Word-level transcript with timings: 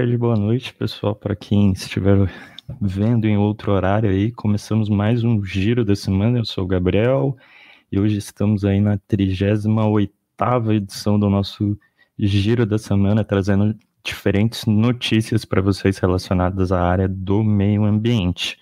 tarde, 0.00 0.16
boa 0.16 0.34
noite, 0.34 0.72
pessoal, 0.72 1.14
para 1.14 1.36
quem 1.36 1.72
estiver 1.72 2.16
vendo 2.80 3.26
em 3.26 3.36
outro 3.36 3.70
horário 3.70 4.08
aí. 4.08 4.32
Começamos 4.32 4.88
mais 4.88 5.22
um 5.22 5.44
giro 5.44 5.84
da 5.84 5.94
semana. 5.94 6.38
Eu 6.38 6.44
sou 6.46 6.64
o 6.64 6.66
Gabriel 6.66 7.36
e 7.92 8.00
hoje 8.00 8.16
estamos 8.16 8.64
aí 8.64 8.80
na 8.80 8.96
38 8.96 10.10
edição 10.72 11.20
do 11.20 11.28
nosso 11.28 11.78
giro 12.18 12.64
da 12.64 12.78
semana, 12.78 13.22
trazendo 13.22 13.76
diferentes 14.02 14.64
notícias 14.64 15.44
para 15.44 15.60
vocês 15.60 15.98
relacionadas 15.98 16.72
à 16.72 16.80
área 16.80 17.06
do 17.06 17.44
meio 17.44 17.84
ambiente. 17.84 18.58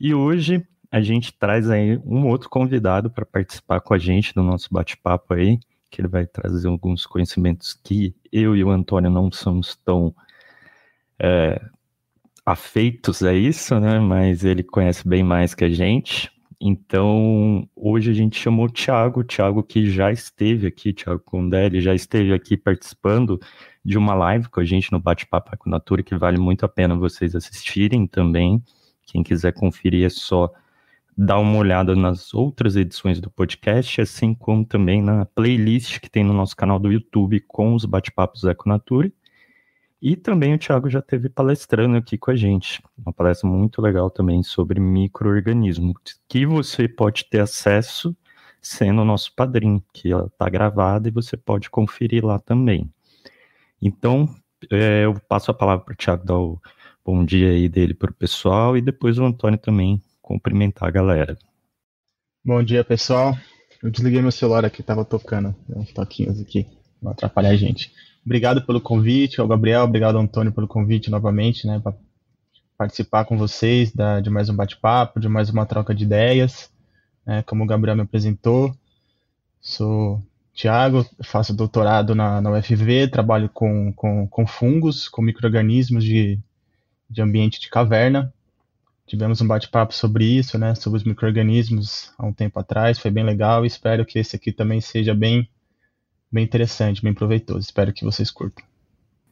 E 0.00 0.14
hoje 0.14 0.66
a 0.90 1.02
gente 1.02 1.34
traz 1.34 1.68
aí 1.68 1.98
um 1.98 2.26
outro 2.28 2.48
convidado 2.48 3.10
para 3.10 3.26
participar 3.26 3.82
com 3.82 3.92
a 3.92 3.98
gente 3.98 4.32
do 4.34 4.42
nosso 4.42 4.68
bate-papo 4.72 5.34
aí, 5.34 5.60
que 5.90 6.00
ele 6.00 6.08
vai 6.08 6.24
trazer 6.24 6.66
alguns 6.66 7.04
conhecimentos 7.04 7.74
que 7.74 8.14
eu 8.32 8.56
e 8.56 8.64
o 8.64 8.70
Antônio 8.70 9.10
não 9.10 9.30
somos 9.30 9.76
tão 9.84 10.14
é, 11.22 11.62
afeitos 12.44 13.22
a 13.22 13.32
isso, 13.32 13.78
né? 13.78 14.00
Mas 14.00 14.44
ele 14.44 14.62
conhece 14.62 15.06
bem 15.06 15.22
mais 15.22 15.54
que 15.54 15.64
a 15.64 15.70
gente. 15.70 16.30
Então, 16.60 17.68
hoje 17.74 18.10
a 18.10 18.14
gente 18.14 18.38
chamou 18.38 18.66
o 18.66 18.70
Thiago, 18.70 19.20
o 19.20 19.24
Thiago 19.24 19.62
que 19.62 19.90
já 19.90 20.12
esteve 20.12 20.66
aqui, 20.66 20.92
Thiago 20.92 21.20
Condé, 21.24 21.66
ele 21.66 21.80
já 21.80 21.94
esteve 21.94 22.32
aqui 22.32 22.56
participando 22.56 23.40
de 23.84 23.98
uma 23.98 24.14
live 24.14 24.48
com 24.48 24.60
a 24.60 24.64
gente 24.64 24.92
no 24.92 25.00
Bate-Papo 25.00 25.56
com 25.58 25.70
Natura, 25.70 26.02
que 26.02 26.16
vale 26.16 26.38
muito 26.38 26.64
a 26.64 26.68
pena 26.68 26.94
vocês 26.94 27.34
assistirem 27.34 28.06
também. 28.06 28.62
Quem 29.04 29.22
quiser 29.22 29.52
conferir 29.52 30.06
é 30.06 30.08
só 30.08 30.52
dar 31.16 31.38
uma 31.38 31.58
olhada 31.58 31.94
nas 31.96 32.32
outras 32.32 32.76
edições 32.76 33.20
do 33.20 33.30
podcast, 33.30 34.00
assim 34.00 34.32
como 34.32 34.64
também 34.64 35.02
na 35.02 35.24
playlist 35.24 35.98
que 35.98 36.08
tem 36.08 36.24
no 36.24 36.32
nosso 36.32 36.56
canal 36.56 36.78
do 36.78 36.92
YouTube 36.92 37.40
com 37.40 37.74
os 37.74 37.84
bate-papos 37.84 38.44
Econature. 38.44 39.12
E 40.02 40.16
também 40.16 40.52
o 40.52 40.58
Thiago 40.58 40.90
já 40.90 41.00
teve 41.00 41.28
palestrando 41.28 41.96
aqui 41.96 42.18
com 42.18 42.32
a 42.32 42.34
gente, 42.34 42.82
uma 42.98 43.12
palestra 43.12 43.48
muito 43.48 43.80
legal 43.80 44.10
também 44.10 44.42
sobre 44.42 44.80
microorganismos, 44.80 45.94
que 46.28 46.44
você 46.44 46.88
pode 46.88 47.26
ter 47.26 47.38
acesso 47.38 48.14
sendo 48.60 49.02
o 49.02 49.04
nosso 49.04 49.32
padrinho, 49.32 49.80
que 49.92 50.10
ela 50.10 50.26
está 50.26 50.48
gravada 50.48 51.06
e 51.06 51.12
você 51.12 51.36
pode 51.36 51.70
conferir 51.70 52.24
lá 52.24 52.40
também. 52.40 52.92
Então, 53.80 54.28
é, 54.72 55.04
eu 55.04 55.14
passo 55.28 55.52
a 55.52 55.54
palavra 55.54 55.84
para 55.84 55.92
o 55.92 55.96
Thiago 55.96 56.26
dar 56.26 56.38
o 56.38 56.60
bom 57.04 57.24
dia 57.24 57.50
aí 57.50 57.68
dele 57.68 57.94
para 57.94 58.10
o 58.10 58.14
pessoal 58.14 58.76
e 58.76 58.80
depois 58.80 59.18
o 59.18 59.24
Antônio 59.24 59.58
também 59.58 60.02
cumprimentar 60.20 60.88
a 60.88 60.92
galera. 60.92 61.38
Bom 62.44 62.60
dia, 62.60 62.82
pessoal. 62.82 63.36
Eu 63.80 63.88
desliguei 63.88 64.20
meu 64.20 64.32
celular 64.32 64.64
aqui, 64.64 64.80
estava 64.80 65.04
tocando 65.04 65.54
uns 65.68 65.92
toquinhos 65.92 66.40
aqui, 66.40 66.66
não 67.00 67.12
atrapalhar 67.12 67.50
a 67.50 67.56
gente. 67.56 67.92
Obrigado 68.24 68.62
pelo 68.64 68.80
convite, 68.80 69.40
ao 69.40 69.48
Gabriel, 69.48 69.82
obrigado 69.82 70.16
ao 70.16 70.22
Antônio 70.22 70.52
pelo 70.52 70.68
convite 70.68 71.10
novamente, 71.10 71.66
né, 71.66 71.80
para 71.80 71.94
participar 72.78 73.24
com 73.24 73.36
vocês 73.36 73.92
da, 73.92 74.20
de 74.20 74.30
mais 74.30 74.48
um 74.48 74.54
bate-papo, 74.54 75.18
de 75.18 75.28
mais 75.28 75.50
uma 75.50 75.66
troca 75.66 75.92
de 75.92 76.04
ideias. 76.04 76.70
Né, 77.26 77.42
como 77.42 77.64
o 77.64 77.66
Gabriel 77.66 77.96
me 77.96 78.02
apresentou, 78.02 78.74
sou 79.60 80.22
Tiago, 80.54 81.04
faço 81.22 81.52
doutorado 81.52 82.14
na, 82.14 82.40
na 82.40 82.50
UFV, 82.52 83.08
trabalho 83.08 83.48
com, 83.48 83.92
com, 83.92 84.28
com 84.28 84.46
fungos, 84.46 85.08
com 85.08 85.20
micro-organismos 85.20 86.04
de, 86.04 86.38
de 87.10 87.22
ambiente 87.22 87.60
de 87.60 87.68
caverna. 87.68 88.32
Tivemos 89.04 89.40
um 89.40 89.48
bate-papo 89.48 89.92
sobre 89.92 90.24
isso, 90.24 90.56
né, 90.58 90.76
sobre 90.76 90.98
os 90.98 91.04
micro-organismos 91.04 92.12
há 92.16 92.24
um 92.24 92.32
tempo 92.32 92.60
atrás, 92.60 93.00
foi 93.00 93.10
bem 93.10 93.24
legal 93.24 93.64
e 93.64 93.66
espero 93.66 94.06
que 94.06 94.20
esse 94.20 94.36
aqui 94.36 94.52
também 94.52 94.80
seja 94.80 95.12
bem 95.12 95.48
bem 96.32 96.44
interessante, 96.44 97.02
bem 97.02 97.12
proveitoso. 97.12 97.60
Espero 97.60 97.92
que 97.92 98.04
vocês 98.04 98.30
curtam. 98.30 98.64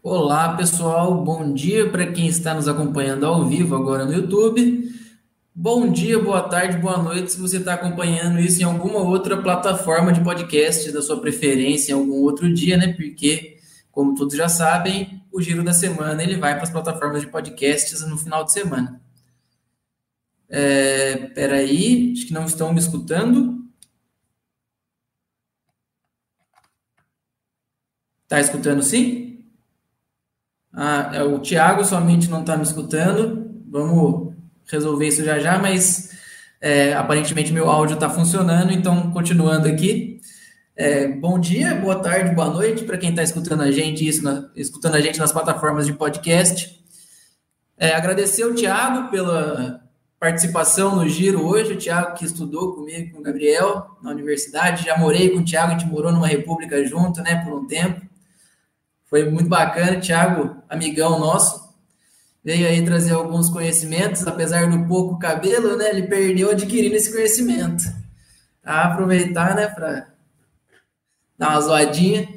Olá, 0.02 0.56
pessoal. 0.56 1.24
Bom 1.24 1.52
dia 1.54 1.90
para 1.90 2.12
quem 2.12 2.26
está 2.26 2.54
nos 2.54 2.68
acompanhando 2.68 3.24
ao 3.24 3.48
vivo 3.48 3.74
agora 3.74 4.04
no 4.04 4.12
YouTube. 4.12 4.90
Bom 5.54 5.90
dia, 5.90 6.18
boa 6.18 6.42
tarde, 6.42 6.78
boa 6.78 7.02
noite 7.02 7.32
se 7.32 7.40
você 7.40 7.56
está 7.56 7.74
acompanhando 7.74 8.38
isso 8.38 8.60
em 8.60 8.64
alguma 8.64 9.00
outra 9.00 9.36
plataforma 9.42 10.12
de 10.12 10.22
podcast 10.22 10.90
da 10.92 11.02
sua 11.02 11.20
preferência, 11.20 11.92
em 11.92 11.94
algum 11.94 12.22
outro 12.22 12.52
dia, 12.52 12.76
né? 12.76 12.92
Porque, 12.92 13.58
como 13.90 14.14
todos 14.14 14.36
já 14.36 14.48
sabem, 14.48 15.22
o 15.32 15.40
giro 15.40 15.62
da 15.62 15.72
semana 15.72 16.22
ele 16.22 16.36
vai 16.36 16.54
para 16.54 16.62
as 16.62 16.70
plataformas 16.70 17.22
de 17.22 17.28
podcasts 17.28 18.00
no 18.06 18.16
final 18.16 18.44
de 18.44 18.52
semana. 18.52 19.00
É, 20.48 21.16
peraí, 21.34 22.12
acho 22.12 22.26
que 22.26 22.32
não 22.32 22.44
estão 22.44 22.72
me 22.72 22.78
escutando. 22.78 23.59
Tá 28.30 28.38
escutando 28.40 28.80
sim? 28.80 29.44
Ah, 30.72 31.10
é, 31.12 31.22
o 31.24 31.40
Thiago 31.40 31.84
somente 31.84 32.30
não 32.30 32.42
está 32.42 32.56
me 32.56 32.62
escutando. 32.62 33.50
Vamos 33.68 34.36
resolver 34.70 35.08
isso 35.08 35.24
já 35.24 35.40
já, 35.40 35.58
mas 35.58 36.16
é, 36.60 36.92
aparentemente 36.92 37.52
meu 37.52 37.68
áudio 37.68 37.94
está 37.94 38.08
funcionando, 38.08 38.72
então 38.72 39.10
continuando 39.10 39.66
aqui. 39.66 40.20
É, 40.76 41.08
bom 41.08 41.40
dia, 41.40 41.74
boa 41.74 41.96
tarde, 41.96 42.32
boa 42.32 42.48
noite 42.48 42.84
para 42.84 42.96
quem 42.96 43.10
está 43.10 43.24
escutando 43.24 43.62
a 43.62 43.72
gente, 43.72 44.06
isso 44.06 44.22
na, 44.22 44.48
escutando 44.54 44.94
a 44.94 45.00
gente 45.00 45.18
nas 45.18 45.32
plataformas 45.32 45.84
de 45.84 45.94
podcast. 45.94 46.80
É, 47.76 47.94
agradecer 47.96 48.44
ao 48.44 48.54
Thiago 48.54 49.10
pela 49.10 49.82
participação 50.20 50.94
no 50.94 51.08
Giro 51.08 51.44
hoje, 51.44 51.72
o 51.72 51.76
Thiago 51.76 52.14
que 52.14 52.24
estudou 52.24 52.76
comigo, 52.76 53.12
com 53.12 53.18
o 53.18 53.24
Gabriel, 53.24 53.98
na 54.00 54.12
universidade, 54.12 54.84
já 54.84 54.96
morei 54.96 55.30
com 55.30 55.40
o 55.40 55.44
Thiago, 55.44 55.72
a 55.72 55.76
gente 55.76 55.90
morou 55.90 56.12
numa 56.12 56.28
república 56.28 56.86
junto, 56.86 57.20
né, 57.22 57.42
por 57.44 57.58
um 57.58 57.66
tempo. 57.66 58.08
Foi 59.10 59.28
muito 59.28 59.48
bacana, 59.48 60.00
Thiago, 60.00 60.62
amigão 60.68 61.18
nosso, 61.18 61.68
veio 62.44 62.68
aí 62.68 62.84
trazer 62.84 63.12
alguns 63.12 63.50
conhecimentos, 63.50 64.24
apesar 64.24 64.70
do 64.70 64.86
pouco 64.86 65.18
cabelo, 65.18 65.76
né? 65.76 65.90
Ele 65.90 66.04
perdeu 66.04 66.52
adquirindo 66.52 66.94
esse 66.94 67.12
conhecimento. 67.12 67.82
Tá? 68.62 68.84
Aproveitar, 68.84 69.56
né, 69.56 69.66
para 69.66 70.06
dar 71.36 71.50
uma 71.50 71.60
zoadinha. 71.60 72.28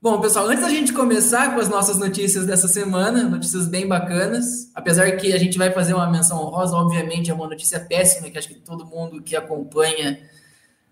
Bom, 0.00 0.20
pessoal, 0.20 0.46
antes 0.46 0.62
da 0.62 0.70
gente 0.70 0.92
começar 0.92 1.52
com 1.52 1.60
as 1.60 1.68
nossas 1.68 1.96
notícias 1.96 2.46
dessa 2.46 2.68
semana, 2.68 3.24
notícias 3.24 3.66
bem 3.66 3.88
bacanas, 3.88 4.70
apesar 4.74 5.10
que 5.12 5.32
a 5.32 5.38
gente 5.38 5.58
vai 5.58 5.72
fazer 5.72 5.94
uma 5.94 6.10
menção 6.10 6.38
honrosa, 6.40 6.76
obviamente 6.76 7.30
é 7.30 7.34
uma 7.34 7.48
notícia 7.48 7.80
péssima, 7.80 8.30
que 8.30 8.38
acho 8.38 8.48
que 8.48 8.54
todo 8.54 8.86
mundo 8.86 9.22
que 9.22 9.34
acompanha 9.34 10.20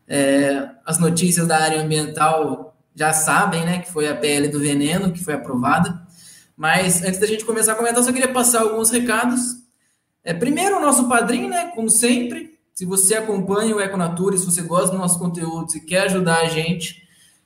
é, 0.08 0.68
as 0.84 0.98
notícias 0.98 1.46
da 1.46 1.58
área 1.58 1.80
ambiental 1.82 2.71
já 2.94 3.12
sabem, 3.12 3.64
né, 3.64 3.78
que 3.80 3.90
foi 3.90 4.08
a 4.08 4.16
PL 4.16 4.48
do 4.48 4.60
veneno, 4.60 5.12
que 5.12 5.24
foi 5.24 5.34
aprovada. 5.34 6.06
Mas 6.56 7.02
antes 7.02 7.18
da 7.18 7.26
gente 7.26 7.44
começar 7.44 7.72
a 7.72 7.74
comentar, 7.74 7.98
eu 7.98 8.04
só 8.04 8.12
queria 8.12 8.32
passar 8.32 8.62
alguns 8.62 8.90
recados. 8.90 9.40
É, 10.22 10.32
primeiro, 10.32 10.76
o 10.76 10.80
nosso 10.80 11.08
padrinho, 11.08 11.48
né, 11.48 11.72
como 11.74 11.90
sempre, 11.90 12.58
se 12.74 12.84
você 12.84 13.14
acompanha 13.14 13.74
o 13.74 13.80
Econatura, 13.80 14.36
se 14.36 14.44
você 14.44 14.62
gosta 14.62 14.92
do 14.92 14.98
nosso 14.98 15.18
conteúdo, 15.18 15.74
e 15.74 15.80
quer 15.80 16.04
ajudar 16.04 16.40
a 16.40 16.48
gente, 16.48 17.02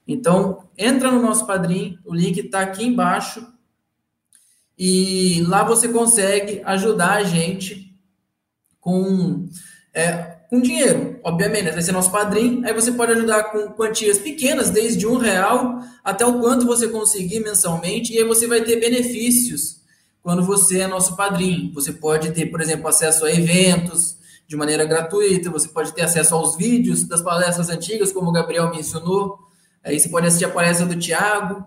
então 0.06 0.69
entra 0.77 1.11
no 1.11 1.21
nosso 1.21 1.47
padrinho, 1.47 1.99
o 2.05 2.15
link 2.15 2.39
está 2.39 2.61
aqui 2.61 2.85
embaixo. 2.85 3.47
E 4.79 5.43
lá 5.47 5.65
você 5.65 5.89
consegue 5.89 6.61
ajudar 6.65 7.15
a 7.15 7.25
gente 7.25 7.97
com 8.79 9.49
é, 9.95 10.36
com 10.49 10.61
dinheiro, 10.61 11.19
obviamente, 11.25 11.71
vai 11.71 11.83
ser 11.83 11.93
nosso 11.93 12.11
padrinho, 12.11 12.65
aí 12.67 12.73
você 12.73 12.93
pode 12.93 13.12
ajudar 13.12 13.45
com 13.45 13.69
quantias 13.71 14.19
pequenas, 14.19 14.70
desde 14.70 15.06
um 15.06 15.17
real 15.17 15.81
até 16.05 16.25
o 16.25 16.38
quanto 16.41 16.67
você 16.67 16.88
conseguir 16.88 17.41
mensalmente, 17.41 18.12
e 18.12 18.19
aí 18.19 18.25
você 18.25 18.47
vai 18.47 18.62
ter 18.62 18.76
benefícios 18.76 19.81
quando 20.23 20.44
você 20.44 20.81
é 20.81 20.87
nosso 20.87 21.17
padrinho. 21.17 21.73
Você 21.75 21.93
pode 21.93 22.31
ter, 22.32 22.47
por 22.47 22.61
exemplo, 22.61 22.88
acesso 22.88 23.25
a 23.25 23.32
eventos 23.32 24.17
de 24.47 24.56
maneira 24.56 24.85
gratuita, 24.85 25.50
você 25.50 25.69
pode 25.69 25.93
ter 25.93 26.03
acesso 26.03 26.35
aos 26.35 26.56
vídeos 26.56 27.05
das 27.05 27.23
palestras 27.23 27.69
antigas, 27.69 28.12
como 28.12 28.31
o 28.31 28.32
Gabriel 28.32 28.70
mencionou, 28.70 29.38
aí 29.85 29.99
você 29.99 30.09
pode 30.09 30.26
assistir 30.26 30.44
a 30.44 30.50
palestra 30.50 30.87
do 30.87 30.97
Tiago, 30.97 31.67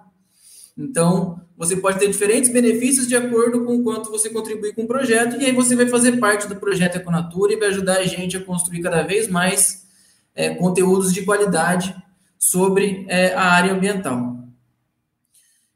então, 0.79 1.41
você 1.57 1.75
pode 1.75 1.99
ter 1.99 2.07
diferentes 2.07 2.49
benefícios 2.49 3.05
de 3.05 3.15
acordo 3.15 3.65
com 3.65 3.75
o 3.75 3.83
quanto 3.83 4.09
você 4.09 4.29
contribui 4.29 4.73
com 4.73 4.83
o 4.83 4.87
projeto, 4.87 5.35
e 5.35 5.45
aí 5.45 5.51
você 5.51 5.75
vai 5.75 5.87
fazer 5.87 6.17
parte 6.17 6.47
do 6.47 6.55
projeto 6.55 6.95
Econatura 6.95 7.51
e 7.51 7.57
vai 7.57 7.67
ajudar 7.67 7.97
a 7.97 8.05
gente 8.05 8.37
a 8.37 8.43
construir 8.43 8.81
cada 8.81 9.03
vez 9.03 9.27
mais 9.27 9.85
é, 10.33 10.51
conteúdos 10.51 11.13
de 11.13 11.23
qualidade 11.23 11.93
sobre 12.37 13.05
é, 13.09 13.33
a 13.33 13.43
área 13.43 13.73
ambiental. 13.73 14.37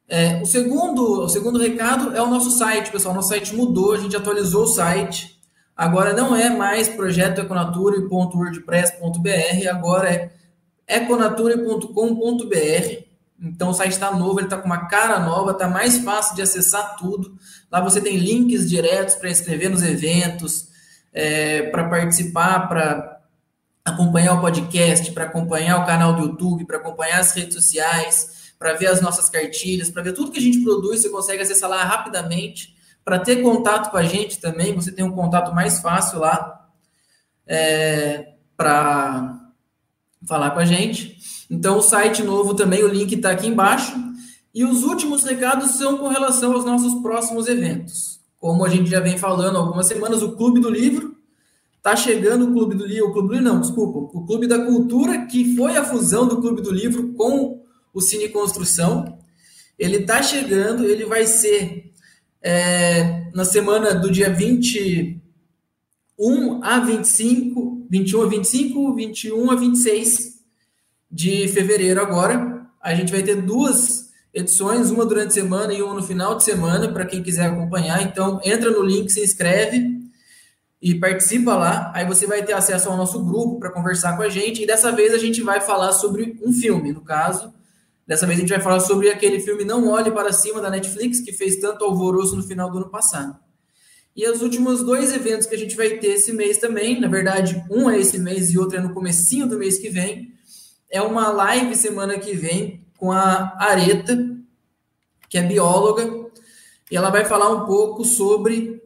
É, 0.07 0.41
o, 0.41 0.45
segundo, 0.45 1.23
o 1.23 1.27
segundo 1.27 1.59
recado 1.59 2.15
é 2.15 2.21
o 2.21 2.27
nosso 2.27 2.51
site, 2.51 2.89
pessoal. 2.89 3.13
Nosso 3.13 3.27
site 3.29 3.53
mudou, 3.53 3.91
a 3.93 3.97
gente 3.97 4.15
atualizou 4.15 4.63
o 4.63 4.67
site. 4.67 5.37
Agora 5.75 6.13
não 6.13 6.33
é 6.33 6.49
mais 6.49 6.87
projetoeconature.wordpress.br, 6.87 9.67
agora 9.69 10.09
é 10.09 10.31
econature.com.br. 10.87 13.02
Então 13.43 13.69
o 13.69 13.73
site 13.73 13.91
está 13.91 14.09
novo, 14.11 14.39
ele 14.39 14.47
está 14.47 14.57
com 14.57 14.65
uma 14.65 14.87
cara 14.87 15.19
nova, 15.19 15.51
está 15.51 15.67
mais 15.67 15.97
fácil 15.97 16.33
de 16.35 16.41
acessar 16.41 16.95
tudo. 16.95 17.37
Lá 17.69 17.81
você 17.81 17.99
tem 17.99 18.15
links 18.15 18.69
diretos 18.69 19.15
para 19.15 19.29
escrever 19.29 19.69
nos 19.69 19.83
eventos, 19.83 20.69
é, 21.11 21.63
para 21.63 21.89
participar, 21.89 22.69
para 22.69 23.19
acompanhar 23.83 24.35
o 24.35 24.41
podcast, 24.41 25.11
para 25.11 25.25
acompanhar 25.25 25.81
o 25.81 25.85
canal 25.85 26.15
do 26.15 26.21
YouTube, 26.21 26.65
para 26.65 26.77
acompanhar 26.77 27.19
as 27.19 27.33
redes 27.33 27.53
sociais, 27.55 28.53
para 28.57 28.73
ver 28.73 28.87
as 28.87 29.01
nossas 29.01 29.29
cartilhas, 29.29 29.91
para 29.91 30.01
ver 30.01 30.13
tudo 30.13 30.31
que 30.31 30.39
a 30.39 30.41
gente 30.41 30.63
produz, 30.63 31.01
você 31.01 31.09
consegue 31.09 31.43
acessar 31.43 31.69
lá 31.69 31.83
rapidamente. 31.83 32.73
Para 33.03 33.19
ter 33.19 33.41
contato 33.41 33.91
com 33.91 33.97
a 33.97 34.03
gente 34.03 34.39
também, 34.39 34.73
você 34.73 34.89
tem 34.89 35.03
um 35.03 35.11
contato 35.11 35.53
mais 35.53 35.81
fácil 35.81 36.19
lá 36.19 36.65
é, 37.45 38.35
para 38.55 39.37
falar 40.25 40.51
com 40.51 40.59
a 40.59 40.65
gente. 40.65 41.17
Então, 41.53 41.77
o 41.77 41.81
site 41.83 42.23
novo 42.23 42.55
também, 42.55 42.83
o 42.83 42.87
link 42.87 43.13
está 43.13 43.29
aqui 43.29 43.45
embaixo. 43.45 43.93
E 44.51 44.65
os 44.65 44.83
últimos 44.83 45.23
recados 45.23 45.69
são 45.71 45.99
com 45.99 46.07
relação 46.07 46.53
aos 46.53 46.65
nossos 46.65 46.99
próximos 47.03 47.47
eventos. 47.47 48.19
Como 48.39 48.65
a 48.65 48.69
gente 48.69 48.89
já 48.89 48.99
vem 48.99 49.19
falando 49.19 49.55
algumas 49.55 49.85
semanas, 49.85 50.23
o 50.23 50.35
Clube 50.35 50.59
do 50.59 50.69
Livro 50.69 51.15
está 51.77 51.95
chegando 51.95 52.45
o 52.45 52.53
Clube 52.53 52.73
do 52.73 52.87
Livro, 52.87 53.09
o 53.09 53.13
Clube 53.13 53.27
do 53.27 53.33
Livro 53.35 53.47
não, 53.47 53.61
desculpa, 53.61 54.17
o 54.17 54.25
Clube 54.25 54.47
da 54.47 54.65
Cultura, 54.65 55.27
que 55.27 55.55
foi 55.55 55.77
a 55.77 55.83
fusão 55.83 56.27
do 56.27 56.41
Clube 56.41 56.63
do 56.63 56.71
Livro 56.71 57.13
com 57.13 57.61
o 57.93 58.01
Cine 58.01 58.29
Construção. 58.29 59.19
Ele 59.77 59.97
está 59.97 60.23
chegando, 60.23 60.85
ele 60.85 61.05
vai 61.05 61.27
ser 61.27 61.93
é, 62.41 63.29
na 63.31 63.45
semana 63.45 63.93
do 63.93 64.11
dia 64.11 64.33
21 64.33 66.63
a 66.63 66.79
25, 66.79 67.85
21 67.91 68.21
a 68.23 68.25
25, 68.25 68.95
21 68.95 69.51
a 69.51 69.55
26 69.55 70.32
de 71.13 71.47
fevereiro 71.47 72.01
agora. 72.01 72.65
A 72.81 72.95
gente 72.95 73.11
vai 73.11 73.21
ter 73.21 73.35
duas 73.35 74.09
edições, 74.33 74.89
uma 74.89 75.05
durante 75.05 75.27
a 75.27 75.41
semana 75.41 75.71
e 75.71 75.81
uma 75.81 75.93
no 75.93 76.01
final 76.01 76.35
de 76.35 76.43
semana, 76.43 76.91
para 76.91 77.05
quem 77.05 77.21
quiser 77.21 77.45
acompanhar. 77.45 78.01
Então, 78.01 78.41
entra 78.43 78.71
no 78.71 78.81
link, 78.81 79.11
se 79.11 79.23
inscreve 79.23 80.01
e 80.81 80.95
participa 80.95 81.55
lá. 81.55 81.91
Aí 81.93 82.05
você 82.07 82.25
vai 82.25 82.43
ter 82.43 82.53
acesso 82.53 82.89
ao 82.89 82.97
nosso 82.97 83.23
grupo 83.23 83.59
para 83.59 83.71
conversar 83.71 84.17
com 84.17 84.23
a 84.23 84.29
gente. 84.29 84.63
E 84.63 84.65
dessa 84.65 84.91
vez 84.91 85.13
a 85.13 85.19
gente 85.19 85.41
vai 85.43 85.61
falar 85.61 85.93
sobre 85.93 86.35
um 86.43 86.51
filme, 86.51 86.91
no 86.91 87.01
caso. 87.01 87.53
Dessa 88.07 88.25
vez 88.25 88.39
a 88.39 88.41
gente 88.41 88.49
vai 88.49 88.59
falar 88.59 88.79
sobre 88.79 89.09
aquele 89.09 89.39
filme 89.39 89.63
Não 89.63 89.87
Olhe 89.87 90.11
para 90.11 90.33
Cima 90.33 90.59
da 90.59 90.69
Netflix, 90.69 91.21
que 91.21 91.31
fez 91.31 91.57
tanto 91.57 91.85
alvoroço 91.85 92.35
no 92.35 92.43
final 92.43 92.71
do 92.71 92.79
ano 92.79 92.89
passado. 92.89 93.37
E 94.15 94.27
os 94.29 94.41
últimos 94.41 94.83
dois 94.83 95.13
eventos 95.13 95.47
que 95.47 95.55
a 95.55 95.57
gente 95.57 95.75
vai 95.75 95.91
ter 95.91 96.13
esse 96.13 96.33
mês 96.33 96.57
também, 96.57 96.99
na 96.99 97.07
verdade, 97.07 97.63
um 97.69 97.89
é 97.89 97.99
esse 97.99 98.17
mês 98.19 98.51
e 98.51 98.59
outro 98.59 98.77
é 98.77 98.81
no 98.81 98.93
comecinho 98.93 99.47
do 99.47 99.57
mês 99.57 99.79
que 99.79 99.89
vem, 99.89 100.33
é 100.93 101.01
uma 101.01 101.29
live 101.29 101.75
semana 101.75 102.19
que 102.19 102.35
vem 102.35 102.85
com 102.99 103.11
a 103.11 103.55
Areta, 103.57 104.15
que 105.27 105.39
é 105.39 105.41
bióloga, 105.41 106.07
e 106.91 106.95
ela 106.95 107.09
vai 107.09 107.25
falar 107.25 107.49
um 107.49 107.65
pouco 107.65 108.05
sobre 108.05 108.79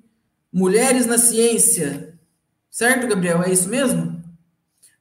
mulheres 0.51 1.05
na 1.05 1.17
ciência. 1.17 2.17
Certo, 2.71 3.07
Gabriel? 3.07 3.43
É 3.43 3.51
isso 3.51 3.67
mesmo? 3.67 4.23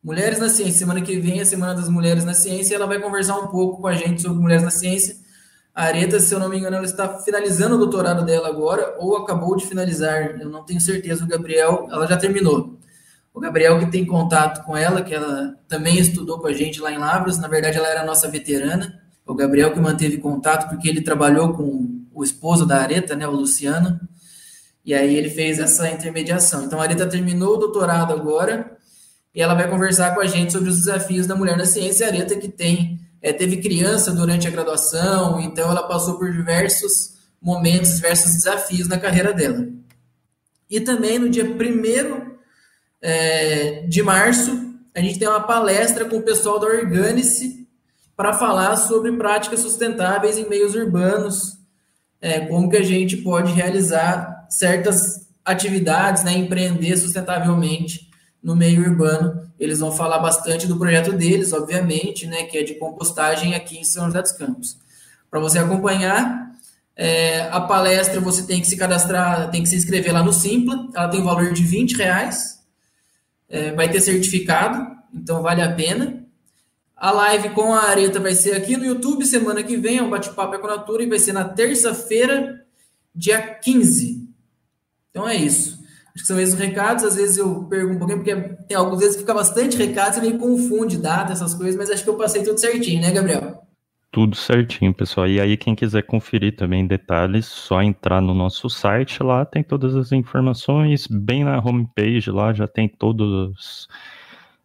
Mulheres 0.03 0.41
na 0.41 0.49
ciência. 0.49 0.81
Semana 0.81 1.01
que 1.01 1.21
vem 1.21 1.39
é 1.39 1.43
a 1.43 1.47
Semana 1.47 1.77
das 1.77 1.89
Mulheres 1.89 2.25
na 2.25 2.35
Ciência, 2.35 2.75
e 2.75 2.77
ela 2.77 2.89
vai 2.89 3.01
conversar 3.01 3.39
um 3.39 3.47
pouco 3.47 3.81
com 3.81 3.87
a 3.87 3.95
gente 3.95 4.21
sobre 4.21 4.43
mulheres 4.43 4.65
na 4.65 4.71
ciência. 4.71 5.17
A 5.73 5.85
Areta, 5.85 6.19
se 6.19 6.35
eu 6.35 6.41
não 6.41 6.49
me 6.49 6.59
engano, 6.59 6.75
ela 6.75 6.87
está 6.87 7.21
finalizando 7.21 7.77
o 7.77 7.79
doutorado 7.79 8.25
dela 8.25 8.49
agora, 8.49 8.97
ou 8.99 9.17
acabou 9.17 9.55
de 9.55 9.65
finalizar, 9.65 10.41
eu 10.41 10.49
não 10.49 10.65
tenho 10.65 10.81
certeza. 10.81 11.23
O 11.23 11.29
Gabriel, 11.29 11.87
ela 11.89 12.05
já 12.09 12.17
terminou. 12.17 12.76
O 13.37 13.41
Gabriel, 13.41 13.79
que 13.79 13.91
tem 13.91 14.07
contato 14.07 14.65
com 14.65 14.75
ela, 14.75 15.03
que 15.03 15.13
ela 15.13 15.55
também 15.69 15.99
estudou 15.99 16.39
com 16.41 16.47
a 16.47 16.55
gente 16.55 16.81
lá 16.81 16.91
em 16.91 16.97
Lavras, 16.97 17.37
na 17.37 17.47
verdade, 17.47 17.77
ela 17.77 17.87
era 17.87 18.03
nossa 18.03 18.31
veterana 18.31 18.99
o 19.27 19.35
Gabriel 19.35 19.75
que 19.75 19.79
manteve 19.79 20.17
contato, 20.17 20.71
porque 20.71 20.89
ele 20.89 21.03
trabalhou 21.03 21.53
com 21.53 22.03
o 22.15 22.25
esposo 22.25 22.65
da 22.65 22.79
Areta, 22.79 23.15
né, 23.15 23.29
o 23.29 23.33
Luciano, 23.33 24.01
e 24.83 24.95
aí 24.95 25.15
ele 25.15 25.29
fez 25.29 25.59
essa 25.59 25.87
intermediação. 25.91 26.65
Então 26.65 26.81
a 26.81 26.85
Areta 26.85 27.07
terminou 27.07 27.57
o 27.57 27.59
doutorado 27.59 28.15
agora, 28.15 28.75
e 29.35 29.43
ela 29.43 29.53
vai 29.53 29.69
conversar 29.69 30.15
com 30.15 30.23
a 30.23 30.27
gente 30.27 30.51
sobre 30.51 30.71
os 30.71 30.79
desafios 30.79 31.27
da 31.27 31.37
mulher 31.37 31.59
na 31.59 31.67
ciência. 31.67 32.07
A 32.07 32.09
Areta 32.09 32.37
que 32.37 32.49
tem, 32.49 32.99
é, 33.21 33.35
teve 33.35 33.59
criança 33.59 34.13
durante 34.13 34.49
a 34.49 34.51
graduação, 34.51 35.39
então 35.43 35.71
ela 35.71 35.83
passou 35.83 36.17
por 36.19 36.33
diversos 36.33 37.17
momentos, 37.43 37.97
diversos 37.97 38.33
desafios 38.33 38.89
na 38.89 38.97
carreira 38.97 39.35
dela. 39.35 39.69
E 40.71 40.81
também 40.81 41.19
no 41.19 41.29
dia 41.29 41.45
1 41.45 42.26
é, 43.03 43.85
de 43.87 44.03
março, 44.03 44.75
a 44.95 45.01
gente 45.01 45.19
tem 45.19 45.29
uma 45.29 45.41
palestra 45.41 46.05
com 46.05 46.17
o 46.17 46.23
pessoal 46.23 46.59
da 46.59 46.67
Organice, 46.67 47.67
para 48.17 48.33
falar 48.33 48.77
sobre 48.77 49.13
práticas 49.13 49.61
sustentáveis 49.61 50.39
em 50.39 50.49
meios 50.49 50.75
urbanos, 50.75 51.59
é, 52.21 52.41
como 52.41 52.71
que 52.71 52.77
a 52.79 52.83
gente 52.83 53.19
pode 53.19 53.53
realizar 53.53 54.47
certas 54.49 55.29
atividades, 55.45 56.25
né, 56.25 56.33
empreender 56.33 56.97
sustentavelmente 56.97 58.11
no 58.43 58.57
meio 58.57 58.81
urbano. 58.81 59.43
Eles 59.61 59.81
vão 59.81 59.93
falar 59.93 60.19
bastante 60.19 60.67
do 60.67 60.79
projeto 60.79 61.13
deles, 61.13 61.53
obviamente, 61.53 62.27
né, 62.27 62.45
que 62.45 62.57
é 62.57 62.63
de 62.63 62.75
compostagem 62.75 63.55
aqui 63.55 63.79
em 63.79 63.85
São 63.85 64.07
José 64.07 64.23
dos 64.23 64.33
Campos. 64.33 64.79
Para 65.31 65.39
você 65.39 65.59
acompanhar 65.59 66.53
é, 66.97 67.43
a 67.51 67.61
palestra, 67.61 68.21
você 68.21 68.45
tem 68.45 68.61
que 68.61 68.67
se 68.67 68.77
cadastrar, 68.77 69.51
tem 69.51 69.63
que 69.63 69.69
se 69.69 69.77
inscrever 69.77 70.13
lá 70.13 70.23
no 70.23 70.33
Simpla. 70.33 70.89
Ela 70.95 71.09
tem 71.09 71.21
um 71.21 71.25
valor 71.25 71.53
de 71.53 71.63
20 71.63 71.97
reais. 71.97 72.56
É, 73.49 73.73
vai 73.73 73.91
ter 73.91 74.01
certificado, 74.01 74.97
então 75.15 75.43
vale 75.43 75.63
a 75.63 75.73
pena. 75.73 76.25
A 76.97 77.11
live 77.11 77.51
com 77.51 77.75
a 77.75 77.85
Areta 77.85 78.19
vai 78.19 78.35
ser 78.35 78.55
aqui 78.55 78.77
no 78.77 78.85
YouTube 78.85 79.25
semana 79.27 79.63
que 79.63 79.77
vem, 79.77 79.99
é 79.99 80.03
um 80.03 80.11
bate-papo 80.11 80.55
Econatura 80.55 81.03
e 81.03 81.09
vai 81.09 81.19
ser 81.19 81.33
na 81.33 81.45
terça-feira, 81.45 82.65
dia 83.15 83.41
15. 83.41 84.29
Então 85.11 85.29
é 85.29 85.37
isso. 85.37 85.79
Acho 86.15 86.25
que 86.25 86.27
são 86.27 86.41
esses 86.41 86.55
os 86.55 86.61
recados. 86.61 87.05
Às 87.05 87.17
vezes 87.17 87.37
eu 87.37 87.65
pergunto 87.65 87.97
um 87.97 87.99
pouquinho, 87.99 88.19
porque 88.19 88.35
tem 88.67 88.77
algumas 88.77 89.01
vezes 89.01 89.17
que 89.17 89.23
fica 89.23 89.35
bastante 89.35 89.77
recado, 89.77 90.15
você 90.15 90.21
meio 90.23 90.39
confunde 90.39 90.97
data, 90.97 91.33
essas 91.33 91.55
coisas, 91.55 91.77
mas 91.77 91.91
acho 91.91 92.03
que 92.03 92.09
eu 92.09 92.17
passei 92.17 92.43
tudo 92.43 92.59
certinho, 92.59 93.03
né, 93.03 93.13
Gabriel? 93.13 93.66
Tudo 94.11 94.35
certinho, 94.35 94.95
pessoal. 94.95 95.29
E 95.29 95.41
aí, 95.41 95.57
quem 95.57 95.75
quiser 95.75 96.03
conferir 96.03 96.57
também 96.57 96.87
detalhes, 96.87 97.47
só 97.47 97.83
entrar 97.83 98.21
no 98.23 98.33
nosso 98.33 98.71
site 98.71 99.23
lá, 99.23 99.45
tem 99.45 99.63
todas 99.63 99.95
as 99.95 100.11
informações, 100.13 101.07
bem 101.07 101.45
na 101.45 101.59
homepage 101.59 102.31
lá, 102.31 102.53
já 102.53 102.67
tem 102.67 102.89
todos 102.89 103.87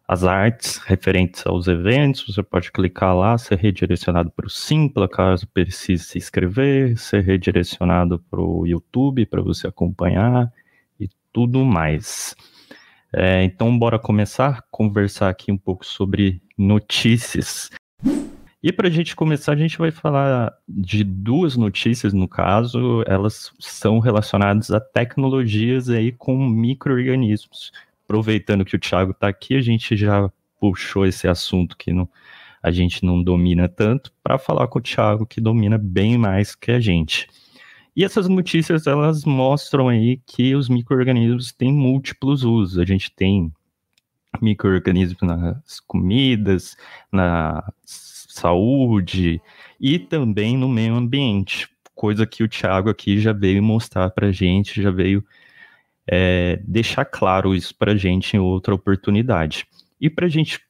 as 0.08 0.24
artes 0.24 0.78
referentes 0.78 1.46
aos 1.46 1.68
eventos, 1.68 2.26
você 2.26 2.42
pode 2.42 2.72
clicar 2.72 3.16
lá, 3.16 3.36
ser 3.38 3.58
redirecionado 3.58 4.30
para 4.30 4.46
o 4.46 4.50
Simpla, 4.50 5.08
caso 5.08 5.46
precise 5.48 6.04
se 6.04 6.18
inscrever, 6.18 6.98
ser 6.98 7.22
redirecionado 7.22 8.18
para 8.30 8.40
o 8.40 8.66
YouTube 8.66 9.26
para 9.26 9.42
você 9.42 9.66
acompanhar 9.68 10.50
e 10.98 11.08
tudo 11.32 11.64
mais. 11.64 12.34
É, 13.12 13.44
então, 13.44 13.78
bora 13.78 13.98
começar 13.98 14.48
a 14.58 14.62
conversar 14.70 15.28
aqui 15.28 15.52
um 15.52 15.58
pouco 15.58 15.84
sobre 15.86 16.42
notícias. 16.58 17.70
E 18.62 18.72
para 18.72 18.86
a 18.88 18.90
gente 18.90 19.16
começar, 19.16 19.52
a 19.52 19.56
gente 19.56 19.76
vai 19.76 19.90
falar 19.90 20.56
de 20.68 21.02
duas 21.02 21.56
notícias, 21.56 22.12
no 22.12 22.28
caso, 22.28 23.02
elas 23.08 23.52
são 23.58 23.98
relacionadas 23.98 24.70
a 24.70 24.78
tecnologias 24.78 25.88
aí 25.88 26.12
com 26.12 26.36
micro-organismos 26.48 27.72
aproveitando 28.12 28.64
que 28.64 28.76
o 28.76 28.78
Thiago 28.78 29.12
está 29.12 29.28
aqui, 29.28 29.56
a 29.56 29.62
gente 29.62 29.96
já 29.96 30.30
puxou 30.60 31.06
esse 31.06 31.26
assunto 31.26 31.76
que 31.78 31.92
não, 31.92 32.06
a 32.62 32.70
gente 32.70 33.04
não 33.04 33.22
domina 33.22 33.70
tanto, 33.70 34.12
para 34.22 34.38
falar 34.38 34.68
com 34.68 34.78
o 34.78 34.82
Thiago, 34.82 35.26
que 35.26 35.40
domina 35.40 35.78
bem 35.78 36.18
mais 36.18 36.54
que 36.54 36.70
a 36.70 36.78
gente. 36.78 37.26
E 37.96 38.04
essas 38.04 38.28
notícias, 38.28 38.86
elas 38.86 39.24
mostram 39.24 39.88
aí 39.88 40.20
que 40.26 40.54
os 40.54 40.68
micro-organismos 40.68 41.52
têm 41.52 41.72
múltiplos 41.72 42.44
usos. 42.44 42.78
A 42.78 42.84
gente 42.84 43.10
tem 43.10 43.50
micro-organismos 44.40 45.22
nas 45.22 45.80
comidas, 45.80 46.76
na 47.10 47.64
saúde 48.32 49.40
e 49.80 49.98
também 49.98 50.56
no 50.56 50.68
meio 50.68 50.94
ambiente, 50.94 51.68
coisa 51.94 52.26
que 52.26 52.42
o 52.42 52.48
Thiago 52.48 52.90
aqui 52.90 53.20
já 53.20 53.32
veio 53.32 53.62
mostrar 53.62 54.10
para 54.10 54.32
gente, 54.32 54.82
já 54.82 54.90
veio 54.90 55.24
é, 56.06 56.60
deixar 56.64 57.04
claro 57.04 57.54
isso 57.54 57.74
para 57.74 57.96
gente 57.96 58.36
em 58.36 58.40
outra 58.40 58.74
oportunidade. 58.74 59.66
E 60.00 60.10
para 60.10 60.26
a 60.26 60.28
gente 60.28 60.60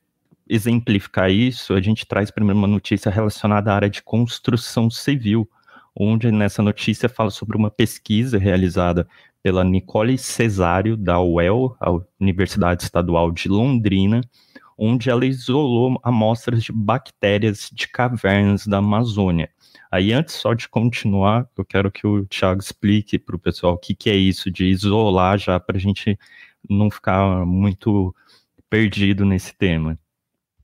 exemplificar 0.48 1.30
isso, 1.30 1.72
a 1.72 1.80
gente 1.80 2.06
traz 2.06 2.30
primeiro 2.30 2.58
uma 2.58 2.68
notícia 2.68 3.10
relacionada 3.10 3.72
à 3.72 3.74
área 3.74 3.90
de 3.90 4.02
construção 4.02 4.90
civil, 4.90 5.48
onde 5.94 6.30
nessa 6.30 6.62
notícia 6.62 7.08
fala 7.08 7.30
sobre 7.30 7.56
uma 7.56 7.70
pesquisa 7.70 8.38
realizada 8.38 9.06
pela 9.42 9.64
Nicole 9.64 10.16
Cesário, 10.16 10.96
da 10.96 11.20
UEL, 11.20 11.76
a 11.80 11.90
Universidade 12.20 12.84
Estadual 12.84 13.30
de 13.30 13.48
Londrina, 13.48 14.20
onde 14.84 15.08
ela 15.08 15.24
isolou 15.24 16.00
amostras 16.02 16.64
de 16.64 16.72
bactérias 16.72 17.70
de 17.72 17.86
cavernas 17.86 18.66
da 18.66 18.78
Amazônia. 18.78 19.48
Aí, 19.88 20.12
antes 20.12 20.34
só 20.34 20.54
de 20.54 20.68
continuar, 20.68 21.46
eu 21.56 21.64
quero 21.64 21.88
que 21.88 22.04
o 22.04 22.26
Thiago 22.26 22.60
explique 22.60 23.16
para 23.16 23.36
o 23.36 23.38
pessoal 23.38 23.74
o 23.74 23.78
que, 23.78 23.94
que 23.94 24.10
é 24.10 24.16
isso 24.16 24.50
de 24.50 24.64
isolar 24.64 25.38
já, 25.38 25.60
para 25.60 25.76
a 25.76 25.80
gente 25.80 26.18
não 26.68 26.90
ficar 26.90 27.46
muito 27.46 28.12
perdido 28.68 29.24
nesse 29.24 29.54
tema. 29.54 29.96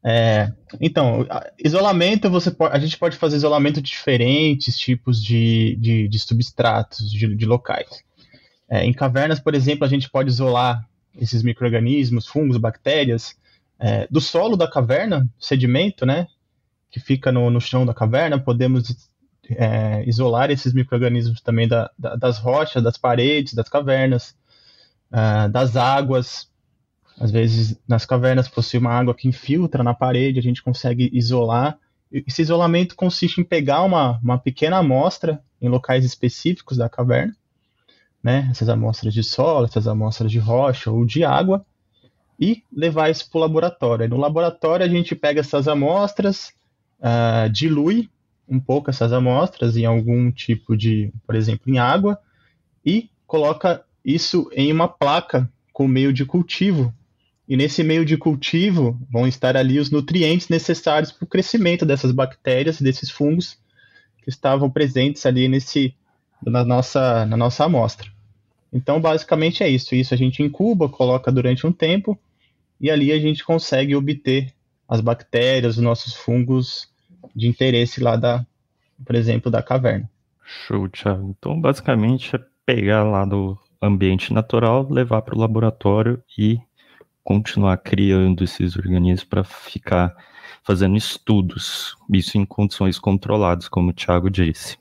É, 0.05 0.53
então, 0.81 1.25
isolamento, 1.63 2.29
você 2.29 2.51
pode, 2.51 2.75
a 2.75 2.79
gente 2.81 2.99
pode 2.99 3.17
fazer 3.17 3.37
isolamento 3.37 3.81
de 3.81 3.89
diferentes 3.89 4.77
tipos 4.77 5.23
de, 5.23 5.77
de, 5.81 6.09
de 6.09 6.19
substratos, 6.19 7.09
de, 7.09 7.37
de 7.37 7.47
locais. 7.47 8.03
É, 8.69 8.85
em 8.85 8.93
cavernas, 8.93 9.39
por 9.39 9.55
exemplo, 9.55 9.85
a 9.85 9.89
gente 9.89 10.11
pode 10.11 10.29
isolar 10.29 10.85
esses 11.17 11.41
micro-organismos, 11.45 12.27
fungos, 12.27 12.57
bactérias, 12.57 13.37
é, 13.79 14.07
do 14.11 14.21
solo 14.21 14.57
da 14.57 14.69
caverna, 14.69 15.29
sedimento, 15.39 16.05
né? 16.05 16.27
que 16.91 17.01
fica 17.01 17.31
no, 17.31 17.51
no 17.51 17.61
chão 17.61 17.85
da 17.85 17.95
caverna, 17.95 18.39
podemos 18.39 19.09
é, 19.51 20.05
isolar 20.07 20.51
esses 20.51 20.73
micro-organismos 20.73 21.41
também 21.41 21.69
da, 21.69 21.91
da, 21.99 22.17
das 22.17 22.39
rochas, 22.39 22.83
das 22.83 22.97
paredes, 22.97 23.55
das 23.55 23.69
cavernas, 23.69 24.35
uh, 25.13 25.49
das 25.51 25.77
águas. 25.77 26.51
Às 27.21 27.31
vezes, 27.31 27.79
nas 27.87 28.07
cavernas 28.07 28.49
possui 28.49 28.79
uma 28.79 28.93
água 28.93 29.15
que 29.15 29.29
infiltra 29.29 29.83
na 29.83 29.93
parede, 29.93 30.39
a 30.39 30.43
gente 30.43 30.63
consegue 30.63 31.11
isolar. 31.13 31.79
Esse 32.11 32.43
isolamento 32.43 32.95
consiste 32.95 33.41
em 33.41 33.45
pegar 33.45 33.83
uma, 33.83 34.19
uma 34.23 34.39
pequena 34.39 34.79
amostra 34.79 35.43
em 35.61 35.69
locais 35.69 36.05
específicos 36.05 36.79
da 36.79 36.89
caverna, 36.89 37.37
né, 38.23 38.49
essas 38.51 38.69
amostras 38.69 39.13
de 39.13 39.23
solo, 39.23 39.67
essas 39.67 39.87
amostras 39.87 40.31
de 40.31 40.39
rocha 40.39 40.91
ou 40.91 41.05
de 41.05 41.25
água, 41.25 41.67
e 42.39 42.63
levar 42.73 43.11
isso 43.11 43.29
para 43.29 43.39
o 43.39 43.41
laboratório. 43.41 44.09
no 44.09 44.17
laboratório, 44.17 44.87
a 44.87 44.89
gente 44.89 45.15
pega 45.15 45.41
essas 45.41 45.67
amostras, 45.67 46.53
uh, 47.01 47.51
dilui 47.51 48.09
um 48.49 48.59
pouco 48.59 48.89
essas 48.89 49.13
amostras 49.13 49.77
em 49.77 49.85
algum 49.85 50.31
tipo 50.31 50.77
de, 50.77 51.13
por 51.27 51.35
exemplo, 51.35 51.71
em 51.71 51.79
água, 51.79 52.19
e 52.85 53.11
coloca 53.27 53.85
isso 54.05 54.49
em 54.53 54.73
uma 54.73 54.89
placa 54.89 55.51
com 55.73 55.87
meio 55.87 56.13
de 56.13 56.25
cultivo. 56.25 56.95
E 57.47 57.57
nesse 57.57 57.83
meio 57.83 58.05
de 58.05 58.17
cultivo 58.17 58.99
vão 59.11 59.27
estar 59.27 59.57
ali 59.57 59.79
os 59.79 59.91
nutrientes 59.91 60.49
necessários 60.49 61.13
para 61.13 61.25
o 61.25 61.29
crescimento 61.29 61.85
dessas 61.85 62.13
bactérias, 62.13 62.81
desses 62.81 63.11
fungos 63.11 63.59
que 64.23 64.31
estavam 64.31 64.71
presentes 64.71 65.25
ali 65.27 65.49
nesse, 65.49 65.95
na, 66.45 66.65
nossa, 66.65 67.27
na 67.27 67.37
nossa 67.37 67.65
amostra. 67.65 68.09
Então, 68.73 69.01
basicamente 69.01 69.63
é 69.63 69.69
isso. 69.69 69.95
Isso 69.95 70.13
a 70.13 70.17
gente 70.17 70.43
incuba, 70.43 70.89
coloca 70.89 71.33
durante 71.33 71.67
um 71.67 71.73
tempo, 71.73 72.19
e 72.81 72.91
ali 72.91 73.13
a 73.13 73.19
gente 73.19 73.45
consegue 73.45 73.95
obter 73.95 74.53
as 74.89 75.01
bactérias, 75.01 75.77
os 75.77 75.83
nossos 75.83 76.15
fungos 76.15 76.89
de 77.35 77.47
interesse 77.47 78.01
lá 78.01 78.17
da, 78.17 78.47
por 79.05 79.15
exemplo, 79.15 79.51
da 79.51 79.63
caverna. 79.63 80.09
Show, 80.45 80.89
Thiago. 80.89 81.35
Então, 81.39 81.61
basicamente, 81.61 82.35
é 82.35 82.41
pegar 82.65 83.05
lá 83.05 83.25
do 83.25 83.59
ambiente 83.83 84.33
natural, 84.33 84.87
levar 84.91 85.23
para 85.23 85.35
o 85.35 85.39
laboratório 85.39 86.23
e 86.37 86.59
continuar 87.23 87.77
criando 87.79 88.43
esses 88.43 88.77
organismos 88.77 89.25
para 89.25 89.45
ficar 89.45 90.17
fazendo 90.65 90.97
estudos, 90.97 91.97
isso 92.13 92.39
em 92.39 92.45
condições 92.45 92.99
controladas, 92.99 93.69
como 93.69 93.91
o 93.91 93.93
Thiago 93.93 94.31
disse. 94.31 94.79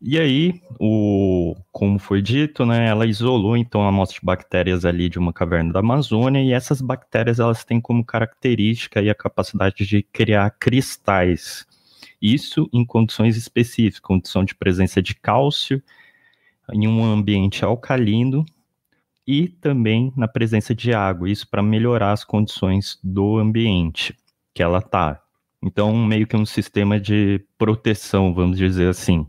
E 0.00 0.18
aí, 0.18 0.60
o, 0.78 1.56
como 1.72 1.98
foi 1.98 2.20
dito, 2.20 2.66
né, 2.66 2.86
ela 2.86 3.06
isolou 3.06 3.56
então 3.56 3.82
a 3.82 3.88
amostra 3.88 4.20
de 4.20 4.26
bactérias 4.26 4.84
ali 4.84 5.08
de 5.08 5.18
uma 5.18 5.32
caverna 5.32 5.72
da 5.72 5.80
Amazônia 5.80 6.42
e 6.42 6.52
essas 6.52 6.82
bactérias 6.82 7.40
elas 7.40 7.64
têm 7.64 7.80
como 7.80 8.04
característica 8.04 9.00
a 9.00 9.14
capacidade 9.14 9.86
de 9.86 10.02
criar 10.02 10.50
cristais. 10.50 11.66
Isso 12.20 12.68
em 12.72 12.84
condições 12.84 13.36
específicas, 13.36 14.00
condição 14.00 14.44
de 14.44 14.54
presença 14.54 15.00
de 15.00 15.14
cálcio 15.14 15.82
em 16.72 16.86
um 16.86 17.04
ambiente 17.04 17.64
alcalino 17.64 18.44
e 19.26 19.48
também 19.48 20.12
na 20.16 20.28
presença 20.28 20.74
de 20.74 20.92
água, 20.92 21.28
isso 21.28 21.48
para 21.48 21.62
melhorar 21.62 22.12
as 22.12 22.22
condições 22.22 22.98
do 23.02 23.38
ambiente 23.38 24.16
que 24.54 24.62
ela 24.62 24.78
está. 24.78 25.22
Então, 25.62 25.96
meio 25.96 26.26
que 26.26 26.36
um 26.36 26.46
sistema 26.46 27.00
de 27.00 27.44
proteção, 27.58 28.32
vamos 28.34 28.58
dizer 28.58 28.88
assim. 28.88 29.26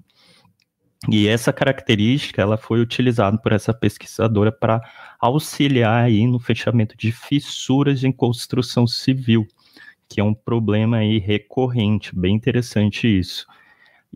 E 1.10 1.27
essa 1.27 1.54
característica 1.54 2.42
ela 2.42 2.58
foi 2.58 2.82
utilizada 2.82 3.38
por 3.38 3.51
essa 3.51 3.74
pesquisadora 3.74 4.51
para 4.51 4.82
auxiliar 5.20 6.06
aí 6.06 6.25
no 6.25 6.39
fechamento 6.39 6.98
de 6.98 7.12
fissuras 7.12 8.04
em 8.04 8.12
construção 8.12 8.88
civil, 8.88 9.48
que 10.10 10.20
é 10.20 10.24
um 10.24 10.34
problema 10.34 10.98
aí 10.98 11.20
recorrente, 11.20 12.16
bem 12.16 12.36
interessante 12.36 13.08
isso. 13.08 13.46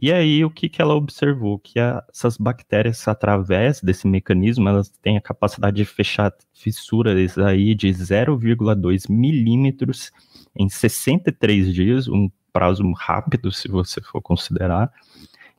E 0.01 0.11
aí 0.11 0.43
o 0.43 0.49
que, 0.49 0.67
que 0.69 0.81
ela 0.81 0.95
observou? 0.95 1.59
Que 1.59 1.79
a, 1.79 2.03
essas 2.11 2.37
bactérias, 2.37 3.07
através 3.07 3.81
desse 3.81 4.07
mecanismo, 4.07 4.67
elas 4.67 4.89
têm 4.89 5.17
a 5.17 5.21
capacidade 5.21 5.77
de 5.77 5.85
fechar 5.85 6.33
fissuras 6.53 7.37
aí 7.37 7.75
de 7.75 7.89
0,2 7.89 9.09
milímetros 9.09 10.11
em 10.55 10.67
63 10.69 11.73
dias, 11.73 12.07
um 12.07 12.29
prazo 12.51 12.89
rápido, 12.93 13.51
se 13.51 13.67
você 13.67 14.01
for 14.01 14.21
considerar 14.21 14.91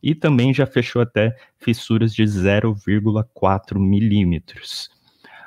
e 0.03 0.15
também 0.15 0.53
já 0.53 0.67
fechou 0.67 1.01
até 1.01 1.37
fissuras 1.59 2.15
de 2.15 2.25
0,4 2.25 3.79
milímetros. 3.79 4.91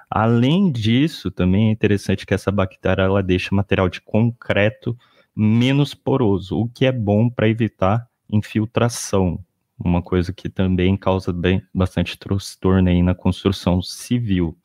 Além 0.10 0.72
disso, 0.72 1.30
também 1.30 1.70
é 1.70 1.72
interessante 1.72 2.26
que 2.26 2.34
essa 2.34 2.52
bactéria 2.52 3.04
ela 3.04 3.22
deixa 3.22 3.54
material 3.54 3.90
de 3.90 4.00
concreto 4.00 4.98
menos 5.36 5.94
poroso, 5.94 6.58
o 6.58 6.70
que 6.70 6.86
é 6.86 6.92
bom 6.92 7.30
para 7.30 7.50
evitar 7.50 8.08
infiltração, 8.32 9.44
uma 9.78 10.02
coisa 10.02 10.32
que 10.32 10.48
também 10.48 10.96
causa 10.96 11.34
bem, 11.34 11.62
bastante 11.74 12.18
transtorno 12.18 12.88
aí 12.88 13.04
na 13.04 13.14
construção 13.14 13.82
civil. 13.82 14.58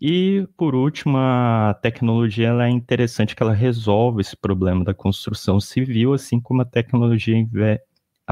E, 0.00 0.48
por 0.56 0.74
último, 0.74 1.16
a 1.16 1.78
tecnologia 1.80 2.48
ela 2.48 2.66
é 2.66 2.70
interessante 2.70 3.36
que 3.36 3.42
ela 3.42 3.52
resolve 3.52 4.20
esse 4.20 4.36
problema 4.36 4.82
da 4.82 4.92
construção 4.92 5.60
civil, 5.60 6.12
assim 6.12 6.40
como 6.40 6.62
a 6.62 6.64
tecnologia 6.64 7.36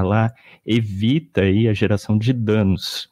ela 0.01 0.33
evita 0.67 1.43
aí 1.43 1.69
a 1.69 1.75
geração 1.75 2.19
de 2.19 2.33
danos. 2.33 3.09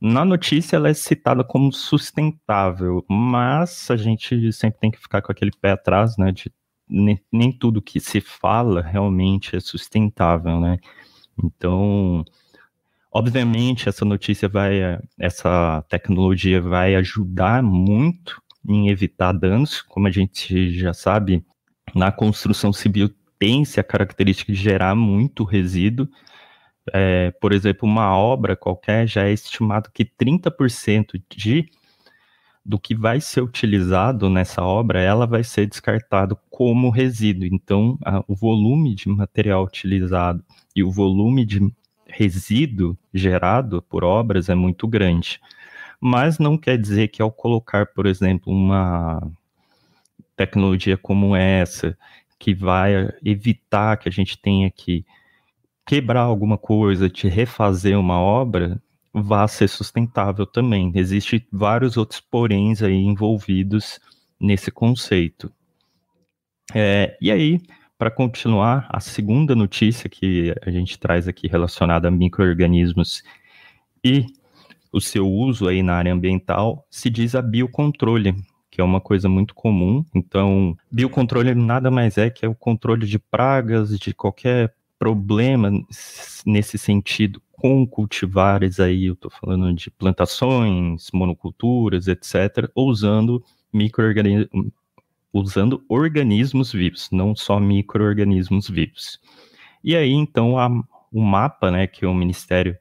Na 0.00 0.24
notícia 0.24 0.76
ela 0.76 0.88
é 0.88 0.94
citada 0.94 1.42
como 1.42 1.72
sustentável, 1.72 3.04
mas 3.08 3.90
a 3.90 3.96
gente 3.96 4.52
sempre 4.52 4.80
tem 4.80 4.90
que 4.90 5.00
ficar 5.00 5.22
com 5.22 5.32
aquele 5.32 5.50
pé 5.50 5.72
atrás, 5.72 6.16
né, 6.18 6.30
de 6.30 6.52
nem, 6.88 7.18
nem 7.32 7.50
tudo 7.50 7.80
que 7.80 7.98
se 7.98 8.20
fala 8.20 8.82
realmente 8.82 9.56
é 9.56 9.60
sustentável, 9.60 10.60
né? 10.60 10.78
Então, 11.42 12.24
obviamente 13.10 13.88
essa 13.88 14.04
notícia 14.04 14.48
vai, 14.48 14.98
essa 15.18 15.82
tecnologia 15.88 16.60
vai 16.60 16.94
ajudar 16.96 17.62
muito 17.62 18.42
em 18.68 18.88
evitar 18.88 19.32
danos, 19.32 19.80
como 19.82 20.06
a 20.06 20.10
gente 20.10 20.70
já 20.78 20.92
sabe, 20.92 21.44
na 21.94 22.10
construção 22.12 22.72
civil 22.72 23.10
tem-se 23.44 23.78
a 23.78 23.84
característica 23.84 24.50
de 24.50 24.58
gerar 24.58 24.94
muito 24.94 25.44
resíduo. 25.44 26.08
É, 26.94 27.30
por 27.32 27.52
exemplo, 27.52 27.86
uma 27.86 28.16
obra 28.16 28.56
qualquer 28.56 29.06
já 29.06 29.24
é 29.24 29.32
estimado 29.32 29.90
que 29.92 30.02
30% 30.02 31.22
de 31.28 31.68
do 32.64 32.78
que 32.78 32.94
vai 32.94 33.20
ser 33.20 33.42
utilizado 33.42 34.30
nessa 34.30 34.62
obra, 34.62 34.98
ela 34.98 35.26
vai 35.26 35.44
ser 35.44 35.66
descartado 35.66 36.38
como 36.48 36.88
resíduo. 36.88 37.44
Então, 37.44 37.98
a, 38.02 38.24
o 38.26 38.34
volume 38.34 38.94
de 38.94 39.10
material 39.10 39.64
utilizado 39.64 40.42
e 40.74 40.82
o 40.82 40.90
volume 40.90 41.44
de 41.44 41.60
resíduo 42.06 42.96
gerado 43.12 43.82
por 43.82 44.02
obras 44.02 44.48
é 44.48 44.54
muito 44.54 44.88
grande. 44.88 45.38
Mas 46.00 46.38
não 46.38 46.56
quer 46.56 46.78
dizer 46.78 47.08
que 47.08 47.20
ao 47.20 47.30
colocar, 47.30 47.84
por 47.88 48.06
exemplo, 48.06 48.50
uma 48.50 49.20
tecnologia 50.34 50.96
como 50.96 51.36
essa, 51.36 51.94
que 52.38 52.54
vai 52.54 53.08
evitar 53.24 53.96
que 53.96 54.08
a 54.08 54.12
gente 54.12 54.38
tenha 54.38 54.70
que 54.70 55.04
quebrar 55.86 56.22
alguma 56.22 56.56
coisa, 56.56 57.08
te 57.08 57.28
refazer 57.28 57.98
uma 57.98 58.18
obra, 58.18 58.80
vá 59.12 59.46
ser 59.46 59.68
sustentável 59.68 60.46
também. 60.46 60.92
Existem 60.94 61.46
vários 61.52 61.96
outros 61.96 62.20
poréns 62.20 62.82
aí 62.82 62.94
envolvidos 62.94 64.00
nesse 64.40 64.70
conceito. 64.70 65.52
É, 66.74 67.16
e 67.20 67.30
aí, 67.30 67.60
para 67.98 68.10
continuar, 68.10 68.88
a 68.90 68.98
segunda 69.00 69.54
notícia 69.54 70.08
que 70.08 70.54
a 70.62 70.70
gente 70.70 70.98
traz 70.98 71.28
aqui 71.28 71.46
relacionada 71.46 72.08
a 72.08 72.10
micro-organismos 72.10 73.22
e 74.02 74.26
o 74.92 75.00
seu 75.00 75.28
uso 75.28 75.68
aí 75.68 75.82
na 75.82 75.94
área 75.94 76.12
ambiental 76.12 76.86
se 76.90 77.10
diz 77.10 77.34
a 77.34 77.42
biocontrole, 77.42 78.34
que 78.74 78.80
é 78.80 78.84
uma 78.84 79.00
coisa 79.00 79.28
muito 79.28 79.54
comum. 79.54 80.04
Então, 80.12 80.76
biocontrole 80.90 81.54
nada 81.54 81.92
mais 81.92 82.18
é 82.18 82.28
que 82.28 82.44
é 82.44 82.48
o 82.48 82.56
controle 82.56 83.06
de 83.06 83.20
pragas, 83.20 83.96
de 83.96 84.12
qualquer 84.12 84.74
problema 84.98 85.70
nesse 86.44 86.76
sentido 86.76 87.40
com 87.52 87.86
cultivares 87.86 88.80
aí, 88.80 89.04
eu 89.06 89.12
estou 89.12 89.30
falando 89.30 89.72
de 89.72 89.92
plantações, 89.92 91.08
monoculturas, 91.14 92.08
etc., 92.08 92.68
usando 92.74 93.44
microorganismos 93.72 94.48
usando 95.32 95.84
organismos 95.88 96.72
vivos, 96.72 97.08
não 97.12 97.36
só 97.36 97.60
microorganismos 97.60 98.68
vivos. 98.68 99.20
E 99.84 99.94
aí, 99.94 100.10
então, 100.10 100.58
a, 100.58 100.68
o 101.12 101.22
mapa, 101.22 101.70
né, 101.70 101.86
que 101.86 102.04
o 102.04 102.12
Ministério 102.12 102.76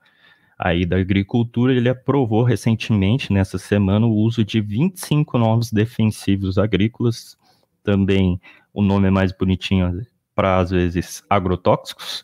aí 0.64 0.86
da 0.86 0.96
Agricultura, 0.96 1.74
ele 1.74 1.90
aprovou 1.90 2.42
recentemente, 2.42 3.34
nessa 3.34 3.58
semana, 3.58 4.08
o 4.08 4.14
uso 4.14 4.46
de 4.46 4.62
25 4.62 5.38
novos 5.38 5.70
defensivos 5.70 6.58
agrícolas, 6.58 7.38
também 7.84 8.40
o 8.74 8.82
nome 8.82 9.10
é 9.10 9.12
mais 9.12 9.34
bonitinho 9.34 10.08
para, 10.34 10.60
às 10.60 10.72
vezes, 10.72 11.22
agrotóxicos, 11.30 12.24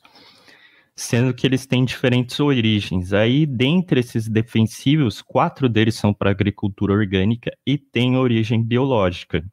sendo 0.95 1.33
que 1.33 1.45
eles 1.45 1.65
têm 1.65 1.83
diferentes 1.83 2.39
origens. 2.39 3.11
Aí, 3.11 3.45
dentre 3.45 3.99
esses 3.99 4.29
defensivos, 4.29 5.21
quatro 5.21 5.67
deles 5.67 5.95
são 5.95 6.13
para 6.13 6.31
agricultura 6.31 6.93
orgânica 6.93 7.51
e 7.67 7.77
têm 7.77 8.15
origem 8.15 8.63
biológica. 8.63 9.43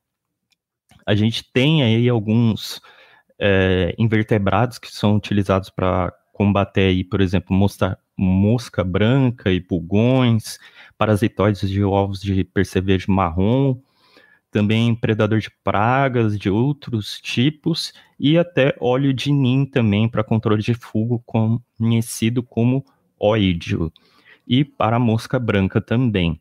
A 1.05 1.17
gente 1.17 1.45
tem 1.53 1.83
aí 1.83 2.09
alguns 2.09 2.81
é, 3.37 3.97
invertebrados 3.99 4.79
que 4.79 4.93
são 4.93 5.17
utilizados 5.17 5.71
para 5.71 6.13
combater, 6.37 6.89
aí, 6.91 7.03
por 7.03 7.23
exemplo, 7.23 7.57
mosca, 7.57 7.99
mosca 8.15 8.85
branca 8.85 9.51
e 9.51 9.59
pulgões, 9.59 10.59
parasitoides 10.99 11.69
de 11.69 11.83
ovos 11.83 12.21
de 12.21 12.45
percevejo 12.45 13.11
marrom, 13.11 13.81
também 14.51 14.95
predador 14.95 15.39
de 15.39 15.51
pragas 15.65 16.39
de 16.39 16.51
outros 16.51 17.19
tipos 17.23 17.95
e 18.21 18.37
até 18.37 18.77
óleo 18.79 19.15
de 19.15 19.33
nim 19.33 19.65
também 19.65 20.09
para 20.09 20.23
controle 20.23 20.63
de 20.63 20.75
fogo 20.75 21.23
conhecido 21.25 22.43
como 22.43 22.85
óidio 23.19 23.91
e 24.47 24.63
para 24.63 24.97
a 24.97 25.01
mosca 25.01 25.39
branca 25.39 25.81
também. 25.81 26.39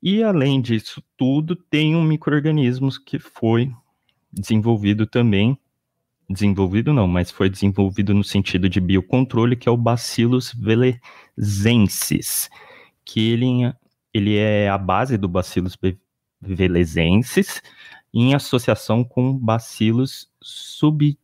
E 0.00 0.22
além 0.22 0.60
disso 0.60 1.02
tudo, 1.16 1.56
tem 1.56 1.96
um 1.96 2.04
microorganismo 2.04 2.88
que 3.04 3.18
foi 3.18 3.72
desenvolvido 4.32 5.06
também, 5.06 5.58
desenvolvido 6.28 6.92
não, 6.92 7.06
mas 7.06 7.30
foi 7.30 7.48
desenvolvido 7.50 8.14
no 8.14 8.24
sentido 8.24 8.68
de 8.68 8.80
biocontrole, 8.80 9.56
que 9.56 9.68
é 9.68 9.72
o 9.72 9.76
Bacillus 9.76 10.52
velezensis, 10.52 12.48
que 13.04 13.32
ele, 13.32 13.72
ele 14.12 14.36
é 14.36 14.68
a 14.68 14.78
base 14.78 15.16
do 15.16 15.28
Bacillus 15.28 15.76
velezensis, 16.40 17.62
em 18.12 18.34
associação 18.34 19.04
com 19.04 19.36
Bacillus 19.36 20.30
sub, 20.40 21.18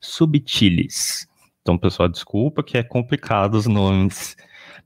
subtilis. 0.00 1.28
Então, 1.62 1.78
pessoal, 1.78 2.08
desculpa 2.08 2.62
que 2.62 2.76
é 2.76 2.82
complicado 2.82 3.54
os 3.54 3.66
nomes, 3.66 4.36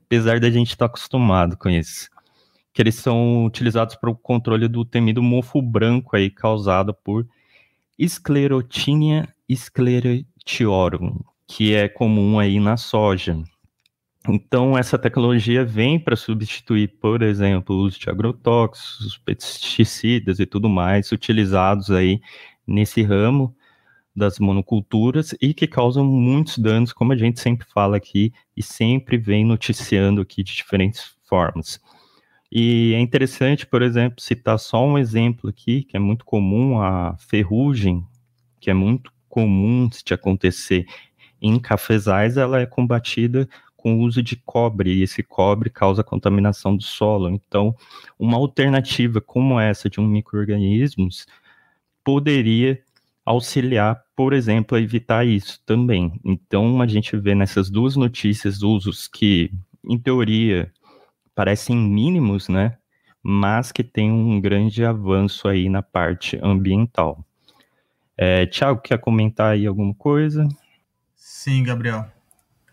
apesar 0.05 0.39
da 0.39 0.49
gente 0.49 0.69
estar 0.69 0.87
tá 0.87 0.91
acostumado 0.93 1.57
com 1.57 1.69
isso. 1.69 2.09
Que 2.71 2.81
eles 2.81 2.95
são 2.95 3.45
utilizados 3.45 3.95
para 3.95 4.09
o 4.09 4.15
controle 4.15 4.67
do 4.67 4.85
temido 4.85 5.21
mofo 5.21 5.61
branco 5.61 6.15
aí 6.15 6.29
causado 6.29 6.93
por 6.93 7.27
Sclerotinia 8.07 9.27
sclerotiorum, 9.55 11.19
que 11.47 11.73
é 11.73 11.89
comum 11.89 12.39
aí 12.39 12.59
na 12.59 12.77
soja. 12.77 13.41
Então, 14.27 14.77
essa 14.77 14.97
tecnologia 14.97 15.65
vem 15.65 15.99
para 15.99 16.15
substituir, 16.15 16.89
por 16.99 17.21
exemplo, 17.21 17.75
o 17.75 17.79
uso 17.79 17.99
de 17.99 18.09
agrotóxicos, 18.09 19.17
pesticidas 19.17 20.39
e 20.39 20.45
tudo 20.45 20.69
mais 20.69 21.11
utilizados 21.11 21.89
aí 21.89 22.21
nesse 22.67 23.01
ramo 23.01 23.55
das 24.15 24.37
monoculturas 24.37 25.33
e 25.41 25.53
que 25.53 25.65
causam 25.65 26.05
muitos 26.05 26.57
danos, 26.57 26.91
como 26.91 27.13
a 27.13 27.17
gente 27.17 27.39
sempre 27.39 27.65
fala 27.73 27.97
aqui 27.97 28.33
e 28.55 28.61
sempre 28.61 29.17
vem 29.17 29.45
noticiando 29.45 30.21
aqui 30.21 30.43
de 30.43 30.53
diferentes 30.53 31.15
formas. 31.23 31.79
E 32.51 32.93
é 32.95 32.99
interessante, 32.99 33.65
por 33.65 33.81
exemplo, 33.81 34.21
citar 34.21 34.57
só 34.57 34.83
um 34.85 34.97
exemplo 34.97 35.49
aqui, 35.49 35.83
que 35.83 35.95
é 35.95 35.99
muito 35.99 36.25
comum, 36.25 36.81
a 36.81 37.15
ferrugem, 37.17 38.03
que 38.59 38.71
é 38.71 38.73
muito 38.73 39.11
comum 39.27 39.87
de 39.87 40.13
acontecer 40.13 40.85
em 41.41 41.59
cafezais, 41.59 42.37
ela 42.37 42.59
é 42.59 42.65
combatida 42.65 43.47
com 43.77 43.95
o 43.95 44.01
uso 44.01 44.21
de 44.21 44.35
cobre, 44.35 44.91
e 44.93 45.03
esse 45.03 45.23
cobre 45.23 45.69
causa 45.69 46.03
contaminação 46.03 46.75
do 46.75 46.83
solo. 46.83 47.29
Então, 47.29 47.73
uma 48.17 48.35
alternativa 48.35 49.21
como 49.21 49.59
essa 49.59 49.89
de 49.89 50.01
um 50.01 50.07
micro-organismos 50.07 51.25
poderia 52.03 52.81
auxiliar, 53.23 54.03
por 54.15 54.33
exemplo, 54.33 54.75
a 54.77 54.81
evitar 54.81 55.25
isso 55.25 55.61
também. 55.65 56.19
Então, 56.25 56.81
a 56.81 56.87
gente 56.87 57.15
vê 57.15 57.35
nessas 57.35 57.69
duas 57.69 57.95
notícias 57.95 58.63
usos 58.63 59.07
que, 59.07 59.51
em 59.87 59.97
teoria, 59.97 60.73
parecem 61.39 61.77
mínimos, 61.77 62.49
né? 62.49 62.75
Mas 63.23 63.71
que 63.71 63.81
tem 63.81 64.11
um 64.11 64.41
grande 64.41 64.83
avanço 64.83 65.47
aí 65.47 65.69
na 65.69 65.81
parte 65.81 66.37
ambiental. 66.43 67.25
É, 68.17 68.45
Tiago, 68.45 68.81
quer 68.81 68.99
comentar 68.99 69.53
aí 69.53 69.65
alguma 69.65 69.93
coisa? 69.93 70.45
Sim, 71.15 71.63
Gabriel. 71.63 72.05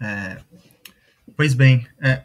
É, 0.01 0.39
Pois 1.37 1.55
bem, 1.55 1.87
é, 2.03 2.25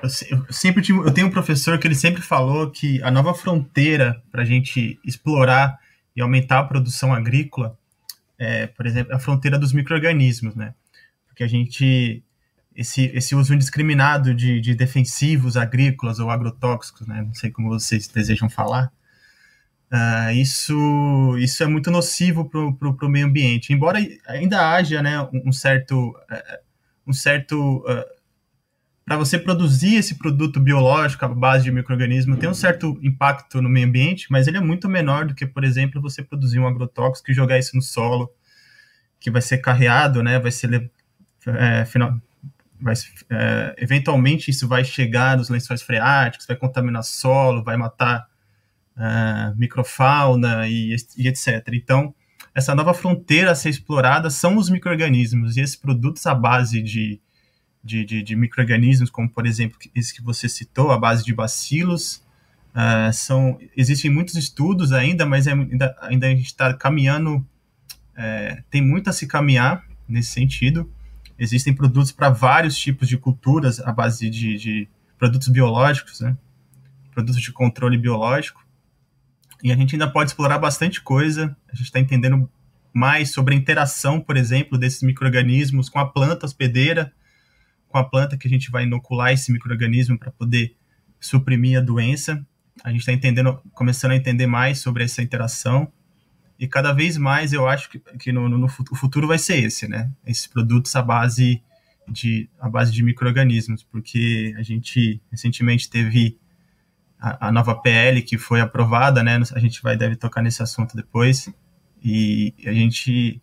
eu, 0.00 0.08
eu, 0.30 0.52
sempre 0.52 0.80
tive, 0.80 1.00
eu 1.00 1.10
tenho 1.12 1.26
um 1.26 1.30
professor 1.30 1.76
que 1.76 1.88
ele 1.88 1.96
sempre 1.96 2.22
falou 2.22 2.70
que 2.70 3.02
a 3.02 3.10
nova 3.10 3.34
fronteira 3.34 4.22
para 4.30 4.42
a 4.42 4.44
gente 4.44 5.00
explorar 5.04 5.76
e 6.14 6.20
aumentar 6.20 6.60
a 6.60 6.64
produção 6.64 7.12
agrícola 7.12 7.76
é, 8.38 8.68
por 8.68 8.86
exemplo, 8.86 9.12
é 9.12 9.16
a 9.16 9.18
fronteira 9.18 9.58
dos 9.58 9.72
micro-organismos, 9.72 10.54
né? 10.54 10.72
Porque 11.26 11.42
a 11.42 11.48
gente 11.48 12.22
esse, 12.74 13.10
esse 13.14 13.34
uso 13.34 13.54
indiscriminado 13.54 14.34
de, 14.34 14.60
de 14.60 14.74
defensivos 14.74 15.56
agrícolas 15.56 16.18
ou 16.18 16.30
agrotóxicos, 16.30 17.06
né? 17.06 17.22
Não 17.22 17.34
sei 17.34 17.50
como 17.50 17.68
vocês 17.68 18.08
desejam 18.08 18.48
falar. 18.50 18.92
Uh, 19.92 20.32
isso, 20.32 21.36
isso 21.38 21.62
é 21.62 21.66
muito 21.66 21.90
nocivo 21.90 22.48
para 22.48 23.06
o 23.06 23.08
meio 23.08 23.26
ambiente. 23.26 23.72
Embora 23.72 23.98
ainda 24.26 24.72
haja 24.72 25.00
né, 25.00 25.20
um, 25.44 25.52
certo, 25.52 26.16
um 27.06 27.12
certo 27.12 27.78
uh, 27.86 28.14
para 29.04 29.16
você 29.16 29.38
produzir 29.38 29.96
esse 29.96 30.16
produto 30.16 30.58
biológico 30.58 31.24
à 31.24 31.28
base 31.28 31.64
de 31.64 31.70
microorganismo 31.70 32.36
tem 32.36 32.48
um 32.48 32.54
certo 32.54 32.98
impacto 33.02 33.60
no 33.60 33.68
meio 33.68 33.86
ambiente, 33.86 34.26
mas 34.30 34.48
ele 34.48 34.56
é 34.56 34.60
muito 34.60 34.88
menor 34.88 35.26
do 35.26 35.34
que, 35.34 35.46
por 35.46 35.62
exemplo, 35.62 36.00
você 36.00 36.22
produzir 36.22 36.58
um 36.58 36.66
agrotóxico 36.66 37.30
e 37.30 37.34
jogar 37.34 37.58
isso 37.58 37.76
no 37.76 37.82
solo, 37.82 38.32
que 39.20 39.30
vai 39.30 39.42
ser 39.42 39.58
carreado, 39.58 40.22
né? 40.22 40.38
Vai 40.38 40.50
ser 40.50 40.90
é, 41.46 41.84
final, 41.84 42.18
é, 43.30 43.74
eventualmente 43.78 44.50
isso 44.50 44.68
vai 44.68 44.84
chegar 44.84 45.36
nos 45.36 45.48
lençóis 45.48 45.82
freáticos, 45.82 46.46
vai 46.46 46.56
contaminar 46.56 47.02
solo, 47.02 47.62
vai 47.62 47.76
matar 47.76 48.26
é, 48.96 49.52
microfauna 49.56 50.68
e, 50.68 50.96
e 51.16 51.28
etc. 51.28 51.68
Então, 51.72 52.14
essa 52.54 52.74
nova 52.74 52.94
fronteira 52.94 53.50
a 53.50 53.54
ser 53.54 53.70
explorada 53.70 54.30
são 54.30 54.56
os 54.56 54.70
microorganismos 54.70 55.56
e 55.56 55.60
esses 55.60 55.76
produtos 55.76 56.26
à 56.26 56.34
base 56.34 56.82
de 56.82 57.20
de, 57.84 58.04
de, 58.04 58.22
de 58.22 58.34
micro-organismos, 58.34 59.10
como 59.10 59.28
por 59.28 59.46
exemplo 59.46 59.78
esse 59.94 60.14
que 60.14 60.22
você 60.22 60.48
citou, 60.48 60.90
a 60.90 60.98
base 60.98 61.22
de 61.22 61.34
bacilos. 61.34 62.24
Uh, 62.74 63.12
são, 63.12 63.58
existem 63.76 64.10
muitos 64.10 64.34
estudos 64.34 64.90
ainda, 64.90 65.24
mas 65.26 65.46
é, 65.46 65.52
ainda, 65.52 65.96
ainda 66.00 66.26
a 66.26 66.30
gente 66.30 66.46
está 66.46 66.74
caminhando, 66.74 67.46
é, 68.16 68.64
tem 68.68 68.82
muito 68.82 69.08
a 69.10 69.12
se 69.12 69.28
caminhar 69.28 69.84
nesse 70.08 70.30
sentido. 70.30 70.90
Existem 71.38 71.74
produtos 71.74 72.12
para 72.12 72.30
vários 72.30 72.76
tipos 72.76 73.08
de 73.08 73.16
culturas 73.16 73.80
à 73.80 73.92
base 73.92 74.30
de, 74.30 74.56
de 74.56 74.88
produtos 75.18 75.48
biológicos, 75.48 76.20
né? 76.20 76.36
produtos 77.12 77.40
de 77.40 77.52
controle 77.52 77.96
biológico. 77.96 78.64
E 79.62 79.72
a 79.72 79.76
gente 79.76 79.94
ainda 79.94 80.10
pode 80.10 80.30
explorar 80.30 80.58
bastante 80.58 81.00
coisa. 81.00 81.56
A 81.72 81.74
gente 81.74 81.86
está 81.86 81.98
entendendo 81.98 82.50
mais 82.92 83.32
sobre 83.32 83.54
a 83.54 83.58
interação, 83.58 84.20
por 84.20 84.36
exemplo, 84.36 84.78
desses 84.78 85.02
micro-organismos 85.02 85.88
com 85.88 85.98
a 85.98 86.06
planta 86.06 86.46
hospedeira, 86.46 87.12
com 87.88 87.98
a 87.98 88.04
planta 88.04 88.36
que 88.36 88.46
a 88.46 88.50
gente 88.50 88.70
vai 88.70 88.84
inocular 88.84 89.32
esse 89.32 89.50
microorganismo 89.52 90.18
para 90.18 90.30
poder 90.30 90.76
suprimir 91.18 91.78
a 91.78 91.80
doença. 91.80 92.44
A 92.82 92.90
gente 92.90 93.00
está 93.00 93.12
entendendo, 93.12 93.60
começando 93.72 94.12
a 94.12 94.16
entender 94.16 94.46
mais 94.46 94.80
sobre 94.80 95.02
essa 95.02 95.22
interação 95.22 95.90
e 96.64 96.68
cada 96.68 96.94
vez 96.94 97.18
mais 97.18 97.52
eu 97.52 97.68
acho 97.68 97.90
que, 97.90 97.98
que 98.18 98.32
no, 98.32 98.48
no, 98.48 98.56
no, 98.56 98.66
o 98.66 98.96
futuro 98.96 99.28
vai 99.28 99.38
ser 99.38 99.62
esse, 99.62 99.86
né? 99.86 100.10
Esses 100.26 100.46
produtos 100.46 100.96
à 100.96 101.02
base 101.02 101.62
de 102.08 102.48
à 102.58 102.70
base 102.70 102.90
de 102.90 103.02
microorganismos, 103.02 103.82
porque 103.82 104.54
a 104.56 104.62
gente 104.62 105.20
recentemente 105.30 105.90
teve 105.90 106.38
a, 107.20 107.48
a, 107.48 107.52
nova 107.52 107.74
PL 107.74 108.22
que 108.22 108.38
foi 108.38 108.62
aprovada, 108.62 109.22
né? 109.22 109.38
A 109.52 109.58
gente 109.58 109.82
vai 109.82 109.94
deve 109.94 110.16
tocar 110.16 110.40
nesse 110.40 110.62
assunto 110.62 110.96
depois 110.96 111.50
e 112.02 112.54
a 112.64 112.72
gente 112.72 113.42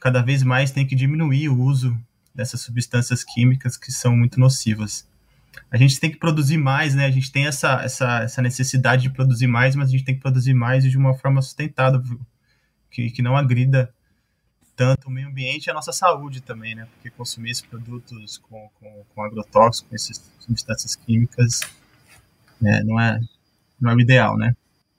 cada 0.00 0.22
vez 0.22 0.44
mais 0.44 0.70
tem 0.70 0.86
que 0.86 0.94
diminuir 0.94 1.48
o 1.48 1.60
uso 1.60 1.98
dessas 2.32 2.60
substâncias 2.60 3.24
químicas 3.24 3.76
que 3.76 3.90
são 3.90 4.16
muito 4.16 4.38
nocivas. 4.38 5.08
A 5.68 5.76
gente 5.76 5.98
tem 5.98 6.08
que 6.08 6.18
produzir 6.18 6.56
mais, 6.56 6.94
né? 6.94 7.06
A 7.06 7.10
gente 7.10 7.32
tem 7.32 7.46
essa, 7.46 7.82
essa, 7.82 8.20
essa 8.20 8.40
necessidade 8.40 9.02
de 9.02 9.10
produzir 9.10 9.48
mais, 9.48 9.74
mas 9.74 9.88
a 9.88 9.90
gente 9.90 10.04
tem 10.04 10.14
que 10.14 10.20
produzir 10.20 10.54
mais 10.54 10.84
de 10.84 10.96
uma 10.96 11.14
forma 11.14 11.42
sustentável, 11.42 12.00
que, 12.90 13.10
que 13.10 13.22
não 13.22 13.36
agrida 13.36 13.92
tanto 14.76 15.08
o 15.08 15.10
meio 15.10 15.28
ambiente 15.28 15.66
e 15.66 15.70
a 15.70 15.74
nossa 15.74 15.92
saúde 15.92 16.40
também, 16.40 16.74
né? 16.74 16.86
Porque 16.94 17.10
consumir 17.10 17.50
esses 17.50 17.62
produtos 17.62 18.38
com, 18.38 18.70
com, 18.80 19.04
com 19.14 19.22
agrotóxicos, 19.22 19.88
com 19.88 19.94
essas 19.94 20.22
substâncias 20.38 20.96
químicas, 20.96 21.60
né? 22.60 22.82
não, 22.84 22.98
é, 22.98 23.20
não 23.80 23.90
é 23.90 23.94
o 23.94 24.00
ideal, 24.00 24.36
né? 24.36 24.56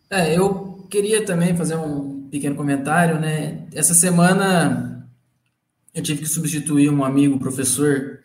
É, 0.10 0.38
eu 0.38 0.86
queria 0.90 1.26
também 1.26 1.56
fazer 1.56 1.78
um 1.78 2.28
pequeno 2.30 2.56
comentário, 2.56 3.20
né? 3.20 3.66
Essa 3.74 3.94
semana 3.94 5.08
eu 5.94 6.04
tive 6.04 6.22
que 6.22 6.30
substituir 6.30 6.90
um 6.90 7.04
amigo 7.04 7.40
professor 7.40 8.20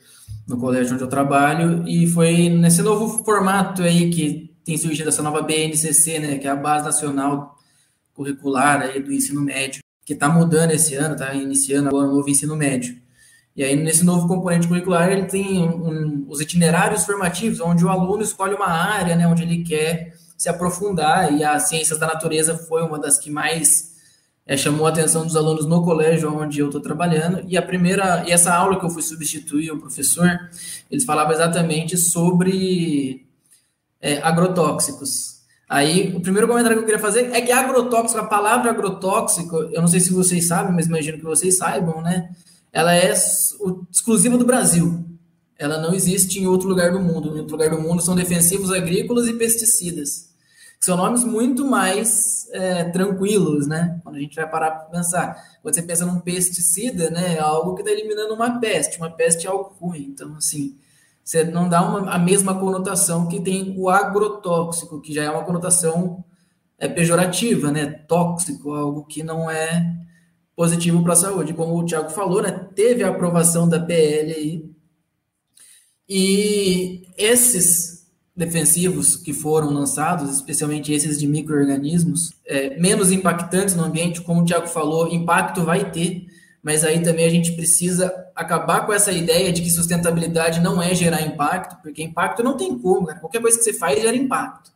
no 0.46 0.58
colégio 0.58 0.94
onde 0.94 1.02
eu 1.02 1.08
trabalho 1.08 1.86
e 1.88 2.06
foi 2.06 2.48
nesse 2.48 2.82
novo 2.82 3.24
formato 3.24 3.82
aí 3.82 4.10
que 4.10 4.54
tem 4.64 4.76
surgido 4.76 5.08
essa 5.08 5.22
nova 5.22 5.42
BNCC, 5.42 6.18
né, 6.18 6.38
que 6.38 6.46
é 6.46 6.50
a 6.50 6.56
Base 6.56 6.84
Nacional 6.84 7.55
Curricular 8.16 8.80
aí 8.80 9.00
do 9.00 9.12
Ensino 9.12 9.40
Médio, 9.40 9.80
que 10.04 10.14
está 10.14 10.28
mudando 10.28 10.70
esse 10.70 10.94
ano, 10.94 11.14
está 11.14 11.34
iniciando 11.34 11.88
agora 11.88 12.08
o 12.08 12.14
novo 12.14 12.30
ensino 12.30 12.56
médio. 12.56 12.96
E 13.54 13.64
aí, 13.64 13.74
nesse 13.74 14.04
novo 14.04 14.28
componente 14.28 14.68
curricular, 14.68 15.10
ele 15.10 15.24
tem 15.24 15.66
um, 15.66 15.88
um, 15.88 16.26
os 16.28 16.40
itinerários 16.40 17.04
formativos, 17.04 17.60
onde 17.60 17.84
o 17.84 17.88
aluno 17.88 18.22
escolhe 18.22 18.54
uma 18.54 18.68
área, 18.68 19.16
né, 19.16 19.26
onde 19.26 19.42
ele 19.42 19.62
quer 19.62 20.14
se 20.36 20.48
aprofundar, 20.48 21.32
e 21.32 21.42
as 21.42 21.68
ciências 21.68 21.98
da 21.98 22.06
natureza 22.06 22.56
foi 22.56 22.82
uma 22.82 22.98
das 22.98 23.18
que 23.18 23.30
mais 23.30 23.96
é, 24.46 24.56
chamou 24.56 24.86
a 24.86 24.90
atenção 24.90 25.24
dos 25.24 25.34
alunos 25.34 25.66
no 25.66 25.82
colégio 25.82 26.32
onde 26.32 26.60
eu 26.60 26.66
estou 26.66 26.80
trabalhando. 26.80 27.42
E 27.48 27.56
a 27.56 27.62
primeira, 27.62 28.24
e 28.28 28.30
essa 28.30 28.54
aula 28.54 28.78
que 28.78 28.84
eu 28.84 28.90
fui 28.90 29.02
substituir 29.02 29.72
o 29.72 29.78
professor, 29.80 30.38
eles 30.90 31.04
falavam 31.04 31.32
exatamente 31.32 31.96
sobre 31.96 33.26
é, 34.00 34.18
agrotóxicos. 34.18 35.35
Aí, 35.68 36.14
o 36.14 36.20
primeiro 36.20 36.46
comentário 36.46 36.76
que 36.76 36.82
eu 36.82 36.86
queria 36.86 37.00
fazer 37.00 37.32
é 37.32 37.40
que 37.40 37.50
agrotóxico, 37.50 38.20
a 38.20 38.26
palavra 38.26 38.70
agrotóxico, 38.70 39.56
eu 39.56 39.80
não 39.80 39.88
sei 39.88 39.98
se 39.98 40.12
vocês 40.12 40.46
sabem, 40.46 40.72
mas 40.72 40.86
imagino 40.86 41.18
que 41.18 41.24
vocês 41.24 41.56
saibam, 41.56 42.00
né? 42.00 42.30
Ela 42.72 42.94
é 42.94 43.12
exclusiva 43.90 44.38
do 44.38 44.44
Brasil. 44.44 45.04
Ela 45.58 45.80
não 45.80 45.94
existe 45.94 46.38
em 46.38 46.46
outro 46.46 46.68
lugar 46.68 46.92
do 46.92 47.00
mundo. 47.00 47.36
Em 47.36 47.40
outro 47.40 47.56
lugar 47.56 47.70
do 47.70 47.80
mundo 47.80 48.02
são 48.02 48.14
defensivos 48.14 48.70
agrícolas 48.70 49.26
e 49.26 49.32
pesticidas. 49.32 50.28
São 50.78 50.96
nomes 50.96 51.24
muito 51.24 51.64
mais 51.64 52.46
é, 52.52 52.84
tranquilos, 52.84 53.66
né? 53.66 53.98
Quando 54.04 54.16
a 54.16 54.20
gente 54.20 54.36
vai 54.36 54.48
parar 54.48 54.70
para 54.72 54.98
pensar. 54.98 55.34
Quando 55.62 55.74
você 55.74 55.82
pensa 55.82 56.06
num 56.06 56.20
pesticida, 56.20 57.10
né? 57.10 57.36
É 57.36 57.40
algo 57.40 57.74
que 57.74 57.80
está 57.80 57.90
eliminando 57.90 58.34
uma 58.34 58.60
peste. 58.60 58.98
Uma 58.98 59.10
peste 59.10 59.46
é 59.46 59.50
algo 59.50 59.74
ruim. 59.80 60.10
Então, 60.12 60.36
assim, 60.36 60.76
você 61.26 61.42
não 61.42 61.68
dá 61.68 61.82
uma, 61.82 62.08
a 62.12 62.20
mesma 62.20 62.56
conotação 62.56 63.26
que 63.26 63.40
tem 63.40 63.74
o 63.76 63.88
agrotóxico, 63.90 65.00
que 65.00 65.12
já 65.12 65.24
é 65.24 65.30
uma 65.30 65.44
conotação 65.44 66.24
é, 66.78 66.86
pejorativa, 66.86 67.72
né? 67.72 67.84
Tóxico, 67.84 68.72
algo 68.72 69.04
que 69.04 69.24
não 69.24 69.50
é 69.50 69.92
positivo 70.54 71.02
para 71.02 71.14
a 71.14 71.16
saúde. 71.16 71.52
Como 71.52 71.76
o 71.76 71.84
Tiago 71.84 72.10
falou, 72.10 72.40
né? 72.40 72.68
Teve 72.76 73.02
a 73.02 73.08
aprovação 73.08 73.68
da 73.68 73.80
PL 73.80 74.32
aí. 74.32 74.70
E 76.08 77.08
esses 77.18 78.06
defensivos 78.36 79.16
que 79.16 79.32
foram 79.32 79.70
lançados, 79.70 80.30
especialmente 80.32 80.92
esses 80.92 81.18
de 81.18 81.26
micro-organismos, 81.26 82.34
é, 82.46 82.78
menos 82.78 83.10
impactantes 83.10 83.74
no 83.74 83.82
ambiente, 83.82 84.20
como 84.20 84.42
o 84.42 84.44
Tiago 84.44 84.68
falou, 84.68 85.12
impacto 85.12 85.64
vai 85.64 85.90
ter, 85.90 86.24
mas 86.62 86.84
aí 86.84 87.02
também 87.02 87.26
a 87.26 87.30
gente 87.30 87.56
precisa 87.56 88.14
acabar 88.36 88.84
com 88.84 88.92
essa 88.92 89.10
ideia 89.10 89.50
de 89.50 89.62
que 89.62 89.70
sustentabilidade 89.70 90.60
não 90.60 90.80
é 90.80 90.94
gerar 90.94 91.22
impacto, 91.22 91.80
porque 91.82 92.02
impacto 92.02 92.42
não 92.42 92.56
tem 92.56 92.78
como, 92.78 93.06
né? 93.06 93.14
qualquer 93.18 93.40
coisa 93.40 93.56
que 93.56 93.64
você 93.64 93.72
faz 93.72 94.00
gera 94.00 94.14
impacto. 94.14 94.70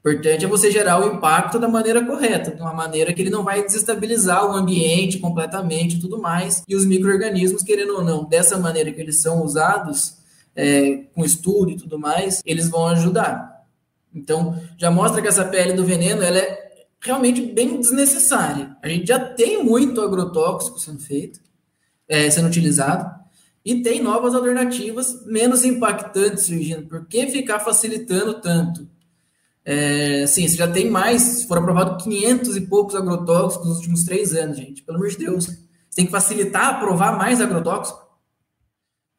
Importante 0.00 0.44
é 0.44 0.48
você 0.48 0.70
gerar 0.70 1.00
o 1.00 1.16
impacto 1.16 1.58
da 1.58 1.66
maneira 1.66 2.04
correta, 2.04 2.52
de 2.52 2.60
uma 2.60 2.72
maneira 2.72 3.12
que 3.12 3.20
ele 3.20 3.30
não 3.30 3.42
vai 3.42 3.64
desestabilizar 3.64 4.46
o 4.46 4.52
ambiente 4.52 5.18
completamente 5.18 5.96
e 5.96 6.00
tudo 6.00 6.20
mais. 6.20 6.62
E 6.68 6.76
os 6.76 6.86
micro-organismos, 6.86 7.62
querendo 7.64 7.94
ou 7.94 8.04
não, 8.04 8.24
dessa 8.24 8.56
maneira 8.56 8.92
que 8.92 9.00
eles 9.00 9.20
são 9.20 9.42
usados, 9.42 10.18
é, 10.54 11.02
com 11.12 11.24
estudo 11.24 11.72
e 11.72 11.76
tudo 11.76 11.98
mais, 11.98 12.40
eles 12.46 12.68
vão 12.68 12.86
ajudar. 12.88 13.64
Então, 14.14 14.58
já 14.78 14.90
mostra 14.90 15.20
que 15.20 15.26
essa 15.26 15.44
pele 15.44 15.72
do 15.72 15.84
veneno 15.84 16.22
ela 16.22 16.38
é 16.38 16.66
realmente 17.00 17.42
bem 17.42 17.80
desnecessária. 17.80 18.76
A 18.82 18.88
gente 18.88 19.06
já 19.06 19.18
tem 19.18 19.64
muito 19.64 20.00
agrotóxico 20.00 20.78
sendo 20.78 21.00
feito, 21.00 21.40
é, 22.08 22.30
sendo 22.30 22.48
utilizado, 22.48 23.14
e 23.64 23.82
tem 23.82 24.00
novas 24.00 24.34
alternativas 24.34 25.24
menos 25.26 25.64
impactantes 25.64 26.44
surgindo. 26.44 26.86
Por 26.86 27.06
que 27.06 27.26
ficar 27.26 27.58
facilitando 27.58 28.40
tanto? 28.40 28.88
É, 29.64 30.24
sim, 30.28 30.46
você 30.46 30.56
já 30.56 30.68
tem 30.68 30.88
mais, 30.88 31.42
foram 31.42 31.62
aprovados 31.62 32.04
500 32.04 32.56
e 32.56 32.60
poucos 32.60 32.94
agrotóxicos 32.94 33.66
nos 33.66 33.78
últimos 33.78 34.04
três 34.04 34.32
anos, 34.34 34.56
gente. 34.56 34.82
Pelo 34.82 34.98
amor 34.98 35.08
de 35.08 35.18
Deus. 35.18 35.46
Você 35.46 35.56
tem 35.96 36.06
que 36.06 36.12
facilitar, 36.12 36.76
aprovar 36.76 37.18
mais 37.18 37.40
agrotóxico. 37.40 38.06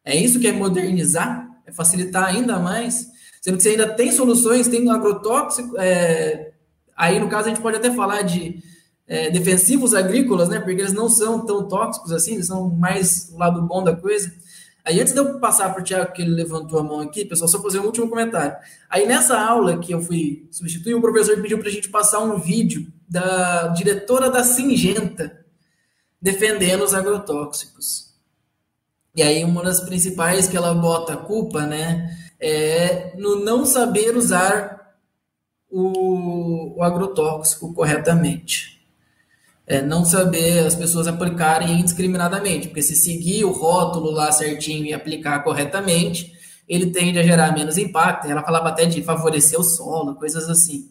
É 0.05 0.15
isso 0.15 0.39
que 0.39 0.47
é 0.47 0.53
modernizar? 0.53 1.45
É 1.65 1.73
facilitar 1.73 2.23
ainda 2.23 2.57
mais? 2.57 3.05
Sendo 3.41 3.57
que 3.57 3.63
você 3.63 3.69
ainda 3.69 3.89
tem 3.89 4.13
soluções, 4.13 4.69
tem 4.69 4.89
agrotóxico, 4.89 5.77
é, 5.77 6.53
aí 6.95 7.19
no 7.19 7.27
caso 7.27 7.47
a 7.47 7.49
gente 7.49 7.61
pode 7.61 7.75
até 7.75 7.91
falar 7.93 8.21
de 8.21 8.63
é, 9.07 9.29
defensivos 9.29 9.93
agrícolas, 9.93 10.49
né? 10.49 10.59
Porque 10.59 10.81
eles 10.81 10.93
não 10.93 11.09
são 11.09 11.45
tão 11.45 11.67
tóxicos 11.67 12.11
assim, 12.11 12.33
eles 12.33 12.47
são 12.47 12.69
mais 12.69 13.29
o 13.33 13.37
lado 13.37 13.61
bom 13.61 13.83
da 13.83 13.95
coisa. 13.95 14.31
Aí 14.83 14.99
antes 15.01 15.13
de 15.13 15.19
eu 15.19 15.39
passar 15.39 15.73
para 15.73 15.81
o 15.81 15.83
Tiago, 15.83 16.13
que 16.13 16.21
ele 16.21 16.31
levantou 16.31 16.79
a 16.79 16.83
mão 16.83 17.01
aqui, 17.01 17.25
pessoal, 17.25 17.47
só 17.47 17.61
fazer 17.61 17.79
um 17.79 17.85
último 17.85 18.09
comentário. 18.09 18.55
Aí 18.89 19.05
nessa 19.05 19.39
aula 19.39 19.79
que 19.79 19.91
eu 19.93 20.01
fui 20.01 20.47
substituir, 20.51 20.95
o 20.95 21.01
professor 21.01 21.41
pediu 21.41 21.59
para 21.59 21.67
a 21.67 21.71
gente 21.71 21.89
passar 21.89 22.19
um 22.19 22.39
vídeo 22.39 22.87
da 23.07 23.67
diretora 23.67 24.29
da 24.29 24.43
Singenta 24.43 25.45
defendendo 26.21 26.83
os 26.83 26.93
agrotóxicos. 26.93 28.13
E 29.15 29.21
aí 29.21 29.43
uma 29.43 29.63
das 29.63 29.81
principais 29.81 30.47
que 30.47 30.55
ela 30.55 30.73
bota 30.73 31.13
a 31.13 31.17
culpa, 31.17 31.65
né, 31.65 32.15
é 32.39 33.13
no 33.17 33.43
não 33.43 33.65
saber 33.65 34.15
usar 34.15 34.95
o, 35.69 36.77
o 36.77 36.83
agrotóxico 36.83 37.73
corretamente. 37.73 38.76
É 39.67 39.81
não 39.81 40.05
saber 40.05 40.65
as 40.65 40.75
pessoas 40.75 41.07
aplicarem 41.07 41.79
indiscriminadamente, 41.79 42.69
porque 42.69 42.81
se 42.81 42.95
seguir 42.95 43.43
o 43.43 43.51
rótulo 43.51 44.11
lá 44.11 44.31
certinho 44.31 44.85
e 44.85 44.93
aplicar 44.93 45.43
corretamente, 45.43 46.33
ele 46.67 46.91
tende 46.91 47.19
a 47.19 47.23
gerar 47.23 47.51
menos 47.51 47.77
impacto. 47.77 48.27
Ela 48.27 48.41
falava 48.43 48.69
até 48.69 48.85
de 48.85 49.03
favorecer 49.03 49.59
o 49.59 49.63
solo, 49.63 50.15
coisas 50.15 50.49
assim, 50.49 50.89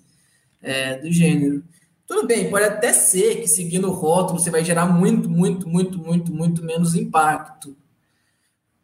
é, 0.63 0.99
do 0.99 1.11
gênero. 1.11 1.65
Tudo 2.07 2.27
bem, 2.27 2.51
pode 2.51 2.65
até 2.65 2.93
ser 2.93 3.41
que 3.41 3.49
seguindo 3.49 3.89
o 3.89 3.93
rótulo 3.93 4.39
você 4.39 4.51
vai 4.51 4.65
gerar 4.65 4.87
muito, 4.87 5.29
muito, 5.29 5.69
muito, 5.69 5.99
muito, 5.99 6.33
muito 6.33 6.63
menos 6.63 6.95
impacto. 6.95 7.77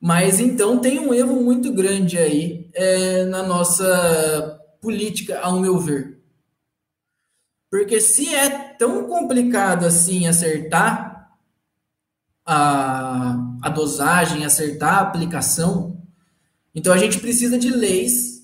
Mas 0.00 0.40
então 0.40 0.80
tem 0.80 0.98
um 0.98 1.14
erro 1.14 1.40
muito 1.42 1.72
grande 1.72 2.18
aí 2.18 2.68
é, 2.74 3.24
na 3.26 3.42
nossa 3.44 4.60
política, 4.80 5.38
ao 5.38 5.60
meu 5.60 5.78
ver. 5.78 6.18
Porque 7.70 8.00
se 8.00 8.34
é 8.34 8.61
tão 8.78 9.06
complicado 9.06 9.86
assim 9.86 10.26
acertar 10.26 11.30
a, 12.44 13.36
a 13.62 13.68
dosagem, 13.68 14.44
acertar 14.44 14.96
a 14.96 15.00
aplicação, 15.00 16.00
então 16.74 16.92
a 16.92 16.98
gente 16.98 17.20
precisa 17.20 17.58
de 17.58 17.70
leis 17.70 18.42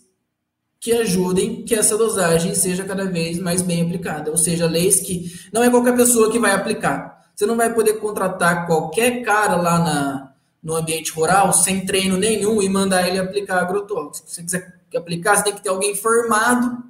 que 0.80 0.92
ajudem 0.92 1.64
que 1.64 1.74
essa 1.74 1.96
dosagem 1.96 2.54
seja 2.54 2.84
cada 2.84 3.04
vez 3.04 3.38
mais 3.38 3.62
bem 3.62 3.82
aplicada. 3.82 4.30
Ou 4.30 4.36
seja, 4.36 4.66
leis 4.66 5.00
que 5.00 5.32
não 5.52 5.62
é 5.62 5.70
qualquer 5.70 5.96
pessoa 5.96 6.30
que 6.30 6.38
vai 6.38 6.52
aplicar. 6.52 7.18
Você 7.34 7.46
não 7.46 7.56
vai 7.56 7.72
poder 7.72 7.94
contratar 7.94 8.66
qualquer 8.66 9.22
cara 9.22 9.56
lá 9.56 9.78
na, 9.78 10.32
no 10.62 10.76
ambiente 10.76 11.12
rural 11.12 11.52
sem 11.52 11.84
treino 11.84 12.16
nenhum 12.16 12.62
e 12.62 12.68
mandar 12.68 13.08
ele 13.08 13.18
aplicar 13.18 13.60
agrotóxico. 13.60 14.28
Se 14.28 14.36
você 14.36 14.42
quiser 14.42 14.80
aplicar, 14.96 15.36
você 15.36 15.44
tem 15.44 15.54
que 15.54 15.62
ter 15.62 15.68
alguém 15.68 15.94
formado 15.94 16.87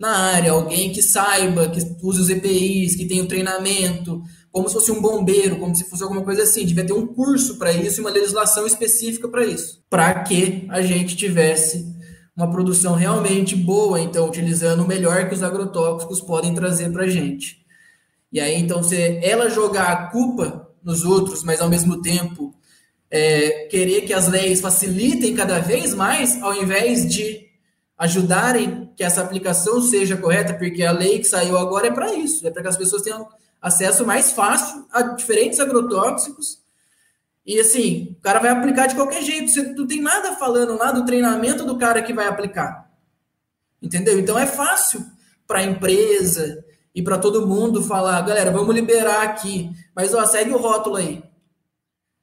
na 0.00 0.16
área, 0.16 0.52
alguém 0.52 0.90
que 0.90 1.02
saiba, 1.02 1.68
que 1.68 1.78
use 2.02 2.22
os 2.22 2.30
EPIs, 2.30 2.96
que 2.96 3.04
tenha 3.04 3.22
o 3.22 3.28
treinamento, 3.28 4.22
como 4.50 4.66
se 4.66 4.74
fosse 4.74 4.90
um 4.90 5.00
bombeiro, 5.00 5.58
como 5.58 5.76
se 5.76 5.84
fosse 5.84 6.02
alguma 6.02 6.22
coisa 6.22 6.42
assim. 6.42 6.64
Devia 6.64 6.86
ter 6.86 6.94
um 6.94 7.06
curso 7.06 7.58
para 7.58 7.70
isso 7.70 8.00
e 8.00 8.02
uma 8.02 8.10
legislação 8.10 8.66
específica 8.66 9.28
para 9.28 9.44
isso, 9.44 9.84
para 9.90 10.22
que 10.22 10.66
a 10.70 10.80
gente 10.80 11.14
tivesse 11.14 11.86
uma 12.34 12.50
produção 12.50 12.94
realmente 12.94 13.54
boa, 13.54 14.00
então 14.00 14.26
utilizando 14.26 14.82
o 14.82 14.88
melhor 14.88 15.28
que 15.28 15.34
os 15.34 15.42
agrotóxicos 15.42 16.22
podem 16.22 16.54
trazer 16.54 16.90
para 16.90 17.04
a 17.04 17.08
gente. 17.08 17.58
E 18.32 18.40
aí, 18.40 18.54
então, 18.54 18.82
se 18.82 18.96
ela 19.22 19.50
jogar 19.50 19.92
a 19.92 20.06
culpa 20.06 20.66
nos 20.82 21.04
outros, 21.04 21.44
mas 21.44 21.60
ao 21.60 21.68
mesmo 21.68 22.00
tempo 22.00 22.54
é, 23.10 23.66
querer 23.66 24.02
que 24.02 24.14
as 24.14 24.28
leis 24.28 24.62
facilitem 24.62 25.34
cada 25.34 25.58
vez 25.58 25.92
mais, 25.92 26.40
ao 26.40 26.54
invés 26.54 27.06
de 27.06 27.49
ajudarem 28.00 28.90
que 28.96 29.04
essa 29.04 29.20
aplicação 29.20 29.82
seja 29.82 30.16
correta, 30.16 30.54
porque 30.54 30.82
a 30.82 30.90
lei 30.90 31.18
que 31.18 31.26
saiu 31.26 31.58
agora 31.58 31.88
é 31.88 31.90
para 31.90 32.14
isso, 32.14 32.46
é 32.46 32.50
para 32.50 32.62
que 32.62 32.68
as 32.68 32.76
pessoas 32.78 33.02
tenham 33.02 33.28
acesso 33.60 34.06
mais 34.06 34.32
fácil 34.32 34.86
a 34.90 35.02
diferentes 35.02 35.60
agrotóxicos. 35.60 36.62
E 37.44 37.60
assim, 37.60 38.16
o 38.18 38.22
cara 38.22 38.38
vai 38.40 38.52
aplicar 38.52 38.86
de 38.86 38.94
qualquer 38.94 39.22
jeito, 39.22 39.50
você 39.50 39.62
não 39.74 39.86
tem 39.86 40.00
nada 40.00 40.32
falando 40.36 40.78
lá 40.78 40.90
do 40.92 41.04
treinamento 41.04 41.62
do 41.66 41.76
cara 41.76 42.00
que 42.00 42.14
vai 42.14 42.26
aplicar. 42.26 42.90
Entendeu? 43.82 44.18
Então 44.18 44.38
é 44.38 44.46
fácil 44.46 45.04
para 45.46 45.58
a 45.58 45.64
empresa 45.64 46.64
e 46.94 47.02
para 47.02 47.18
todo 47.18 47.46
mundo 47.46 47.82
falar, 47.82 48.22
galera, 48.22 48.50
vamos 48.50 48.74
liberar 48.74 49.24
aqui, 49.24 49.70
mas 49.94 50.14
ó, 50.14 50.24
segue 50.24 50.52
o 50.52 50.58
rótulo 50.58 50.96
aí. 50.96 51.22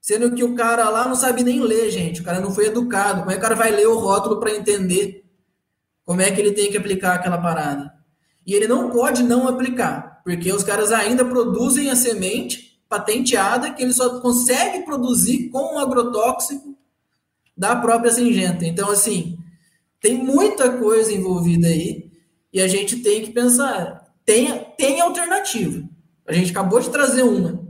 Sendo 0.02 0.34
que 0.34 0.44
o 0.44 0.56
cara 0.56 0.90
lá 0.90 1.08
não 1.08 1.16
sabe 1.16 1.44
nem 1.44 1.62
ler, 1.62 1.92
gente. 1.92 2.22
O 2.22 2.24
cara 2.24 2.40
não 2.40 2.52
foi 2.52 2.68
educado. 2.68 3.20
Como 3.20 3.30
é 3.30 3.34
que 3.34 3.40
o 3.40 3.44
cara 3.44 3.56
vai 3.56 3.72
ler 3.72 3.88
o 3.88 4.00
rótulo 4.00 4.40
para 4.40 4.56
entender 4.56 5.27
como 6.08 6.22
é 6.22 6.32
que 6.32 6.40
ele 6.40 6.54
tem 6.54 6.72
que 6.72 6.78
aplicar 6.78 7.16
aquela 7.16 7.38
parada? 7.38 7.94
E 8.46 8.54
ele 8.54 8.66
não 8.66 8.90
pode 8.90 9.22
não 9.24 9.46
aplicar, 9.46 10.22
porque 10.24 10.50
os 10.54 10.64
caras 10.64 10.94
ainda 10.94 11.26
produzem 11.26 11.90
a 11.90 11.98
semente 11.98 12.82
patenteada 12.88 13.74
que 13.74 13.84
ele 13.84 13.92
só 13.92 14.22
consegue 14.22 14.86
produzir 14.86 15.50
com 15.50 15.76
o 15.76 15.80
agrotóxico 15.80 16.78
da 17.58 17.76
própria 17.76 18.14
Singenta. 18.14 18.66
Então, 18.66 18.90
assim, 18.90 19.38
tem 20.00 20.18
muita 20.18 20.78
coisa 20.78 21.12
envolvida 21.12 21.68
aí 21.68 22.10
e 22.54 22.62
a 22.62 22.68
gente 22.70 23.02
tem 23.02 23.22
que 23.22 23.32
pensar. 23.32 24.08
Tem, 24.24 24.66
tem 24.78 25.02
alternativa. 25.02 25.84
A 26.26 26.32
gente 26.32 26.52
acabou 26.52 26.80
de 26.80 26.90
trazer 26.90 27.24
uma 27.24 27.68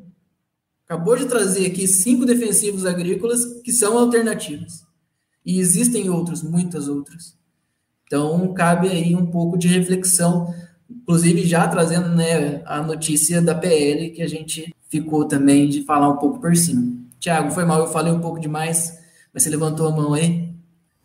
acabou 0.87 1.17
de 1.17 1.25
trazer 1.25 1.65
aqui 1.65 1.85
cinco 1.85 2.25
defensivos 2.25 2.85
agrícolas 2.85 3.61
que 3.61 3.73
são 3.73 3.97
alternativas. 3.97 4.85
E 5.45 5.59
existem 5.59 6.09
outros, 6.09 6.41
muitas 6.41 6.87
outras. 6.87 7.37
Então, 8.07 8.51
cabe 8.53 8.89
aí 8.89 9.15
um 9.15 9.27
pouco 9.27 9.57
de 9.57 9.67
reflexão 9.67 10.51
inclusive 10.89 11.45
já 11.45 11.67
trazendo 11.67 12.09
né, 12.09 12.61
a 12.65 12.81
notícia 12.81 13.41
da 13.41 13.53
PL 13.53 14.09
que 14.11 14.21
a 14.21 14.27
gente 14.27 14.73
ficou 14.89 15.27
também 15.27 15.67
de 15.67 15.83
falar 15.83 16.09
um 16.09 16.17
pouco 16.17 16.39
por 16.39 16.55
cima. 16.55 16.95
Tiago, 17.19 17.51
foi 17.51 17.65
mal, 17.65 17.79
eu 17.79 17.87
falei 17.87 18.11
um 18.11 18.19
pouco 18.19 18.39
demais, 18.39 18.97
mas 19.33 19.43
você 19.43 19.49
levantou 19.49 19.87
a 19.87 19.91
mão 19.91 20.13
aí. 20.13 20.53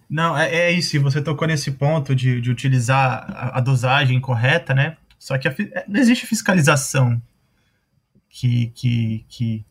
Não, 0.09 0.37
é, 0.37 0.55
é 0.55 0.73
isso, 0.73 1.01
você 1.01 1.23
tocou 1.23 1.49
nesse 1.49 1.71
ponto 1.71 2.15
de, 2.15 2.41
de 2.41 2.51
utilizar 2.51 3.27
a, 3.29 3.59
a, 3.59 3.61
dosagem 3.61 4.21
correta, 4.21 4.75
né? 4.75 4.97
Só 5.19 5.39
que 5.39 5.49
a, 5.49 5.55
é, 5.73 5.85
não 5.89 6.01
existe 6.01 6.27
fiscalização 6.27 7.21
que, 8.29 8.73
que, 8.75 9.25
que 9.29 9.65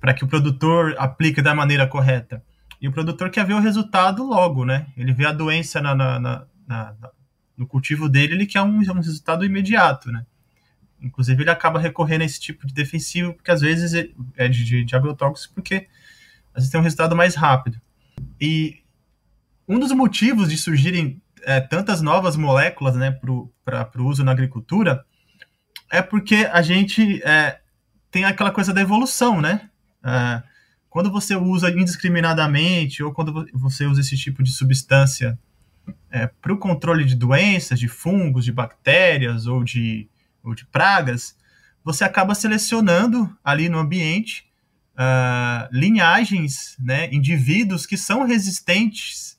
para 0.00 0.12
que 0.12 0.24
o 0.24 0.28
produtor 0.28 0.94
aplique 0.98 1.40
da 1.40 1.54
maneira 1.54 1.86
correta. 1.86 2.42
E 2.80 2.88
o 2.88 2.92
produtor 2.92 3.30
quer 3.30 3.46
ver 3.46 3.54
o 3.54 3.60
resultado 3.60 4.24
logo, 4.24 4.64
né? 4.64 4.86
Ele 4.96 5.12
vê 5.12 5.24
a 5.24 5.32
doença 5.32 5.80
na, 5.80 5.94
na, 5.94 6.18
na, 6.18 6.46
na 6.66 6.94
no 7.56 7.66
cultivo 7.66 8.08
dele, 8.08 8.34
ele 8.34 8.46
quer 8.46 8.62
um, 8.62 8.76
um 8.78 9.00
resultado 9.00 9.44
imediato, 9.44 10.12
né? 10.12 10.26
Inclusive, 11.00 11.42
ele 11.42 11.50
acaba 11.50 11.78
recorrendo 11.78 12.22
a 12.22 12.24
esse 12.24 12.40
tipo 12.40 12.66
de 12.66 12.74
defensivo, 12.74 13.32
porque 13.34 13.50
às 13.50 13.60
vezes 13.60 13.94
é 14.36 14.48
de, 14.48 14.64
de, 14.64 14.84
de 14.84 14.96
agrotóxico, 14.96 15.54
porque 15.54 15.88
às 16.54 16.62
vezes 16.62 16.70
tem 16.70 16.80
um 16.80 16.84
resultado 16.84 17.16
mais 17.16 17.34
rápido. 17.34 17.80
E 18.40 18.82
um 19.68 19.78
dos 19.78 19.92
motivos 19.92 20.48
de 20.48 20.56
surgirem 20.56 21.20
é, 21.42 21.60
tantas 21.60 22.00
novas 22.02 22.36
moléculas 22.36 22.96
né, 22.96 23.10
para 23.64 24.02
o 24.02 24.06
uso 24.06 24.24
na 24.24 24.32
agricultura 24.32 25.04
é 25.90 26.02
porque 26.02 26.48
a 26.52 26.62
gente 26.62 27.22
é, 27.22 27.60
tem 28.10 28.24
aquela 28.24 28.50
coisa 28.50 28.72
da 28.72 28.80
evolução, 28.80 29.40
né? 29.40 29.68
É, 30.04 30.42
quando 30.88 31.10
você 31.10 31.36
usa 31.36 31.70
indiscriminadamente 31.70 33.02
ou 33.02 33.12
quando 33.12 33.46
você 33.52 33.84
usa 33.84 34.00
esse 34.00 34.16
tipo 34.16 34.42
de 34.42 34.50
substância 34.50 35.38
é, 36.10 36.26
para 36.26 36.52
o 36.52 36.58
controle 36.58 37.04
de 37.04 37.14
doenças, 37.14 37.78
de 37.78 37.88
fungos, 37.88 38.44
de 38.44 38.52
bactérias 38.52 39.46
ou 39.46 39.62
de, 39.62 40.08
ou 40.42 40.54
de 40.54 40.64
pragas, 40.66 41.36
você 41.84 42.04
acaba 42.04 42.34
selecionando 42.34 43.36
ali 43.44 43.68
no 43.68 43.78
ambiente 43.78 44.46
uh, 44.94 45.68
linhagens, 45.70 46.76
né, 46.78 47.08
indivíduos 47.12 47.86
que 47.86 47.96
são 47.96 48.24
resistentes 48.24 49.38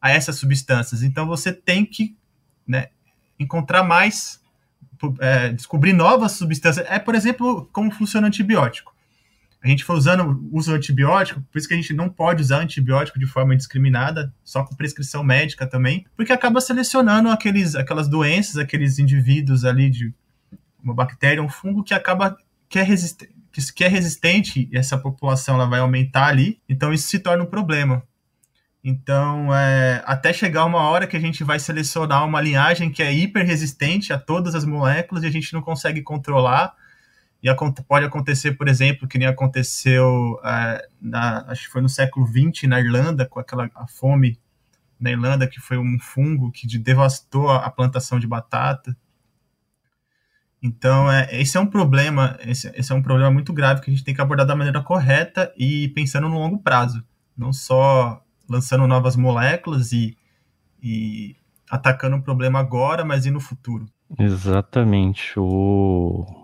a 0.00 0.10
essas 0.10 0.36
substâncias. 0.36 1.02
Então 1.02 1.26
você 1.26 1.52
tem 1.52 1.84
que 1.84 2.16
né, 2.66 2.88
encontrar 3.38 3.82
mais, 3.82 4.40
é, 5.20 5.50
descobrir 5.50 5.92
novas 5.92 6.32
substâncias. 6.32 6.86
É, 6.88 6.98
por 6.98 7.14
exemplo, 7.14 7.68
como 7.72 7.90
funciona 7.90 8.26
o 8.26 8.28
antibiótico 8.28 8.93
a 9.64 9.68
gente 9.68 9.82
foi 9.82 9.96
usando 9.96 10.46
uso 10.52 10.74
antibiótico, 10.74 11.40
por 11.40 11.56
isso 11.58 11.66
que 11.66 11.72
a 11.72 11.76
gente 11.76 11.94
não 11.94 12.10
pode 12.10 12.42
usar 12.42 12.58
antibiótico 12.58 13.18
de 13.18 13.24
forma 13.24 13.54
indiscriminada, 13.54 14.30
só 14.44 14.62
com 14.62 14.76
prescrição 14.76 15.24
médica 15.24 15.66
também, 15.66 16.04
porque 16.14 16.34
acaba 16.34 16.60
selecionando 16.60 17.30
aqueles, 17.30 17.74
aquelas 17.74 18.06
doenças, 18.06 18.58
aqueles 18.58 18.98
indivíduos 18.98 19.64
ali 19.64 19.88
de 19.88 20.12
uma 20.82 20.92
bactéria, 20.92 21.42
um 21.42 21.48
fungo 21.48 21.82
que 21.82 21.94
acaba 21.94 22.36
que 22.68 22.78
é 22.78 22.82
resistente, 22.82 23.32
que 23.74 23.84
é 23.84 23.88
resistente 23.88 24.68
e 24.70 24.76
essa 24.76 24.98
população 24.98 25.54
ela 25.54 25.66
vai 25.66 25.80
aumentar 25.80 26.26
ali, 26.26 26.60
então 26.68 26.92
isso 26.92 27.08
se 27.08 27.18
torna 27.18 27.42
um 27.42 27.46
problema. 27.46 28.02
Então, 28.84 29.54
é, 29.54 30.02
até 30.04 30.30
chegar 30.30 30.66
uma 30.66 30.82
hora 30.90 31.06
que 31.06 31.16
a 31.16 31.20
gente 31.20 31.42
vai 31.42 31.58
selecionar 31.58 32.22
uma 32.26 32.38
linhagem 32.38 32.90
que 32.90 33.02
é 33.02 33.10
hiper 33.10 33.46
resistente 33.46 34.12
a 34.12 34.18
todas 34.18 34.54
as 34.54 34.66
moléculas 34.66 35.24
e 35.24 35.26
a 35.26 35.30
gente 35.30 35.54
não 35.54 35.62
consegue 35.62 36.02
controlar, 36.02 36.74
e 37.44 37.82
pode 37.86 38.06
acontecer, 38.06 38.52
por 38.52 38.68
exemplo, 38.68 39.06
que 39.06 39.18
nem 39.18 39.28
aconteceu, 39.28 40.40
é, 40.42 40.88
na, 40.98 41.44
acho 41.48 41.66
que 41.66 41.72
foi 41.72 41.82
no 41.82 41.90
século 41.90 42.26
XX, 42.26 42.62
na 42.66 42.80
Irlanda, 42.80 43.26
com 43.26 43.38
aquela 43.38 43.68
fome 43.86 44.40
na 44.98 45.10
Irlanda, 45.10 45.46
que 45.46 45.60
foi 45.60 45.76
um 45.76 45.98
fungo 46.00 46.50
que 46.50 46.66
devastou 46.78 47.50
a, 47.50 47.66
a 47.66 47.70
plantação 47.70 48.18
de 48.18 48.26
batata. 48.26 48.96
Então, 50.62 51.12
é, 51.12 51.28
esse 51.38 51.58
é 51.58 51.60
um 51.60 51.66
problema, 51.66 52.38
esse, 52.40 52.72
esse, 52.74 52.90
é 52.90 52.94
um 52.94 53.02
problema 53.02 53.30
muito 53.30 53.52
grave 53.52 53.82
que 53.82 53.90
a 53.90 53.92
gente 53.92 54.04
tem 54.04 54.14
que 54.14 54.22
abordar 54.22 54.46
da 54.46 54.56
maneira 54.56 54.80
correta 54.80 55.52
e 55.54 55.88
pensando 55.88 56.30
no 56.30 56.38
longo 56.38 56.58
prazo, 56.58 57.04
não 57.36 57.52
só 57.52 58.22
lançando 58.48 58.86
novas 58.86 59.16
moléculas 59.16 59.92
e, 59.92 60.16
e 60.82 61.36
atacando 61.70 62.16
o 62.16 62.22
problema 62.22 62.58
agora, 62.58 63.04
mas 63.04 63.26
e 63.26 63.30
no 63.30 63.40
futuro. 63.40 63.84
Exatamente. 64.18 65.38
O 65.38 66.43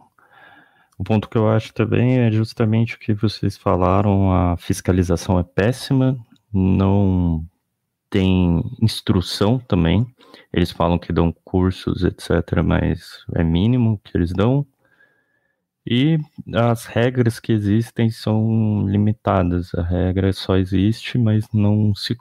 o 1.01 1.03
ponto 1.03 1.31
que 1.31 1.39
eu 1.39 1.49
acho 1.49 1.73
também 1.73 2.19
é 2.19 2.31
justamente 2.31 2.95
o 2.95 2.99
que 2.99 3.15
vocês 3.15 3.57
falaram, 3.57 4.31
a 4.31 4.59
fiscalização 4.59 5.39
é 5.39 5.43
péssima, 5.43 6.15
não 6.53 7.43
tem 8.11 8.63
instrução 8.83 9.59
também. 9.59 10.07
Eles 10.53 10.71
falam 10.71 10.99
que 10.99 11.11
dão 11.11 11.35
cursos, 11.43 12.05
etc., 12.05 12.63
mas 12.63 13.25
é 13.35 13.43
mínimo 13.43 13.99
que 14.05 14.15
eles 14.15 14.31
dão. 14.31 14.67
E 15.87 16.19
as 16.55 16.85
regras 16.85 17.41
que 17.41 17.53
existem 17.53 18.11
são 18.11 18.87
limitadas. 18.87 19.75
A 19.75 19.83
regra 19.83 20.31
só 20.35 20.59
existe, 20.59 21.17
mas 21.17 21.47
não 21.51 21.95
se 21.95 22.15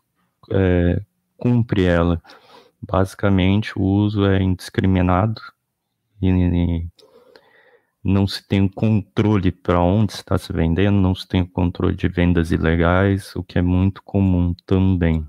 é, 0.53 1.01
cumpre 1.35 1.83
ela. 1.83 2.21
Basicamente, 2.81 3.77
o 3.77 3.81
uso 3.81 4.25
é 4.25 4.41
indiscriminado 4.41 5.41
e 6.21 6.87
não 8.09 8.27
se 8.27 8.45
tem 8.47 8.63
o 8.63 8.69
controle 8.69 9.51
para 9.51 9.81
onde 9.81 10.13
está 10.13 10.37
se 10.37 10.51
vendendo, 10.51 10.99
não 10.99 11.15
se 11.15 11.27
tem 11.27 11.41
o 11.41 11.47
controle 11.47 11.95
de 11.95 12.07
vendas 12.07 12.51
ilegais, 12.51 13.35
o 13.35 13.43
que 13.43 13.59
é 13.59 13.61
muito 13.61 14.01
comum 14.03 14.53
também. 14.65 15.25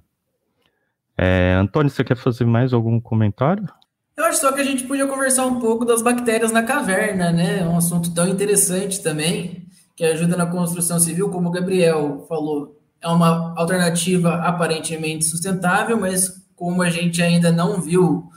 É, 1.16 1.55
Antônio, 1.61 1.90
você 1.90 2.03
quer 2.03 2.16
fazer 2.16 2.47
mais 2.47 2.73
algum 2.73 2.99
comentário? 2.99 3.69
Eu 4.16 4.25
acho 4.25 4.40
só 4.40 4.53
que 4.53 4.61
a 4.61 4.64
gente 4.64 4.85
podia 4.85 5.07
conversar 5.07 5.47
um 5.47 5.61
pouco 5.61 5.85
das 5.85 6.03
bactérias 6.03 6.53
na 6.53 6.62
caverna, 6.62 7.31
né? 7.31 7.61
É 7.61 7.66
um 7.66 7.77
assunto 7.77 8.12
tão 8.12 8.29
interessante 8.29 9.03
também, 9.03 9.66
que 9.97 10.05
ajuda 10.05 10.37
na 10.37 10.47
construção 10.47 10.99
civil, 10.99 11.31
como 11.31 11.49
o 11.49 11.53
Gabriel 11.53 12.25
falou. 12.29 12.79
É 13.03 13.09
uma 13.09 13.55
alternativa 13.57 14.35
aparentemente 14.37 15.25
sustentável, 15.25 15.99
mas 15.99 16.43
como 16.55 16.83
a 16.83 16.90
gente 16.90 17.23
ainda 17.23 17.51
não 17.51 17.81
viu 17.81 18.29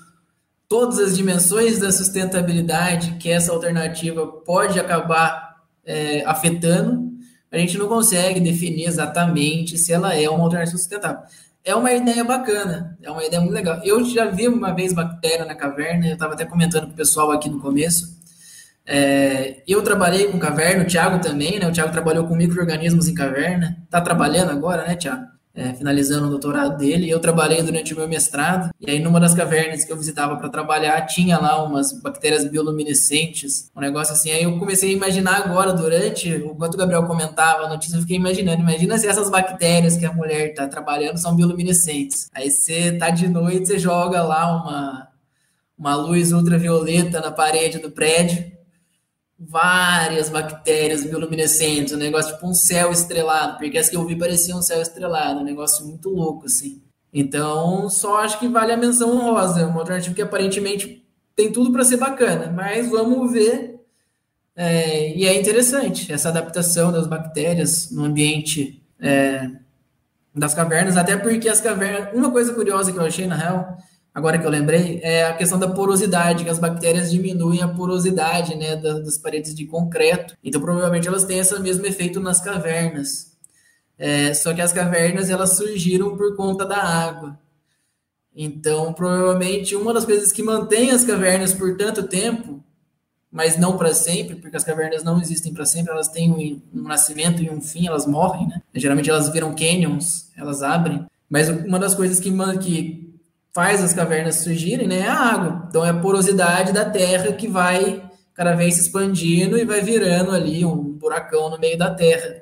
todas 0.74 0.98
as 0.98 1.16
dimensões 1.16 1.78
da 1.78 1.92
sustentabilidade 1.92 3.12
que 3.20 3.30
essa 3.30 3.52
alternativa 3.52 4.26
pode 4.26 4.80
acabar 4.80 5.62
é, 5.86 6.26
afetando, 6.26 7.12
a 7.52 7.60
gente 7.60 7.78
não 7.78 7.88
consegue 7.88 8.40
definir 8.40 8.88
exatamente 8.88 9.78
se 9.78 9.94
ela 9.94 10.16
é 10.16 10.28
uma 10.28 10.44
alternativa 10.44 10.76
sustentável. 10.76 11.22
É 11.64 11.76
uma 11.76 11.94
ideia 11.94 12.24
bacana, 12.24 12.98
é 13.04 13.12
uma 13.12 13.24
ideia 13.24 13.40
muito 13.40 13.54
legal. 13.54 13.82
Eu 13.84 14.04
já 14.04 14.26
vi 14.26 14.48
uma 14.48 14.74
vez 14.74 14.94
bactéria 14.94 15.46
na 15.46 15.54
caverna, 15.54 16.08
eu 16.08 16.14
estava 16.14 16.34
até 16.34 16.44
comentando 16.44 16.88
com 16.88 16.94
o 16.94 16.96
pessoal 16.96 17.30
aqui 17.30 17.52
no 17.52 17.60
começo. 17.60 18.20
É, 18.84 19.62
eu 19.68 19.80
trabalhei 19.84 20.32
com 20.32 20.40
caverna, 20.40 20.86
o 20.86 20.88
Thiago 20.88 21.20
também, 21.20 21.60
né? 21.60 21.68
O 21.68 21.72
Thiago 21.72 21.92
trabalhou 21.92 22.26
com 22.26 22.36
micro-organismos 22.36 23.08
em 23.08 23.14
caverna. 23.14 23.78
Tá 23.92 24.02
trabalhando 24.02 24.50
agora, 24.50 24.88
né, 24.88 24.96
Thiago? 24.96 25.33
É, 25.56 25.74
finalizando 25.74 26.28
o 26.28 26.30
doutorado 26.30 26.78
dele. 26.78 27.10
Eu 27.10 27.20
trabalhei 27.20 27.62
durante 27.62 27.94
o 27.94 27.98
meu 27.98 28.08
mestrado, 28.08 28.72
e 28.80 28.90
aí 28.90 29.00
numa 29.00 29.20
das 29.20 29.34
cavernas 29.34 29.84
que 29.84 29.92
eu 29.92 29.98
visitava 29.98 30.36
para 30.36 30.50
trabalhar, 30.50 31.06
tinha 31.06 31.38
lá 31.38 31.64
umas 31.64 31.94
bactérias 32.02 32.44
bioluminescentes, 32.50 33.70
um 33.76 33.80
negócio 33.80 34.14
assim. 34.14 34.32
Aí 34.32 34.44
eu 34.44 34.58
comecei 34.58 34.90
a 34.90 34.94
imaginar 34.94 35.38
agora, 35.38 35.74
durante, 35.74 36.30
enquanto 36.30 36.74
o 36.74 36.78
Gabriel 36.78 37.06
comentava 37.06 37.66
a 37.66 37.70
notícia, 37.70 37.98
eu 37.98 38.02
fiquei 38.02 38.18
imaginando, 38.18 38.62
imagina 38.62 38.98
se 38.98 39.08
essas 39.08 39.30
bactérias 39.30 39.96
que 39.96 40.06
a 40.06 40.14
mulher 40.14 40.50
está 40.50 40.68
trabalhando 40.68 41.18
são 41.18 41.36
bioluminescentes. 41.36 42.30
Aí 42.34 42.50
você 42.50 42.92
tá 42.94 43.10
de 43.10 43.28
noite, 43.28 43.68
você 43.68 43.78
joga 43.78 44.24
lá 44.24 44.56
uma, 44.56 45.08
uma 45.78 45.96
luz 45.96 46.32
ultravioleta 46.32 47.22
na 47.22 47.32
parede 47.32 47.78
do 47.78 47.92
prédio, 47.92 48.52
várias 49.48 50.30
bactérias 50.30 51.04
bioluminescentes, 51.04 51.94
um 51.94 51.98
negócio 51.98 52.34
tipo 52.34 52.48
um 52.48 52.54
céu 52.54 52.92
estrelado, 52.92 53.58
porque 53.58 53.78
as 53.78 53.90
que 53.90 53.96
eu 53.96 54.06
vi 54.06 54.16
pareciam 54.16 54.60
um 54.60 54.62
céu 54.62 54.82
estrelado, 54.82 55.40
um 55.40 55.44
negócio 55.44 55.86
muito 55.86 56.10
louco, 56.10 56.46
assim. 56.46 56.82
Então, 57.14 57.90
só 57.90 58.20
acho 58.20 58.40
que 58.40 58.48
vale 58.48 58.72
a 58.72 58.78
menção 58.78 59.16
honrosa, 59.16 59.68
uma 59.68 59.80
alternativa 59.80 60.16
que 60.16 60.22
aparentemente 60.22 61.06
tem 61.36 61.52
tudo 61.52 61.72
para 61.72 61.84
ser 61.84 61.98
bacana, 61.98 62.52
mas 62.52 62.90
vamos 62.90 63.32
ver. 63.32 63.80
É, 64.56 65.16
e 65.16 65.26
é 65.26 65.40
interessante 65.40 66.12
essa 66.12 66.30
adaptação 66.30 66.92
das 66.92 67.08
bactérias 67.08 67.90
no 67.92 68.06
ambiente 68.06 68.84
é, 69.00 69.50
das 70.34 70.54
cavernas, 70.54 70.98
até 70.98 71.18
porque 71.18 71.50
as 71.50 71.62
cavernas. 71.62 72.14
Uma 72.14 72.32
coisa 72.32 72.54
curiosa 72.54 72.92
que 72.92 72.98
eu 72.98 73.06
achei, 73.06 73.28
na 73.28 73.36
real, 73.36 73.78
agora 74.14 74.38
que 74.38 74.46
eu 74.46 74.52
lembrei, 74.52 75.00
é 75.02 75.26
a 75.26 75.34
questão 75.34 75.58
da 75.58 75.68
porosidade, 75.68 76.44
que 76.44 76.50
as 76.50 76.60
bactérias 76.60 77.12
diminuem 77.12 77.62
a 77.62 77.68
porosidade 77.68 78.56
né, 78.56 78.76
das, 78.76 79.04
das 79.04 79.18
paredes 79.18 79.56
de 79.56 79.66
concreto. 79.66 80.38
Então, 80.44 80.62
provavelmente, 80.62 81.08
elas 81.08 81.24
têm 81.24 81.40
esse 81.40 81.58
mesmo 81.60 81.86
efeito 81.86 82.20
nas 82.20 82.40
cavernas. 82.40 83.34
É, 83.98 84.34
só 84.34 84.54
que 84.54 84.62
as 84.62 84.74
cavernas 84.74 85.30
elas 85.30 85.56
surgiram 85.56 86.16
por 86.16 86.36
conta 86.36 86.66
da 86.66 86.78
água. 86.78 87.40
Então, 88.36 88.94
provavelmente, 88.94 89.76
uma 89.76 89.94
das 89.94 90.06
coisas 90.06 90.32
que 90.32 90.42
mantém 90.42 90.92
as 90.92 91.04
cavernas 91.04 91.54
por 91.54 91.78
tanto 91.78 92.04
tempo, 92.04 92.64
mas 93.32 93.58
não 93.58 93.78
para 93.78 93.94
sempre, 93.94 94.36
porque 94.36 94.58
as 94.58 94.64
cavernas 94.64 95.04
não 95.04 95.20
existem 95.22 95.54
para 95.54 95.66
sempre, 95.66 95.92
elas 95.92 96.08
têm 96.08 96.32
um, 96.32 96.80
um, 96.80 96.84
nascimento 96.84 97.42
e 97.42 97.50
um 97.50 97.62
fim, 97.62 97.88
elas 97.88 98.06
morrem, 98.06 98.48
né? 98.48 98.62
Geralmente 98.76 99.10
elas 99.10 99.30
viram 99.30 99.56
canyons, 99.56 100.30
elas 100.36 100.62
abrem. 100.62 101.06
Mas 101.30 101.50
uma 101.50 101.80
das 101.80 101.96
coisas 101.96 102.20
que, 102.20 102.32
que 102.60 103.03
faz 103.54 103.84
as 103.84 103.94
cavernas 103.94 104.38
surgirem, 104.38 104.88
né, 104.88 105.00
é 105.00 105.08
a 105.08 105.14
água. 105.14 105.66
Então 105.70 105.86
é 105.86 105.90
a 105.90 106.00
porosidade 106.00 106.72
da 106.72 106.86
terra 106.86 107.32
que 107.34 107.48
vai 107.48 108.04
cada 108.34 108.56
vez 108.56 108.76
se 108.76 108.82
expandindo 108.82 109.58
e 109.58 109.66
vai 109.66 109.82
virando 109.82 110.32
ali 110.32 110.66
um 110.66 110.76
buracão 110.76 111.50
no 111.50 111.60
meio 111.60 111.78
da 111.78 111.94
terra. 111.94 112.42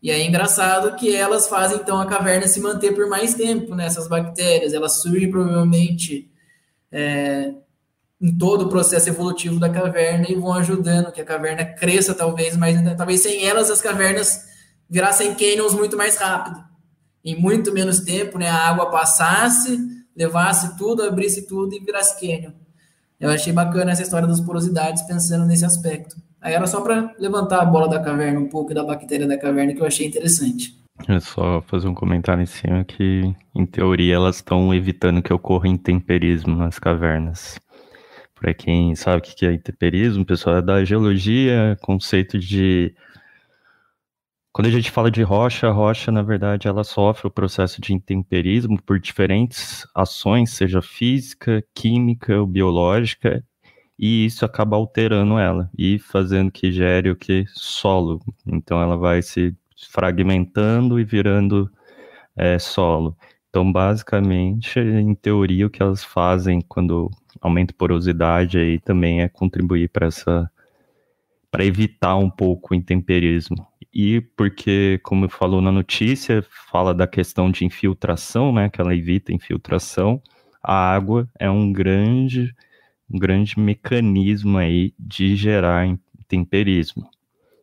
E 0.00 0.10
é 0.10 0.24
engraçado 0.24 0.96
que 0.96 1.14
elas 1.14 1.48
fazem 1.48 1.78
então 1.78 2.00
a 2.00 2.06
caverna 2.06 2.46
se 2.46 2.60
manter 2.60 2.92
por 2.92 3.08
mais 3.08 3.34
tempo, 3.34 3.74
né? 3.74 3.86
Essas 3.86 4.08
bactérias, 4.08 4.72
elas 4.72 5.00
surgem 5.00 5.30
provavelmente 5.30 6.28
é, 6.90 7.52
em 8.20 8.36
todo 8.36 8.66
o 8.66 8.68
processo 8.68 9.08
evolutivo 9.08 9.60
da 9.60 9.68
caverna 9.68 10.26
e 10.28 10.34
vão 10.34 10.54
ajudando 10.54 11.12
que 11.12 11.20
a 11.20 11.24
caverna 11.24 11.64
cresça 11.64 12.14
talvez, 12.14 12.56
mas 12.56 12.76
talvez 12.96 13.22
sem 13.22 13.44
elas 13.44 13.70
as 13.70 13.80
cavernas 13.80 14.44
virassem 14.90 15.34
canyons 15.34 15.72
muito 15.72 15.96
mais 15.96 16.16
rápido. 16.16 16.62
Em 17.24 17.40
muito 17.40 17.72
menos 17.72 18.00
tempo, 18.00 18.38
né? 18.38 18.48
A 18.48 18.68
água 18.68 18.90
passasse, 18.90 19.78
levasse 20.16 20.76
tudo, 20.76 21.02
abrisse 21.02 21.46
tudo 21.46 21.74
e 21.74 21.80
virasse 21.80 22.18
canyon. 22.20 22.52
Eu 23.18 23.30
achei 23.30 23.52
bacana 23.52 23.92
essa 23.92 24.02
história 24.02 24.26
das 24.26 24.40
porosidades 24.40 25.02
pensando 25.02 25.46
nesse 25.46 25.64
aspecto. 25.64 26.16
Aí 26.40 26.54
era 26.54 26.66
só 26.66 26.80
para 26.80 27.14
levantar 27.18 27.60
a 27.60 27.64
bola 27.64 27.88
da 27.88 28.00
caverna 28.00 28.40
um 28.40 28.48
pouco 28.48 28.74
da 28.74 28.82
bactéria 28.82 29.28
da 29.28 29.38
caverna 29.38 29.72
que 29.74 29.80
eu 29.80 29.86
achei 29.86 30.06
interessante. 30.06 30.76
É 31.08 31.20
só 31.20 31.62
fazer 31.62 31.88
um 31.88 31.94
comentário 31.94 32.42
em 32.42 32.46
cima 32.46 32.84
que, 32.84 33.34
em 33.54 33.64
teoria, 33.64 34.16
elas 34.16 34.36
estão 34.36 34.74
evitando 34.74 35.22
que 35.22 35.32
ocorra 35.32 35.68
intemperismo 35.68 36.56
nas 36.56 36.78
cavernas. 36.78 37.58
Para 38.34 38.52
quem 38.52 38.94
sabe 38.96 39.18
o 39.18 39.20
que 39.22 39.46
é 39.46 39.52
intemperismo, 39.52 40.24
pessoal, 40.24 40.56
é 40.56 40.62
da 40.62 40.84
geologia, 40.84 41.78
conceito 41.80 42.38
de 42.38 42.92
quando 44.52 44.66
a 44.66 44.70
gente 44.70 44.90
fala 44.90 45.10
de 45.10 45.22
rocha, 45.22 45.68
a 45.68 45.72
rocha, 45.72 46.12
na 46.12 46.22
verdade, 46.22 46.68
ela 46.68 46.84
sofre 46.84 47.26
o 47.26 47.30
processo 47.30 47.80
de 47.80 47.94
intemperismo 47.94 48.80
por 48.82 48.98
diferentes 49.00 49.86
ações, 49.94 50.50
seja 50.50 50.82
física, 50.82 51.64
química 51.74 52.38
ou 52.38 52.46
biológica, 52.46 53.42
e 53.98 54.26
isso 54.26 54.44
acaba 54.44 54.76
alterando 54.76 55.38
ela 55.38 55.70
e 55.78 55.98
fazendo 55.98 56.50
que 56.50 56.70
gere 56.72 57.10
o 57.10 57.16
que? 57.16 57.44
Solo. 57.48 58.20
Então 58.46 58.82
ela 58.82 58.96
vai 58.96 59.22
se 59.22 59.56
fragmentando 59.90 61.00
e 61.00 61.04
virando 61.04 61.70
é, 62.36 62.58
solo. 62.58 63.16
Então, 63.48 63.70
basicamente, 63.70 64.78
em 64.80 65.14
teoria, 65.14 65.66
o 65.66 65.70
que 65.70 65.82
elas 65.82 66.02
fazem 66.02 66.60
quando 66.62 67.10
aumenta 67.40 67.72
a 67.72 67.76
porosidade 67.76 68.58
aí 68.58 68.80
também 68.80 69.20
é 69.22 69.28
contribuir 69.28 69.88
para 69.90 70.06
essa 70.06 70.50
para 71.52 71.66
evitar 71.66 72.16
um 72.16 72.30
pouco 72.30 72.72
o 72.72 72.76
intemperismo. 72.76 73.68
E 73.94 74.22
porque, 74.22 74.98
como 75.02 75.28
falou 75.28 75.60
na 75.60 75.70
notícia, 75.70 76.42
fala 76.70 76.94
da 76.94 77.06
questão 77.06 77.50
de 77.50 77.66
infiltração, 77.66 78.50
né, 78.52 78.70
que 78.70 78.80
ela 78.80 78.94
evita 78.96 79.34
infiltração. 79.34 80.22
A 80.62 80.74
água 80.74 81.28
é 81.38 81.50
um 81.50 81.70
grande 81.70 82.54
um 83.12 83.18
grande 83.18 83.60
mecanismo 83.60 84.56
aí 84.56 84.94
de 84.98 85.36
gerar 85.36 85.86
temperismo. 86.26 87.06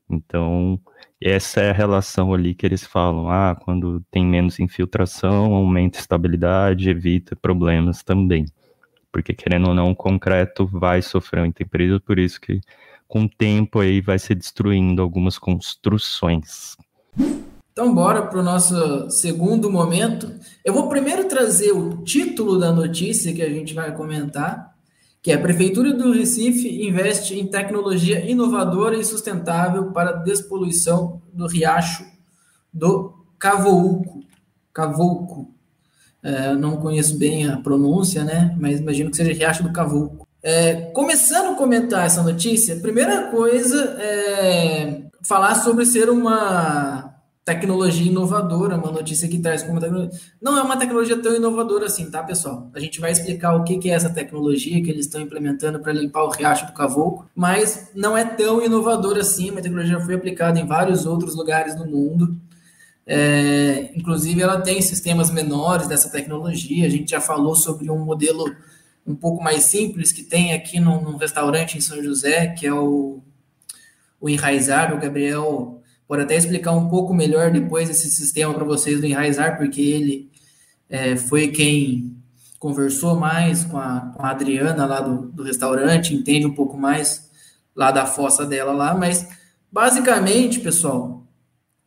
Então, 0.07 0.79
essa 1.19 1.59
é 1.61 1.71
a 1.71 1.73
relação 1.73 2.31
ali 2.31 2.53
que 2.53 2.67
eles 2.67 2.85
falam, 2.85 3.31
ah, 3.31 3.55
quando 3.59 3.99
tem 4.11 4.23
menos 4.23 4.59
infiltração, 4.59 5.55
aumenta 5.55 5.97
a 5.97 6.01
estabilidade, 6.01 6.89
evita 6.91 7.35
problemas 7.35 8.03
também. 8.03 8.45
Porque, 9.11 9.33
querendo 9.33 9.69
ou 9.69 9.73
não, 9.73 9.89
o 9.89 9.95
concreto 9.95 10.67
vai 10.67 11.01
sofrer 11.01 11.41
um 11.41 11.47
intemperismo, 11.47 11.99
por 11.99 12.19
isso 12.19 12.39
que 12.39 12.61
com 13.09 13.23
o 13.23 13.29
tempo 13.29 13.79
aí 13.79 13.99
vai 13.99 14.19
se 14.19 14.35
destruindo 14.35 15.01
algumas 15.01 15.39
construções. 15.39 16.77
Então, 17.73 17.93
bora 17.93 18.21
para 18.21 18.39
o 18.39 18.43
nosso 18.43 19.09
segundo 19.09 19.71
momento. 19.71 20.31
Eu 20.63 20.73
vou 20.73 20.87
primeiro 20.87 21.27
trazer 21.27 21.71
o 21.71 22.03
título 22.03 22.59
da 22.59 22.71
notícia 22.71 23.33
que 23.33 23.41
a 23.41 23.49
gente 23.49 23.73
vai 23.73 23.95
comentar, 23.95 24.75
que 25.23 25.31
é 25.31 25.37
Prefeitura 25.37 25.91
do 25.91 26.13
Recife 26.13 26.85
investe 26.85 27.37
em 27.37 27.47
tecnologia 27.47 28.29
inovadora 28.29 28.95
e 28.95 29.03
sustentável 29.03 29.91
para 29.91 30.11
despoluição 30.11 31.19
do 31.33 31.47
riacho 31.47 32.05
do 32.71 33.25
Cavouco. 33.39 34.23
Cavouco. 34.71 35.51
É, 36.21 36.53
não 36.53 36.77
conheço 36.77 37.17
bem 37.17 37.47
a 37.47 37.57
pronúncia, 37.57 38.23
né? 38.23 38.55
Mas 38.59 38.79
imagino 38.79 39.09
que 39.09 39.17
seja 39.17 39.33
Riacho 39.33 39.63
do 39.63 39.71
Cavouco. 39.71 40.18
É, 40.41 40.73
começando 40.93 41.53
a 41.53 41.55
comentar 41.55 42.05
essa 42.05 42.23
notícia, 42.23 42.77
primeira 42.77 43.27
coisa 43.29 43.97
é 43.99 45.03
falar 45.21 45.55
sobre 45.55 45.85
ser 45.85 46.09
uma 46.09 47.13
tecnologia 47.43 48.05
inovadora, 48.05 48.77
uma 48.77 48.91
notícia 48.91 49.27
que 49.27 49.39
traz 49.39 49.63
como 49.63 49.79
tecnologia. 49.79 50.19
Não 50.39 50.57
é 50.57 50.61
uma 50.61 50.77
tecnologia 50.77 51.17
tão 51.17 51.35
inovadora 51.35 51.87
assim, 51.87 52.09
tá, 52.09 52.23
pessoal? 52.23 52.69
A 52.73 52.79
gente 52.79 53.01
vai 53.01 53.11
explicar 53.11 53.55
o 53.55 53.63
que 53.63 53.89
é 53.89 53.93
essa 53.93 54.09
tecnologia 54.09 54.81
que 54.83 54.89
eles 54.89 55.07
estão 55.07 55.19
implementando 55.19 55.79
para 55.79 55.91
limpar 55.91 56.23
o 56.23 56.29
riacho 56.29 56.67
do 56.67 56.73
Cavoco, 56.73 57.27
mas 57.35 57.89
não 57.95 58.15
é 58.15 58.23
tão 58.23 58.63
inovadora 58.63 59.21
assim. 59.21 59.49
A 59.49 59.61
tecnologia 59.61 59.97
já 59.97 60.05
foi 60.05 60.13
aplicada 60.13 60.59
em 60.59 60.67
vários 60.67 61.05
outros 61.07 61.35
lugares 61.35 61.75
do 61.75 61.87
mundo. 61.87 62.37
É, 63.05 63.91
inclusive, 63.95 64.39
ela 64.39 64.61
tem 64.61 64.79
sistemas 64.81 65.31
menores 65.31 65.87
dessa 65.87 66.09
tecnologia. 66.09 66.85
A 66.85 66.89
gente 66.89 67.09
já 67.09 67.19
falou 67.19 67.55
sobre 67.55 67.89
um 67.89 67.97
modelo 67.97 68.45
um 69.09 69.15
pouco 69.15 69.43
mais 69.43 69.63
simples 69.63 70.11
que 70.11 70.21
tem 70.21 70.53
aqui 70.53 70.79
num, 70.79 71.01
num 71.01 71.17
restaurante 71.17 71.77
em 71.77 71.81
São 71.81 72.01
José, 72.03 72.47
que 72.47 72.67
é 72.67 72.73
o, 72.73 73.23
o 74.21 74.29
Enraizar. 74.29 74.93
O 74.93 74.99
Gabriel 74.99 75.81
pode 76.07 76.21
até 76.21 76.35
explicar 76.35 76.73
um 76.73 76.87
pouco 76.87 77.13
melhor 77.13 77.51
depois 77.51 77.89
esse 77.89 78.09
sistema 78.09 78.53
para 78.53 78.63
vocês 78.63 78.99
do 78.99 79.07
Enraizar, 79.07 79.57
porque 79.57 79.81
ele 79.81 80.29
é, 80.87 81.15
foi 81.15 81.47
quem 81.47 82.15
conversou 82.59 83.15
mais 83.15 83.63
com 83.63 83.77
a, 83.77 84.13
com 84.15 84.23
a 84.23 84.29
Adriana 84.29 84.85
lá 84.85 85.01
do, 85.01 85.31
do 85.31 85.43
restaurante, 85.43 86.13
entende 86.13 86.45
um 86.45 86.53
pouco 86.53 86.77
mais 86.77 87.29
lá 87.75 87.91
da 87.91 88.05
fossa 88.05 88.45
dela 88.45 88.73
lá, 88.73 88.93
mas 88.93 89.27
basicamente, 89.71 90.59
pessoal, 90.59 91.25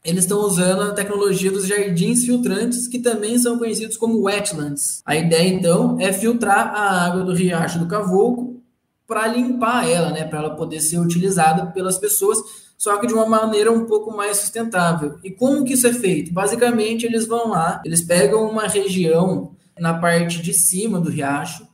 eles 0.05 0.25
estão 0.25 0.41
usando 0.41 0.83
a 0.83 0.93
tecnologia 0.93 1.51
dos 1.51 1.67
jardins 1.67 2.25
filtrantes, 2.25 2.88
que 2.88 2.99
também 2.99 3.38
são 3.38 3.59
conhecidos 3.59 3.97
como 3.97 4.23
wetlands. 4.23 5.01
A 5.05 5.15
ideia, 5.17 5.49
então, 5.49 5.97
é 6.01 6.12
filtrar 6.12 6.75
a 6.75 7.07
água 7.07 7.25
do 7.25 7.33
riacho 7.33 7.79
do 7.79 7.87
Cavoco 7.87 8.61
para 9.07 9.29
limpar 9.29 9.88
ela, 9.88 10.11
né, 10.11 10.25
para 10.25 10.38
ela 10.38 10.57
poder 10.57 10.81
ser 10.81 10.99
utilizada 10.99 11.67
pelas 11.67 11.99
pessoas 11.99 12.38
só 12.83 12.97
que 12.97 13.07
de 13.07 13.15
uma 13.15 13.27
maneira 13.27 13.71
um 13.71 13.87
pouco 13.87 14.11
mais 14.11 14.38
sustentável. 14.38 15.17
E 15.23 15.31
como 15.31 15.65
que 15.65 15.75
isso 15.75 15.87
é 15.87 15.93
feito? 15.93 16.33
Basicamente, 16.33 17.07
eles 17.07 17.29
vão 17.29 17.51
lá, 17.51 17.81
eles 17.85 18.05
pegam 18.05 18.51
uma 18.51 18.67
região 18.67 19.55
na 19.79 19.95
parte 19.95 20.43
de 20.43 20.53
cima 20.53 20.99
do 20.99 21.09
riacho 21.09 21.65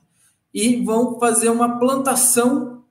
e 0.53 0.85
vão 0.85 1.19
fazer 1.19 1.49
uma 1.49 1.79
plantação 1.79 2.83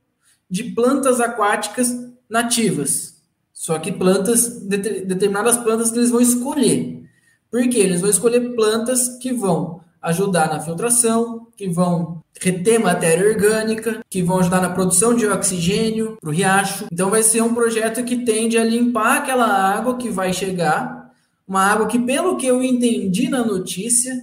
de 0.49 0.63
plantas 0.63 1.21
aquáticas 1.21 1.95
nativas. 2.27 3.16
Só 3.57 3.79
que 3.79 3.91
plantas, 3.91 4.61
determinadas 4.61 5.57
plantas 5.57 5.89
que 5.89 5.97
eles 5.97 6.11
vão 6.11 6.21
escolher. 6.21 7.03
Por 7.49 7.67
quê? 7.67 7.79
Eles 7.79 8.01
vão 8.01 8.09
escolher 8.11 8.53
plantas 8.55 9.17
que 9.17 9.33
vão 9.33 9.81
ajudar 9.99 10.47
na 10.47 10.59
filtração, 10.59 11.47
que 11.57 11.67
vão 11.67 12.23
reter 12.39 12.79
matéria 12.79 13.27
orgânica, 13.27 14.05
que 14.07 14.21
vão 14.21 14.39
ajudar 14.39 14.61
na 14.61 14.69
produção 14.69 15.15
de 15.15 15.25
oxigênio 15.25 16.19
para 16.21 16.29
o 16.29 16.31
riacho. 16.33 16.85
Então 16.91 17.09
vai 17.09 17.23
ser 17.23 17.41
um 17.41 17.55
projeto 17.55 18.03
que 18.03 18.23
tende 18.23 18.59
a 18.59 18.63
limpar 18.63 19.17
aquela 19.17 19.47
água 19.47 19.97
que 19.97 20.11
vai 20.11 20.31
chegar, 20.31 21.11
uma 21.47 21.63
água 21.63 21.87
que, 21.87 21.97
pelo 21.97 22.37
que 22.37 22.45
eu 22.45 22.61
entendi 22.61 23.27
na 23.27 23.43
notícia, 23.43 24.13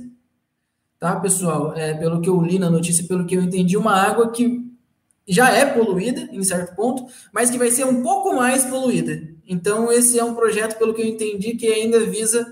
tá, 1.00 1.16
pessoal? 1.16 1.74
É, 1.74 1.92
pelo 1.94 2.20
que 2.20 2.28
eu 2.28 2.40
li 2.40 2.56
na 2.56 2.70
notícia, 2.70 3.04
pelo 3.08 3.26
que 3.26 3.34
eu 3.34 3.42
entendi, 3.42 3.76
uma 3.76 3.94
água 3.94 4.30
que 4.30 4.63
já 5.26 5.50
é 5.50 5.64
poluída 5.64 6.28
em 6.32 6.42
certo 6.42 6.74
ponto, 6.74 7.06
mas 7.32 7.50
que 7.50 7.58
vai 7.58 7.70
ser 7.70 7.84
um 7.84 8.02
pouco 8.02 8.34
mais 8.34 8.64
poluída. 8.64 9.22
Então 9.46 9.90
esse 9.90 10.18
é 10.18 10.24
um 10.24 10.34
projeto, 10.34 10.78
pelo 10.78 10.94
que 10.94 11.02
eu 11.02 11.06
entendi, 11.06 11.54
que 11.54 11.66
ainda 11.66 12.00
visa 12.00 12.46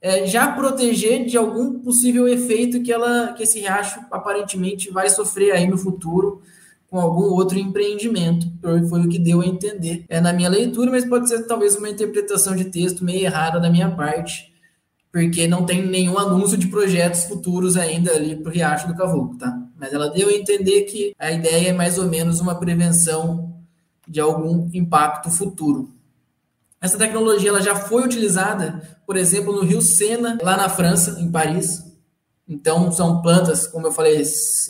é, 0.00 0.26
já 0.26 0.50
proteger 0.52 1.26
de 1.26 1.36
algum 1.36 1.80
possível 1.80 2.28
efeito 2.28 2.82
que 2.82 2.92
ela, 2.92 3.32
que 3.32 3.42
esse 3.42 3.60
riacho 3.60 4.00
aparentemente 4.10 4.90
vai 4.90 5.08
sofrer 5.10 5.52
aí 5.52 5.66
no 5.66 5.76
futuro 5.76 6.40
com 6.88 6.98
algum 6.98 7.24
outro 7.34 7.58
empreendimento. 7.58 8.46
Foi 8.88 9.00
o 9.00 9.08
que 9.08 9.18
deu 9.18 9.40
a 9.40 9.46
entender 9.46 10.04
é, 10.08 10.20
na 10.20 10.32
minha 10.32 10.48
leitura, 10.48 10.90
mas 10.90 11.04
pode 11.04 11.28
ser 11.28 11.46
talvez 11.46 11.76
uma 11.76 11.90
interpretação 11.90 12.56
de 12.56 12.66
texto 12.66 13.04
meio 13.04 13.24
errada 13.24 13.60
da 13.60 13.70
minha 13.70 13.90
parte, 13.90 14.47
porque 15.18 15.48
não 15.48 15.66
tem 15.66 15.84
nenhum 15.84 16.16
anúncio 16.16 16.56
de 16.56 16.68
projetos 16.68 17.24
futuros 17.24 17.76
ainda 17.76 18.12
ali 18.12 18.36
para 18.36 18.50
o 18.50 18.52
Riacho 18.52 18.86
do 18.86 18.94
Cavoco, 18.94 19.36
tá? 19.36 19.58
Mas 19.76 19.92
ela 19.92 20.08
deu 20.10 20.28
a 20.28 20.32
entender 20.32 20.82
que 20.82 21.12
a 21.18 21.32
ideia 21.32 21.70
é 21.70 21.72
mais 21.72 21.98
ou 21.98 22.06
menos 22.06 22.38
uma 22.40 22.54
prevenção 22.54 23.52
de 24.06 24.20
algum 24.20 24.70
impacto 24.72 25.28
futuro. 25.28 25.90
Essa 26.80 26.96
tecnologia 26.96 27.48
ela 27.48 27.60
já 27.60 27.74
foi 27.74 28.04
utilizada, 28.04 29.00
por 29.04 29.16
exemplo, 29.16 29.52
no 29.52 29.64
Rio 29.64 29.82
Sena, 29.82 30.38
lá 30.40 30.56
na 30.56 30.68
França, 30.68 31.20
em 31.20 31.28
Paris. 31.28 31.84
Então, 32.48 32.92
são 32.92 33.20
plantas, 33.20 33.66
como 33.66 33.88
eu 33.88 33.92
falei, 33.92 34.22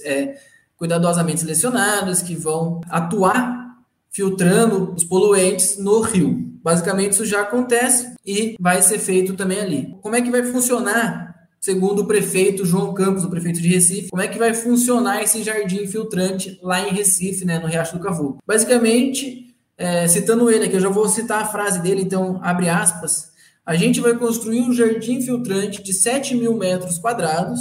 é, 0.05 0.39
cuidadosamente 0.79 1.41
selecionadas, 1.41 2.23
que 2.23 2.35
vão 2.35 2.81
atuar 2.89 3.68
filtrando 4.11 4.95
os 4.95 5.05
poluentes 5.05 5.79
no 5.79 6.01
rio. 6.01 6.49
Basicamente, 6.63 7.13
isso 7.13 7.25
já 7.25 7.43
acontece 7.43 8.15
e 8.27 8.57
vai 8.61 8.83
ser 8.83 8.99
feito 8.99 9.35
também 9.35 9.61
ali. 9.61 9.97
Como 10.03 10.17
é 10.17 10.21
que 10.23 10.31
vai 10.31 10.43
funcionar 10.43 11.29
segundo 11.61 12.03
o 12.03 12.07
prefeito 12.07 12.65
João 12.65 12.95
Campos, 12.95 13.25
o 13.25 13.31
prefeito 13.31 13.61
de 13.61 13.69
Recife, 13.69 14.11
como 14.11 14.23
é 14.23 14.29
que 14.29 14.39
vai 14.39 14.55
funcionar 14.55 15.23
esse 15.23 15.43
jardim 15.43 15.87
filtrante 15.87 16.59
lá 16.63 16.81
em 16.81 16.93
Recife, 16.93 17.45
né, 17.45 17.59
no 17.59 17.67
Riacho 17.67 17.97
do 17.97 18.03
Cavour. 18.03 18.37
Basicamente, 18.47 19.55
é, 19.77 20.07
citando 20.07 20.51
ele 20.51 20.67
aqui, 20.67 20.77
eu 20.77 20.81
já 20.81 20.89
vou 20.89 21.09
citar 21.09 21.43
a 21.43 21.47
frase 21.47 21.81
dele, 21.81 22.03
então, 22.03 22.39
abre 22.43 22.69
aspas, 22.69 23.33
a 23.67 23.75
gente 23.75 24.01
vai 24.01 24.15
construir 24.15 24.61
um 24.61 24.73
jardim 24.73 25.21
filtrante 25.21 25.83
de 25.83 25.93
7 25.93 26.35
mil 26.35 26.57
metros 26.57 26.99
quadrados, 26.99 27.61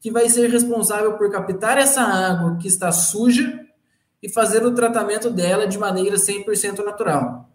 que 0.00 0.10
vai 0.10 0.28
ser 0.28 0.50
responsável 0.50 1.14
por 1.14 1.30
captar 1.30 1.78
essa 1.78 2.02
água 2.02 2.58
que 2.58 2.68
está 2.68 2.92
suja 2.92 3.63
e 4.24 4.28
fazer 4.30 4.64
o 4.64 4.72
tratamento 4.74 5.28
dela 5.28 5.66
de 5.66 5.76
maneira 5.76 6.16
100% 6.16 6.82
natural. 6.82 7.50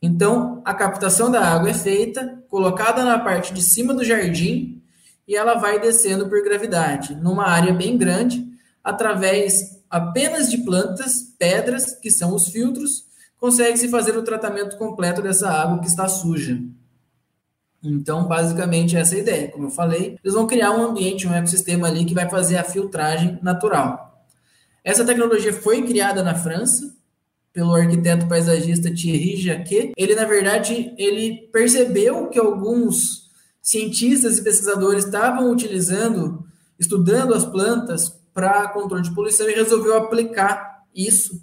Então, 0.00 0.62
a 0.64 0.72
captação 0.72 1.32
da 1.32 1.44
água 1.44 1.70
é 1.70 1.74
feita, 1.74 2.44
colocada 2.48 3.04
na 3.04 3.18
parte 3.18 3.52
de 3.52 3.60
cima 3.60 3.92
do 3.92 4.04
jardim, 4.04 4.80
e 5.26 5.34
ela 5.34 5.54
vai 5.54 5.80
descendo 5.80 6.28
por 6.28 6.40
gravidade, 6.44 7.16
numa 7.16 7.48
área 7.48 7.74
bem 7.74 7.98
grande, 7.98 8.46
através 8.84 9.82
apenas 9.90 10.48
de 10.48 10.58
plantas, 10.58 11.34
pedras, 11.36 11.98
que 11.98 12.08
são 12.08 12.32
os 12.36 12.46
filtros, 12.46 13.04
consegue-se 13.36 13.88
fazer 13.88 14.16
o 14.16 14.22
tratamento 14.22 14.78
completo 14.78 15.20
dessa 15.20 15.50
água 15.50 15.80
que 15.80 15.88
está 15.88 16.06
suja. 16.06 16.56
Então, 17.82 18.28
basicamente, 18.28 18.96
essa 18.96 19.16
é 19.16 19.18
a 19.18 19.22
ideia. 19.22 19.50
Como 19.50 19.66
eu 19.66 19.70
falei, 19.70 20.16
eles 20.22 20.34
vão 20.34 20.46
criar 20.46 20.70
um 20.70 20.84
ambiente, 20.84 21.26
um 21.26 21.34
ecossistema 21.34 21.88
ali 21.88 22.04
que 22.04 22.14
vai 22.14 22.30
fazer 22.30 22.58
a 22.58 22.64
filtragem 22.64 23.40
natural. 23.42 24.11
Essa 24.84 25.04
tecnologia 25.04 25.52
foi 25.52 25.82
criada 25.82 26.22
na 26.22 26.34
França 26.34 26.94
pelo 27.52 27.74
arquiteto 27.74 28.26
paisagista 28.26 28.92
Thierry 28.92 29.36
Jacquet. 29.36 29.92
Ele, 29.96 30.14
na 30.14 30.24
verdade, 30.24 30.92
ele 30.96 31.48
percebeu 31.52 32.28
que 32.28 32.38
alguns 32.38 33.30
cientistas 33.60 34.38
e 34.38 34.42
pesquisadores 34.42 35.04
estavam 35.04 35.50
utilizando, 35.50 36.44
estudando 36.78 37.34
as 37.34 37.44
plantas 37.44 38.08
para 38.34 38.68
controle 38.68 39.04
de 39.04 39.14
poluição 39.14 39.48
e 39.48 39.54
resolveu 39.54 39.96
aplicar 39.96 40.82
isso 40.94 41.42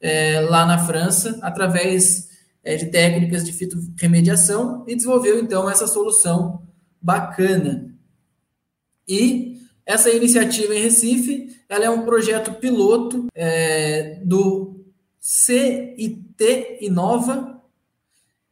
é, 0.00 0.40
lá 0.40 0.66
na 0.66 0.78
França 0.78 1.38
através 1.42 2.28
é, 2.64 2.76
de 2.76 2.86
técnicas 2.86 3.44
de 3.44 3.52
fitorremediação 3.52 4.84
e 4.88 4.96
desenvolveu 4.96 5.38
então 5.38 5.68
essa 5.70 5.86
solução 5.86 6.62
bacana. 7.00 7.94
E 9.06 9.53
essa 9.86 10.10
iniciativa 10.10 10.74
em 10.74 10.82
Recife, 10.82 11.56
ela 11.68 11.84
é 11.84 11.90
um 11.90 12.04
projeto 12.04 12.52
piloto 12.54 13.26
é, 13.34 14.20
do 14.24 14.84
CIT 15.20 16.78
Inova 16.80 17.60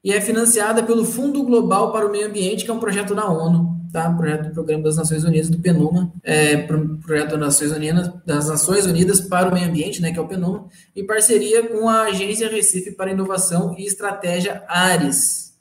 e 0.05 0.13
é 0.13 0.21
financiada 0.21 0.83
pelo 0.83 1.05
Fundo 1.05 1.43
Global 1.43 1.93
para 1.93 2.07
o 2.07 2.11
Meio 2.11 2.27
Ambiente, 2.27 2.65
que 2.65 2.71
é 2.71 2.75
um 2.75 2.81
projeto 2.81 3.15
da 3.15 3.29
ONU 3.29 3.83
tá? 3.93 4.11
projeto 4.11 4.49
do 4.49 4.55
Programa 4.55 4.83
das 4.83 4.97
Nações 4.97 5.23
Unidas, 5.23 5.51
do 5.51 5.59
PNUMA, 5.59 6.13
é, 6.25 6.57
projeto 6.57 7.33
das 7.33 7.39
Nações, 7.39 7.71
Unidas, 7.71 8.11
das 8.25 8.49
Nações 8.49 8.87
Unidas 8.87 9.21
para 9.21 9.51
o 9.51 9.53
Meio 9.53 9.69
Ambiente, 9.69 10.01
né, 10.01 10.11
que 10.11 10.19
é 10.19 10.23
o 10.23 10.27
PNUMA, 10.27 10.67
em 10.97 11.07
parceria 11.07 11.69
com 11.69 11.89
a 11.89 12.05
Agência 12.05 12.49
Recife 12.49 12.93
para 12.93 13.13
Inovação 13.13 13.77
e 13.79 13.85
Estratégia 13.85 14.65
Ares, 14.67 15.53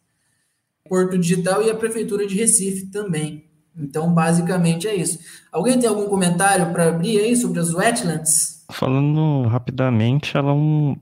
Porto 0.88 1.18
Digital 1.18 1.62
e 1.62 1.70
a 1.70 1.76
Prefeitura 1.76 2.26
de 2.26 2.36
Recife 2.36 2.88
também. 2.88 3.51
Então, 3.78 4.14
basicamente 4.14 4.88
é 4.88 4.96
isso. 4.96 5.20
Alguém 5.52 5.80
tem 5.80 5.90
algum 5.90 6.06
comentário 6.06 6.72
para 6.72 6.90
abrir 6.90 7.20
aí 7.20 7.36
sobre 7.36 7.60
as 7.60 7.74
wetlands? 7.74 8.66
Falando 8.72 9.48
rapidamente, 9.48 10.38
ela 10.38 10.52
é 10.52 10.54
um, 10.54 10.96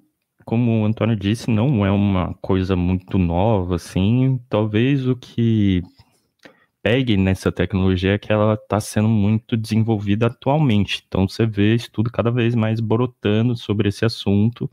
como 0.45 0.81
o 0.81 0.85
Antônio 0.85 1.15
disse, 1.15 1.51
não 1.51 1.85
é 1.85 1.91
uma 1.91 2.33
coisa 2.41 2.75
muito 2.75 3.17
nova, 3.17 3.75
assim. 3.75 4.39
Talvez 4.49 5.07
o 5.07 5.15
que 5.15 5.83
pegue 6.81 7.17
nessa 7.17 7.51
tecnologia 7.51 8.13
é 8.13 8.17
que 8.17 8.31
ela 8.31 8.55
está 8.55 8.79
sendo 8.79 9.07
muito 9.07 9.55
desenvolvida 9.55 10.27
atualmente. 10.27 11.03
Então 11.07 11.27
você 11.27 11.45
vê 11.45 11.75
estudo 11.75 12.11
cada 12.11 12.31
vez 12.31 12.55
mais 12.55 12.79
brotando 12.79 13.55
sobre 13.55 13.89
esse 13.89 14.05
assunto 14.05 14.69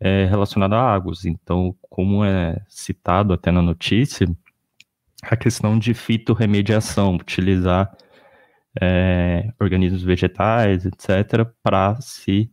é, 0.00 0.26
relacionado 0.26 0.74
a 0.74 0.80
águas. 0.80 1.24
Então, 1.24 1.74
como 1.88 2.24
é 2.24 2.60
citado 2.68 3.32
até 3.32 3.50
na 3.50 3.62
notícia, 3.62 4.26
a 5.22 5.36
questão 5.36 5.78
de 5.78 5.94
fitorremediação, 5.94 7.16
utilizar 7.16 7.96
é, 8.80 9.52
organismos 9.60 10.02
vegetais, 10.02 10.84
etc., 10.84 11.46
para 11.62 12.00
se 12.00 12.50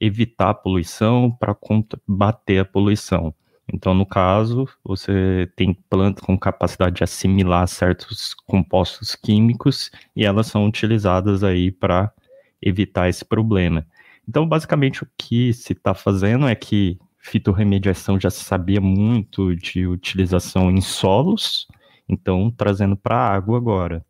evitar 0.00 0.50
a 0.50 0.54
poluição, 0.54 1.30
para 1.30 1.54
combater 1.54 2.58
a 2.58 2.64
poluição. 2.64 3.34
Então, 3.72 3.94
no 3.94 4.04
caso, 4.04 4.68
você 4.84 5.50
tem 5.56 5.72
plantas 5.88 6.22
com 6.24 6.38
capacidade 6.38 6.96
de 6.96 7.04
assimilar 7.04 7.66
certos 7.66 8.34
compostos 8.46 9.14
químicos 9.14 9.90
e 10.14 10.24
elas 10.24 10.48
são 10.48 10.66
utilizadas 10.66 11.42
aí 11.42 11.70
para 11.70 12.12
evitar 12.60 13.08
esse 13.08 13.24
problema. 13.24 13.86
Então, 14.28 14.46
basicamente, 14.46 15.02
o 15.02 15.08
que 15.18 15.52
se 15.52 15.72
está 15.72 15.94
fazendo 15.94 16.46
é 16.46 16.54
que 16.54 16.98
fitorremediação 17.24 18.20
já 18.20 18.28
se 18.28 18.44
sabia 18.44 18.80
muito 18.82 19.56
de 19.56 19.86
utilização 19.86 20.70
em 20.70 20.82
solos, 20.82 21.66
então 22.06 22.50
trazendo 22.50 22.96
para 22.96 23.16
a 23.16 23.34
água 23.34 23.56
agora. 23.56 24.04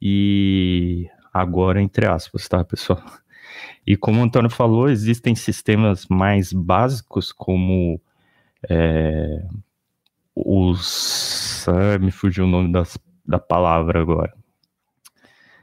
E 0.00 1.08
agora, 1.32 1.80
entre 1.80 2.04
aspas, 2.04 2.48
tá, 2.48 2.64
pessoal? 2.64 3.00
E 3.86 3.96
como 3.96 4.20
o 4.20 4.24
Antônio 4.24 4.50
falou, 4.50 4.88
existem 4.88 5.36
sistemas 5.36 6.06
mais 6.08 6.52
básicos, 6.52 7.30
como 7.30 8.00
é, 8.68 9.46
os. 10.34 11.66
Ah, 11.68 11.98
me 11.98 12.10
fugiu 12.10 12.44
o 12.44 12.48
nome 12.48 12.72
das, 12.72 12.98
da 13.24 13.38
palavra 13.38 14.00
agora. 14.00 14.34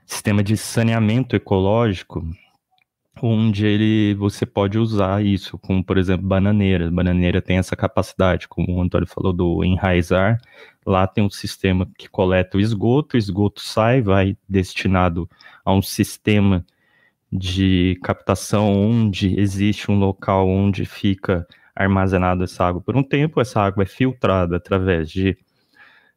Sistema 0.06 0.42
de 0.42 0.56
saneamento 0.56 1.36
ecológico, 1.36 2.26
onde 3.22 3.66
ele, 3.66 4.14
você 4.16 4.46
pode 4.46 4.78
usar 4.78 5.24
isso, 5.26 5.58
como 5.60 5.84
por 5.84 5.98
exemplo 5.98 6.28
bananeira. 6.28 6.90
Bananeira 6.92 7.42
tem 7.42 7.58
essa 7.58 7.76
capacidade, 7.76 8.48
como 8.48 8.78
o 8.78 8.82
Antônio 8.82 9.08
falou 9.08 9.34
do 9.34 9.64
enraizar. 9.64 10.40
Lá 10.86 11.08
tem 11.08 11.24
um 11.24 11.30
sistema 11.30 11.88
que 11.98 12.10
coleta 12.10 12.58
o 12.58 12.62
esgoto, 12.62 13.16
o 13.16 13.20
esgoto 13.20 13.62
sai, 13.62 14.02
vai 14.02 14.38
destinado 14.48 15.30
a 15.66 15.74
um 15.74 15.82
sistema 15.82 16.66
de 17.32 18.00
captação 18.04 18.74
onde 18.74 19.40
existe 19.40 19.92
um 19.92 20.00
local 20.00 20.48
onde 20.48 20.86
fica 20.86 21.48
armazenado 21.76 22.44
essa 22.44 22.66
água 22.66 22.82
por 22.82 22.98
um 22.98 23.04
tempo, 23.04 23.40
essa 23.40 23.62
água 23.62 23.84
é 23.84 23.86
filtrada 23.86 24.58
através 24.58 25.10
de 25.10 25.38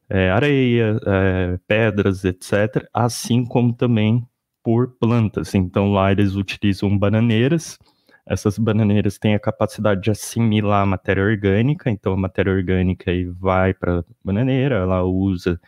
é, 0.09 0.30
areia, 0.30 0.99
é, 1.07 1.59
pedras, 1.66 2.24
etc., 2.24 2.86
assim 2.93 3.45
como 3.45 3.72
também 3.72 4.26
por 4.63 4.89
plantas. 4.99 5.55
Então 5.55 5.93
lá 5.93 6.13
eles 6.13 6.35
utilizam 6.35 6.97
bananeiras, 6.97 7.79
essas 8.27 8.59
bananeiras 8.59 9.19
têm 9.19 9.35
a 9.35 9.41
capacidade 9.41 10.03
de 10.03 10.11
assimilar 10.11 10.83
a 10.83 10.87
matéria 10.87 11.25
orgânica, 11.25 11.91
então 11.91 12.13
a 12.13 12.17
matéria 12.17 12.53
orgânica 12.53 13.11
aí 13.11 13.25
vai 13.25 13.75
para 13.75 14.01
a 14.01 14.05
bananeira, 14.25 14.77
ela 14.77 15.03
usa 15.03 15.61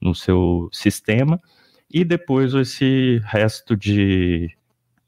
no 0.00 0.14
seu 0.14 0.68
sistema, 0.72 1.40
e 1.90 2.04
depois 2.04 2.54
esse 2.54 3.20
resto 3.24 3.76
de, 3.76 4.50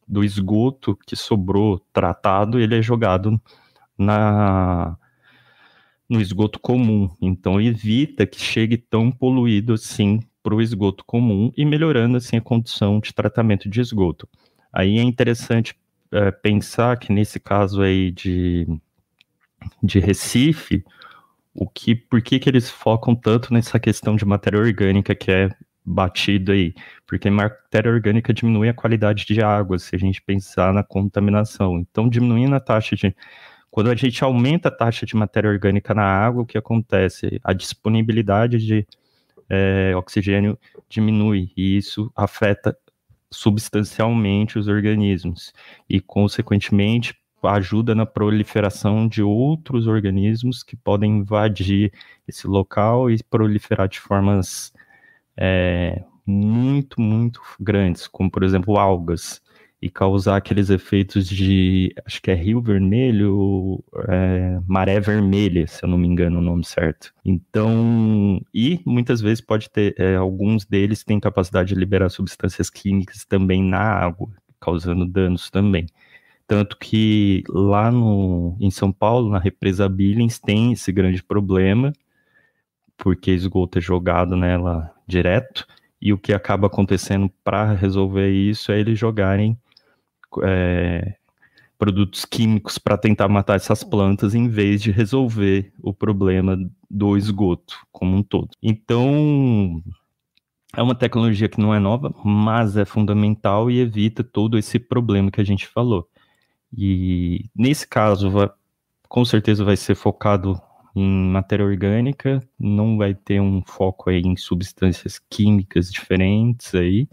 do 0.07 0.23
esgoto 0.25 0.97
que 1.07 1.17
sobrou 1.17 1.81
tratado, 1.93 2.59
ele 2.61 2.79
é 2.79 2.83
jogado 2.83 3.41
na 3.99 4.97
no 6.09 6.21
esgoto 6.21 6.61
comum. 6.61 7.09
Então 7.21 7.61
evita 7.61 8.27
que 8.27 8.39
chegue 8.39 8.77
tão 8.77 9.11
poluído 9.11 9.73
assim 9.73 10.21
para 10.43 10.55
o 10.55 10.61
esgoto 10.61 11.05
comum 11.05 11.53
e 11.57 11.65
melhorando 11.65 12.17
assim 12.17 12.37
a 12.37 12.41
condição 12.41 13.01
de 13.01 13.15
tratamento 13.15 13.69
de 13.69 13.81
esgoto. 13.81 14.29
Aí 14.73 14.99
é 14.99 15.03
interessante 15.03 15.75
é, 16.11 16.31
pensar 16.31 16.99
que 16.99 17.13
nesse 17.13 17.39
caso 17.39 17.83
aí 17.83 18.11
de, 18.11 18.67
de 19.83 19.99
Recife, 19.99 20.85
o 21.55 21.69
que, 21.69 21.95
por 21.95 22.23
que, 22.23 22.39
que 22.39 22.49
eles 22.49 22.71
focam 22.71 23.15
tanto 23.15 23.53
nessa 23.53 23.79
questão 23.79 24.17
de 24.17 24.25
matéria 24.25 24.59
orgânica 24.59 25.15
que 25.15 25.31
é 25.31 25.51
batido 25.85 26.53
aí? 26.53 26.75
Porque 27.07 27.29
matéria 27.31 27.91
orgânica 27.91 28.33
diminui 28.33 28.69
a 28.69 28.75
qualidade 28.75 29.27
de 29.27 29.43
água, 29.43 29.79
se 29.79 29.95
a 29.95 29.99
gente 29.99 30.23
pensar 30.23 30.73
na 30.73 30.83
contaminação. 30.83 31.79
Então, 31.79 32.09
diminuindo 32.09 32.55
a 32.55 32.61
taxa 32.61 32.97
de 32.97 33.15
quando 33.71 33.91
a 33.91 33.95
gente 33.95 34.23
aumenta 34.23 34.69
a 34.69 34.71
taxa 34.71 35.07
de 35.07 35.17
matéria 35.17 35.49
orgânica 35.49 35.95
na 35.95 36.05
água, 36.05 36.43
o 36.43 36.47
que 36.47 36.59
acontece? 36.59 37.41
A 37.43 37.55
disponibilidade 37.55 38.59
de 38.59 38.87
é, 39.53 39.95
oxigênio 39.95 40.59
diminui 40.89 41.53
e 41.55 41.77
isso 41.77 42.11
afeta 42.17 42.75
substancialmente 43.31 44.59
os 44.59 44.67
organismos 44.67 45.53
e, 45.89 46.01
consequentemente, 46.01 47.15
ajuda 47.43 47.95
na 47.95 48.07
proliferação 48.07 49.07
de 49.07 49.23
outros 49.23 49.87
organismos 49.87 50.63
que 50.63 50.77
podem 50.77 51.19
invadir 51.19 51.93
esse 52.27 52.47
local 52.47 53.11
e 53.11 53.23
proliferar 53.25 53.89
de 53.89 54.01
formas 54.01 54.73
é, 55.37 56.03
muito, 56.25 57.01
muito 57.01 57.43
grandes, 57.61 58.07
como, 58.07 58.31
por 58.31 58.45
exemplo, 58.45 58.79
algas. 58.79 59.43
E 59.83 59.91
causar 59.91 60.37
aqueles 60.37 60.71
efeitos 60.71 61.27
de, 61.29 61.93
acho 62.07 62.23
que 62.23 62.31
é 62.31 62.35
rio 62.35 62.63
vermelho, 62.63 63.83
é, 64.09 64.61
maré 64.65 65.01
vermelha, 65.01 65.67
se 65.67 65.85
eu 65.85 65.89
não 65.89 65.99
me 65.99 66.07
engano 66.07 66.39
o 66.39 66.43
nome 66.43 66.65
certo. 66.65 67.13
Então, 67.25 68.41
e 68.55 68.81
muitas 68.87 69.21
vezes 69.21 69.41
pode 69.41 69.69
ter, 69.69 69.93
é, 69.99 70.15
alguns 70.15 70.65
deles 70.65 71.03
têm 71.03 71.19
capacidade 71.19 71.71
de 71.71 71.75
liberar 71.75 72.11
substâncias 72.11 72.71
químicas 72.71 73.25
também 73.25 73.61
na 73.61 73.81
água, 73.81 74.29
causando 74.61 75.05
danos 75.05 75.51
também. 75.51 75.87
Tanto 76.47 76.79
que 76.79 77.43
lá 77.49 77.91
no, 77.91 78.57
em 78.61 78.71
São 78.71 78.93
Paulo, 78.93 79.31
na 79.31 79.41
represa 79.41 79.89
Billings, 79.89 80.39
tem 80.39 80.73
esse 80.73 80.93
grande 80.93 81.25
problema, 81.25 81.93
porque 82.97 83.33
esgoto 83.33 83.79
é 83.79 83.81
jogado 83.81 84.37
nela 84.37 84.95
direto, 85.09 85.67
e 86.01 86.13
o 86.13 86.19
que 86.19 86.33
acaba 86.33 86.69
acontecendo 86.69 87.29
para 87.43 87.73
resolver 87.75 88.31
isso 88.31 88.71
é 88.71 88.79
eles 88.79 88.97
jogarem 88.97 89.59
é, 90.43 91.17
produtos 91.79 92.25
químicos 92.25 92.79
para 92.79 92.97
tentar 92.97 93.29
matar 93.29 93.57
essas 93.57 93.83
plantas 93.83 94.35
em 94.35 94.49
vez 94.49 94.81
de 94.81 94.91
resolver 94.91 95.73
o 95.83 95.93
problema 95.93 96.57
do 96.89 97.17
esgoto 97.17 97.77
como 97.91 98.17
um 98.17 98.23
todo. 98.23 98.51
Então, 98.63 99.83
é 100.77 100.83
uma 100.83 100.95
tecnologia 100.95 101.49
que 101.49 101.61
não 101.61 101.75
é 101.75 101.79
nova, 101.79 102.15
mas 102.25 102.77
é 102.77 102.85
fundamental 102.85 103.71
e 103.71 103.81
evita 103.81 104.23
todo 104.23 104.57
esse 104.57 104.79
problema 104.79 105.31
que 105.31 105.41
a 105.41 105.45
gente 105.45 105.67
falou. 105.67 106.09
E 106.73 107.47
nesse 107.55 107.87
caso, 107.87 108.31
vai, 108.31 108.51
com 109.09 109.25
certeza 109.25 109.65
vai 109.65 109.77
ser 109.77 109.95
focado 109.95 110.61
em 110.95 111.31
matéria 111.31 111.65
orgânica, 111.65 112.43
não 112.59 112.97
vai 112.97 113.15
ter 113.15 113.41
um 113.41 113.63
foco 113.63 114.11
aí 114.11 114.21
em 114.21 114.37
substâncias 114.37 115.19
químicas 115.19 115.91
diferentes 115.91 116.75
aí, 116.75 117.09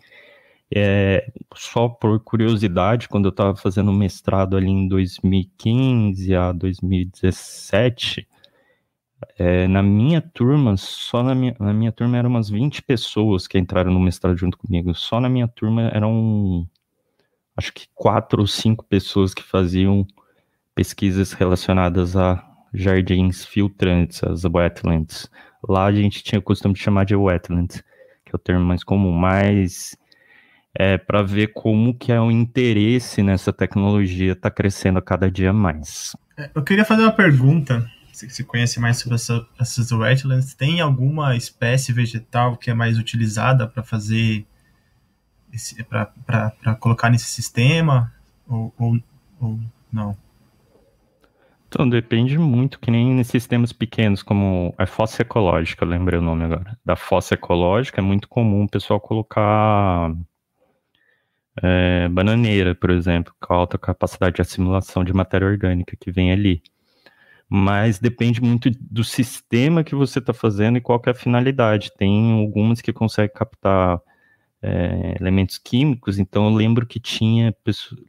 é, 0.74 1.32
só 1.56 1.90
por 1.90 2.20
curiosidade, 2.20 3.10
quando 3.10 3.26
eu 3.26 3.32
estava 3.32 3.56
fazendo 3.56 3.92
mestrado 3.92 4.56
ali 4.56 4.70
em 4.70 4.88
2015 4.88 6.36
a 6.36 6.52
2017, 6.52 8.28
é, 9.38 9.68
na 9.68 9.82
minha 9.82 10.22
turma, 10.22 10.78
só 10.78 11.24
na 11.24 11.34
minha, 11.34 11.56
na 11.60 11.74
minha 11.74 11.92
turma 11.92 12.18
eram 12.18 12.30
umas 12.30 12.50
20 12.50 12.84
pessoas 12.84 13.48
que 13.48 13.58
entraram 13.58 13.92
no 13.92 14.00
mestrado 14.00 14.38
junto 14.38 14.58
comigo. 14.58 14.94
Só 14.94 15.20
na 15.20 15.28
minha 15.28 15.48
turma 15.48 15.90
eram, 15.94 16.68
acho 17.58 17.74
que 17.74 17.88
quatro 17.96 18.42
ou 18.42 18.48
cinco 18.48 18.86
pessoas 18.86 19.34
que 19.34 19.44
faziam 19.44 20.06
pesquisas 20.76 21.34
relacionadas 21.34 22.16
a 22.16 22.46
jardins 22.74 23.46
filtrantes, 23.46 24.24
as 24.24 24.46
wetlands. 24.46 25.30
Lá 25.68 25.86
a 25.86 25.92
gente 25.92 26.24
tinha 26.24 26.40
o 26.40 26.44
costume 26.44 26.74
de 26.74 26.80
chamar 26.80 27.06
de 27.06 27.16
wetlands, 27.16 27.84
que 28.24 28.32
é 28.34 28.36
o 28.36 28.40
termo 28.40 28.64
mais 28.64 28.84
comum, 28.84 29.12
mas 29.12 29.98
é, 30.78 30.98
para 30.98 31.22
ver 31.22 31.54
como 31.54 31.94
que 31.94 32.12
é 32.12 32.20
o 32.20 32.32
interesse 32.32 33.24
nessa 33.24 33.52
tecnologia 33.52 34.34
está 34.34 34.50
crescendo 34.50 35.00
a 35.00 35.02
cada 35.02 35.30
dia 35.30 35.52
mais. 35.52 36.16
É, 36.38 36.50
eu 36.54 36.64
queria 36.64 36.86
fazer 36.86 37.04
uma 37.04 37.12
pergunta, 37.12 37.90
se 38.12 38.30
você 38.30 38.44
conhece 38.44 38.80
mais 38.80 38.98
sobre 38.98 39.16
essa, 39.16 39.46
essas 39.60 39.92
wetlands, 39.92 40.54
tem 40.54 40.82
alguma 40.82 41.36
espécie 41.36 41.92
vegetal 41.92 42.58
que 42.58 42.70
é 42.70 42.74
mais 42.74 42.98
utilizada 42.98 43.68
para 43.68 43.84
fazer, 43.84 44.46
para 45.86 46.76
colocar 46.80 47.10
nesse 47.10 47.26
sistema, 47.26 48.14
ou, 48.48 48.74
ou, 48.78 49.00
ou 49.40 49.60
não? 49.92 50.16
Então, 51.68 51.88
depende 51.88 52.36
muito, 52.36 52.80
que 52.80 52.90
nem 52.90 53.14
nesses 53.14 53.32
sistemas 53.32 53.72
pequenos, 53.72 54.24
como 54.24 54.74
a 54.76 54.88
fossa 54.88 55.22
ecológica, 55.22 55.86
eu 55.86 55.90
lembrei 55.90 56.18
o 56.20 56.22
nome 56.22 56.44
agora. 56.44 56.76
Da 56.84 56.96
fossa 56.96 57.36
ecológica 57.36 58.02
é 58.02 58.04
muito 58.04 58.28
comum 58.28 58.64
o 58.64 58.70
pessoal 58.70 59.00
colocar 59.00 60.12
é, 61.62 62.08
bananeira, 62.10 62.74
por 62.74 62.90
exemplo, 62.90 63.34
com 63.40 63.54
alta 63.54 63.78
capacidade 63.78 64.36
de 64.36 64.42
assimilação 64.42 65.04
de 65.04 65.14
matéria 65.14 65.48
orgânica 65.48 65.96
que 66.00 66.12
vem 66.12 66.32
ali. 66.32 66.62
Mas 67.50 68.00
depende 68.00 68.42
muito 68.42 68.70
do 68.80 69.04
sistema 69.04 69.84
que 69.84 69.96
você 69.96 70.20
está 70.20 70.34
fazendo 70.34 70.78
e 70.78 70.82
qual 70.82 71.02
é 71.06 71.10
a 71.10 71.16
finalidade. 71.16 71.92
Tem 71.98 72.40
algumas 72.40 72.80
que 72.80 72.94
conseguem 72.94 73.34
captar 73.34 74.00
é, 74.62 75.18
elementos 75.20 75.58
químicos, 75.58 76.20
então 76.20 76.46
eu 76.48 76.54
lembro 76.54 76.86
que 76.86 77.00
tinha 77.00 77.56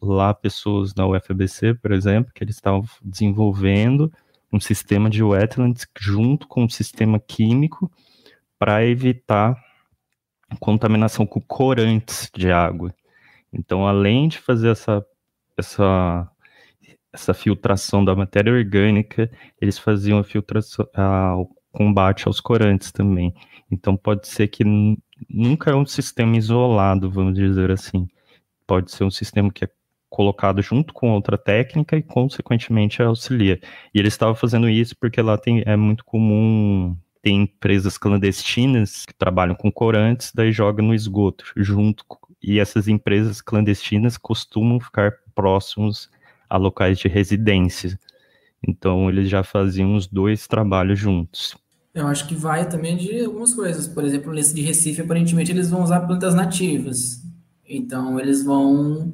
lá 0.02 0.34
pessoas 0.34 0.94
na 0.94 1.06
UFBC, 1.06 1.74
por 1.74 1.92
exemplo, 1.92 2.32
que 2.34 2.42
eles 2.44 2.56
estavam 2.56 2.84
desenvolvendo 3.02 4.12
um 4.52 4.60
sistema 4.60 5.08
de 5.08 5.22
wetlands 5.22 5.86
junto 5.98 6.48
com 6.48 6.64
um 6.64 6.68
sistema 6.68 7.20
químico 7.20 7.90
para 8.58 8.84
evitar 8.84 9.56
contaminação 10.58 11.24
com 11.24 11.40
corantes 11.40 12.28
de 12.34 12.50
água. 12.50 12.92
Então, 13.52 13.86
além 13.86 14.28
de 14.28 14.38
fazer 14.38 14.70
essa, 14.70 15.04
essa, 15.56 16.30
essa 17.12 17.34
filtração 17.34 18.04
da 18.04 18.14
matéria 18.14 18.52
orgânica, 18.52 19.30
eles 19.60 19.78
faziam 19.78 20.18
a 20.18 20.24
filtração, 20.24 20.86
a, 20.94 21.36
o 21.36 21.48
combate 21.72 22.26
aos 22.26 22.40
corantes 22.40 22.92
também. 22.92 23.34
Então, 23.70 23.96
pode 23.96 24.28
ser 24.28 24.48
que 24.48 24.64
nunca 25.28 25.70
é 25.70 25.74
um 25.74 25.86
sistema 25.86 26.36
isolado, 26.36 27.10
vamos 27.10 27.34
dizer 27.34 27.70
assim. 27.70 28.08
Pode 28.66 28.90
ser 28.92 29.04
um 29.04 29.10
sistema 29.10 29.50
que 29.52 29.64
é 29.64 29.68
colocado 30.08 30.60
junto 30.60 30.92
com 30.92 31.10
outra 31.10 31.38
técnica 31.38 31.96
e, 31.96 32.02
consequentemente, 32.02 33.02
auxilia. 33.02 33.60
E 33.94 33.98
eles 33.98 34.14
estavam 34.14 34.34
fazendo 34.34 34.68
isso 34.68 34.96
porque 34.98 35.22
lá 35.22 35.38
tem, 35.38 35.62
é 35.66 35.76
muito 35.76 36.04
comum 36.04 36.96
tem 37.22 37.42
empresas 37.42 37.98
clandestinas 37.98 39.04
que 39.04 39.14
trabalham 39.14 39.54
com 39.54 39.70
corantes, 39.70 40.32
daí 40.34 40.52
joga 40.52 40.82
no 40.82 40.94
esgoto 40.94 41.44
junto 41.56 42.04
e 42.42 42.58
essas 42.58 42.88
empresas 42.88 43.40
clandestinas 43.40 44.16
costumam 44.16 44.80
ficar 44.80 45.12
próximos 45.34 46.10
a 46.48 46.56
locais 46.56 46.98
de 46.98 47.08
residência. 47.08 47.98
Então 48.66 49.08
eles 49.08 49.28
já 49.28 49.42
faziam 49.42 49.94
os 49.94 50.06
dois 50.06 50.46
trabalhos 50.46 50.98
juntos. 50.98 51.56
Eu 51.94 52.06
acho 52.06 52.26
que 52.28 52.34
vai 52.34 52.68
também 52.68 52.96
de 52.96 53.24
algumas 53.24 53.54
coisas. 53.54 53.88
Por 53.88 54.04
exemplo, 54.04 54.32
nesse 54.32 54.54
de 54.54 54.62
Recife, 54.62 55.00
aparentemente 55.00 55.50
eles 55.50 55.70
vão 55.70 55.82
usar 55.82 56.00
plantas 56.00 56.34
nativas. 56.34 57.22
Então 57.68 58.18
eles 58.18 58.44
vão 58.44 59.12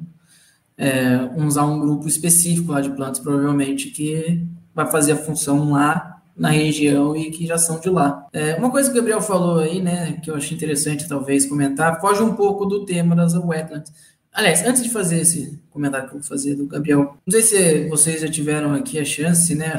é, 0.77 1.17
usar 1.37 1.65
um 1.65 1.79
grupo 1.79 2.07
específico 2.07 2.71
lá 2.71 2.81
de 2.81 2.91
plantas, 2.91 3.19
provavelmente, 3.19 3.89
que 3.89 4.45
vai 4.75 4.89
fazer 4.91 5.13
a 5.13 5.17
função 5.17 5.71
lá 5.71 6.16
na 6.37 6.49
região 6.49 7.15
e 7.15 7.31
que 7.31 7.47
já 7.47 7.57
são 7.57 7.79
de 7.79 7.89
lá. 7.89 8.27
É, 8.31 8.55
uma 8.55 8.69
coisa 8.69 8.89
que 8.89 8.93
o 8.93 8.97
Gabriel 8.97 9.21
falou 9.21 9.59
aí, 9.59 9.81
né, 9.81 10.19
que 10.23 10.29
eu 10.29 10.35
achei 10.35 10.55
interessante 10.55 11.07
talvez 11.07 11.45
comentar, 11.45 11.99
foge 11.99 12.21
um 12.21 12.35
pouco 12.35 12.65
do 12.65 12.85
tema 12.85 13.15
das 13.15 13.33
wetlands. 13.33 13.91
Aliás, 14.31 14.63
antes 14.63 14.83
de 14.83 14.89
fazer 14.89 15.21
esse 15.21 15.59
comentário 15.71 16.07
que 16.07 16.15
eu 16.15 16.19
vou 16.19 16.27
fazer 16.27 16.53
do 16.53 16.67
Gabriel, 16.67 17.17
não 17.25 17.31
sei 17.31 17.41
se 17.41 17.89
vocês 17.89 18.21
já 18.21 18.27
tiveram 18.27 18.73
aqui 18.73 18.99
a 18.99 19.05
chance, 19.05 19.55
né, 19.55 19.75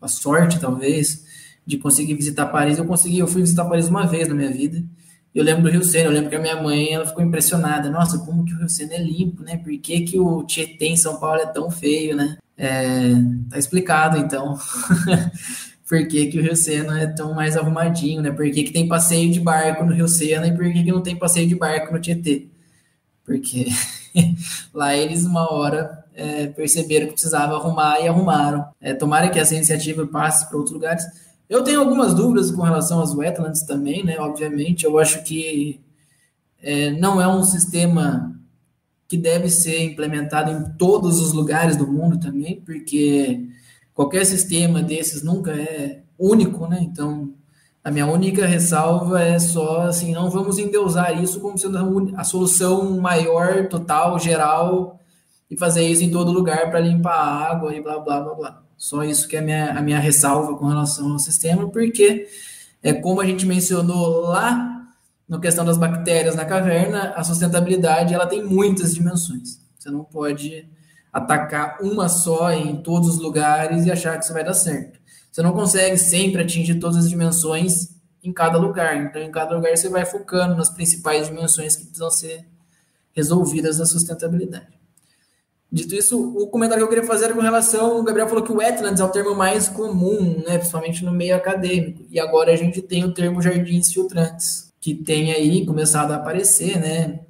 a 0.00 0.08
sorte 0.08 0.58
talvez, 0.58 1.26
de 1.66 1.76
conseguir 1.76 2.14
visitar 2.14 2.46
Paris. 2.46 2.78
Eu 2.78 2.86
consegui, 2.86 3.18
eu 3.18 3.28
fui 3.28 3.42
visitar 3.42 3.66
Paris 3.66 3.88
uma 3.88 4.06
vez 4.06 4.26
na 4.26 4.34
minha 4.34 4.50
vida. 4.50 4.82
Eu 5.34 5.44
lembro 5.44 5.64
do 5.64 5.68
Rio 5.68 5.84
Sena, 5.84 6.06
eu 6.06 6.12
lembro 6.12 6.30
que 6.30 6.36
a 6.36 6.40
minha 6.40 6.60
mãe 6.62 6.94
ela 6.94 7.06
ficou 7.06 7.22
impressionada. 7.22 7.90
Nossa, 7.90 8.18
como 8.20 8.46
que 8.46 8.54
o 8.54 8.58
Rio 8.58 8.68
Sena 8.70 8.94
é 8.94 9.02
limpo, 9.02 9.42
né? 9.42 9.58
Por 9.58 9.76
que, 9.78 10.00
que 10.00 10.18
o 10.18 10.42
Tietê 10.44 10.86
em 10.86 10.96
São 10.96 11.20
Paulo 11.20 11.40
é 11.42 11.46
tão 11.46 11.70
feio, 11.70 12.16
né? 12.16 12.38
É, 12.56 13.12
tá 13.50 13.58
explicado, 13.58 14.16
então. 14.16 14.58
por 15.88 16.06
que, 16.06 16.26
que, 16.26 16.38
o 16.38 16.42
Rio 16.42 16.54
Sena 16.54 17.00
é 17.00 17.06
tão 17.06 17.32
mais 17.32 17.56
arrumadinho, 17.56 18.20
né? 18.20 18.30
Por 18.30 18.44
que, 18.50 18.62
que 18.64 18.72
tem 18.72 18.86
passeio 18.86 19.32
de 19.32 19.40
barco 19.40 19.84
no 19.84 19.94
Rio 19.94 20.06
Sena 20.06 20.46
e 20.46 20.54
por 20.54 20.70
que, 20.70 20.84
que 20.84 20.92
não 20.92 21.02
tem 21.02 21.16
passeio 21.16 21.48
de 21.48 21.54
barco 21.54 21.92
no 21.92 21.98
Tietê? 21.98 22.46
Porque 23.24 23.66
lá 24.74 24.94
eles, 24.94 25.24
uma 25.24 25.50
hora, 25.50 26.04
é, 26.14 26.48
perceberam 26.48 27.06
que 27.06 27.12
precisava 27.12 27.54
arrumar 27.54 28.00
e 28.00 28.08
arrumaram. 28.08 28.66
É, 28.80 28.92
tomara 28.92 29.30
que 29.30 29.38
essa 29.38 29.54
iniciativa 29.54 30.06
passe 30.06 30.46
para 30.46 30.58
outros 30.58 30.74
lugares. 30.74 31.02
Eu 31.48 31.64
tenho 31.64 31.80
algumas 31.80 32.12
dúvidas 32.12 32.50
com 32.50 32.60
relação 32.60 33.00
às 33.00 33.14
wetlands 33.14 33.62
também, 33.62 34.04
né? 34.04 34.18
Obviamente, 34.18 34.84
eu 34.84 34.98
acho 34.98 35.24
que 35.24 35.80
é, 36.62 36.90
não 36.90 37.18
é 37.18 37.26
um 37.26 37.42
sistema 37.42 38.38
que 39.08 39.16
deve 39.16 39.48
ser 39.48 39.82
implementado 39.84 40.50
em 40.50 40.76
todos 40.76 41.18
os 41.18 41.32
lugares 41.32 41.76
do 41.76 41.86
mundo 41.86 42.20
também, 42.20 42.60
porque 42.60 43.48
qualquer 43.98 44.24
sistema 44.24 44.80
desses 44.80 45.24
nunca 45.24 45.50
é 45.50 46.02
único, 46.16 46.68
né? 46.68 46.78
Então, 46.82 47.34
a 47.82 47.90
minha 47.90 48.06
única 48.06 48.46
ressalva 48.46 49.20
é 49.20 49.40
só 49.40 49.88
assim, 49.88 50.12
não 50.12 50.30
vamos 50.30 50.56
endeusar 50.56 51.20
isso 51.20 51.40
como 51.40 51.58
sendo 51.58 52.14
a 52.16 52.22
solução 52.22 52.96
maior, 53.00 53.66
total, 53.66 54.16
geral, 54.20 55.00
e 55.50 55.58
fazer 55.58 55.84
isso 55.84 56.04
em 56.04 56.12
todo 56.12 56.30
lugar 56.30 56.70
para 56.70 56.78
limpar 56.78 57.12
a 57.12 57.50
água 57.50 57.74
e 57.74 57.82
blá 57.82 57.98
blá 57.98 58.20
blá 58.20 58.34
blá. 58.34 58.62
Só 58.76 59.02
isso 59.02 59.26
que 59.26 59.34
é 59.34 59.40
a 59.40 59.42
minha, 59.42 59.70
a 59.72 59.82
minha 59.82 59.98
ressalva 59.98 60.56
com 60.56 60.66
relação 60.66 61.14
ao 61.14 61.18
sistema, 61.18 61.68
porque 61.68 62.28
é 62.80 62.92
como 62.92 63.20
a 63.20 63.26
gente 63.26 63.44
mencionou 63.44 64.20
lá 64.20 64.86
na 65.28 65.40
questão 65.40 65.64
das 65.64 65.76
bactérias 65.76 66.36
na 66.36 66.44
caverna, 66.44 67.14
a 67.16 67.24
sustentabilidade 67.24 68.14
ela 68.14 68.28
tem 68.28 68.44
muitas 68.44 68.94
dimensões. 68.94 69.60
Você 69.76 69.90
não 69.90 70.04
pode 70.04 70.68
atacar 71.12 71.78
uma 71.80 72.08
só 72.08 72.50
em 72.50 72.82
todos 72.82 73.08
os 73.08 73.18
lugares 73.18 73.86
e 73.86 73.90
achar 73.90 74.18
que 74.18 74.24
isso 74.24 74.32
vai 74.32 74.44
dar 74.44 74.54
certo. 74.54 74.98
Você 75.30 75.42
não 75.42 75.52
consegue 75.52 75.96
sempre 75.96 76.42
atingir 76.42 76.76
todas 76.76 76.96
as 76.96 77.08
dimensões 77.08 77.90
em 78.22 78.32
cada 78.32 78.58
lugar. 78.58 78.96
Então, 78.96 79.22
em 79.22 79.30
cada 79.30 79.54
lugar, 79.54 79.76
você 79.76 79.88
vai 79.88 80.04
focando 80.04 80.56
nas 80.56 80.70
principais 80.70 81.28
dimensões 81.28 81.76
que 81.76 81.84
precisam 81.84 82.10
ser 82.10 82.46
resolvidas 83.12 83.78
na 83.78 83.86
sustentabilidade. 83.86 84.78
Dito 85.70 85.94
isso, 85.94 86.18
o 86.18 86.46
comentário 86.46 86.80
que 86.80 86.84
eu 86.86 86.88
queria 86.88 87.06
fazer 87.06 87.26
era 87.26 87.34
com 87.34 87.42
relação, 87.42 88.00
o 88.00 88.02
Gabriel 88.02 88.26
falou 88.26 88.42
que 88.42 88.50
o 88.50 88.56
wetlands 88.56 89.00
é 89.00 89.04
o 89.04 89.08
termo 89.10 89.34
mais 89.34 89.68
comum, 89.68 90.42
né, 90.46 90.56
principalmente 90.56 91.04
no 91.04 91.12
meio 91.12 91.36
acadêmico, 91.36 92.06
e 92.10 92.18
agora 92.18 92.50
a 92.50 92.56
gente 92.56 92.80
tem 92.80 93.04
o 93.04 93.12
termo 93.12 93.42
jardins 93.42 93.92
filtrantes, 93.92 94.72
que 94.80 94.94
tem 94.94 95.30
aí 95.30 95.66
começado 95.66 96.12
a 96.12 96.16
aparecer, 96.16 96.80
né, 96.80 97.20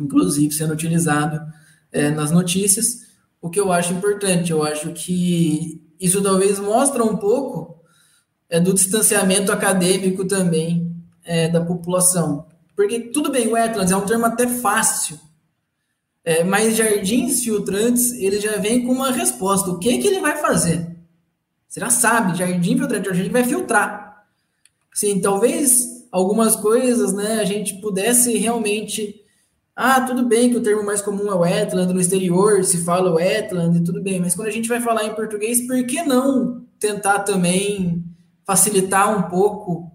inclusive 0.00 0.54
sendo 0.54 0.72
utilizado 0.72 1.46
é, 1.92 2.08
nas 2.08 2.30
notícias, 2.30 3.02
o 3.44 3.50
que 3.50 3.60
eu 3.60 3.70
acho 3.70 3.92
importante, 3.92 4.52
eu 4.52 4.62
acho 4.62 4.90
que 4.94 5.78
isso 6.00 6.22
talvez 6.22 6.58
mostra 6.58 7.04
um 7.04 7.18
pouco 7.18 7.78
é, 8.48 8.58
do 8.58 8.72
distanciamento 8.72 9.52
acadêmico 9.52 10.24
também 10.24 10.90
é, 11.22 11.46
da 11.46 11.62
população, 11.62 12.46
porque 12.74 12.98
tudo 12.98 13.30
bem, 13.30 13.46
wetlands 13.48 13.92
é 13.92 13.96
um 13.98 14.06
termo 14.06 14.24
até 14.24 14.48
fácil, 14.48 15.20
é, 16.24 16.42
mas 16.42 16.74
jardins 16.74 17.44
filtrantes, 17.44 18.12
ele 18.12 18.40
já 18.40 18.56
vem 18.56 18.86
com 18.86 18.92
uma 18.92 19.12
resposta. 19.12 19.68
O 19.68 19.78
que, 19.78 19.98
que 19.98 20.06
ele 20.06 20.20
vai 20.20 20.38
fazer? 20.38 20.96
Você 21.68 21.80
já 21.80 21.90
sabe, 21.90 22.38
jardim 22.38 22.78
filtrante, 22.78 23.10
a 23.10 23.12
gente 23.12 23.28
vai 23.28 23.44
filtrar. 23.44 24.24
Sim, 24.94 25.20
talvez 25.20 26.06
algumas 26.10 26.56
coisas, 26.56 27.12
né, 27.12 27.40
a 27.40 27.44
gente 27.44 27.74
pudesse 27.74 28.38
realmente... 28.38 29.22
Ah, 29.76 30.00
tudo 30.02 30.24
bem 30.24 30.50
que 30.50 30.56
o 30.56 30.62
termo 30.62 30.84
mais 30.84 31.02
comum 31.02 31.32
é 31.32 31.36
wetland, 31.36 31.92
no 31.92 32.00
exterior 32.00 32.62
se 32.64 32.84
fala 32.84 33.12
wetland, 33.12 33.82
tudo 33.84 34.00
bem, 34.00 34.20
mas 34.20 34.34
quando 34.34 34.48
a 34.48 34.52
gente 34.52 34.68
vai 34.68 34.80
falar 34.80 35.04
em 35.04 35.14
português, 35.14 35.66
por 35.66 35.84
que 35.84 36.02
não 36.02 36.64
tentar 36.78 37.20
também 37.20 38.04
facilitar 38.46 39.18
um 39.18 39.28
pouco 39.28 39.90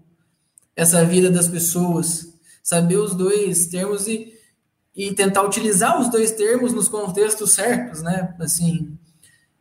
essa 0.76 1.04
vida 1.04 1.30
das 1.30 1.48
pessoas? 1.48 2.28
Saber 2.62 2.96
os 2.96 3.14
dois 3.14 3.68
termos 3.68 4.06
e 4.06 4.38
e 4.94 5.12
tentar 5.14 5.42
utilizar 5.42 6.00
os 6.00 6.10
dois 6.10 6.32
termos 6.32 6.72
nos 6.72 6.88
contextos 6.88 7.52
certos, 7.52 8.02
né? 8.02 8.34
Assim, 8.40 8.92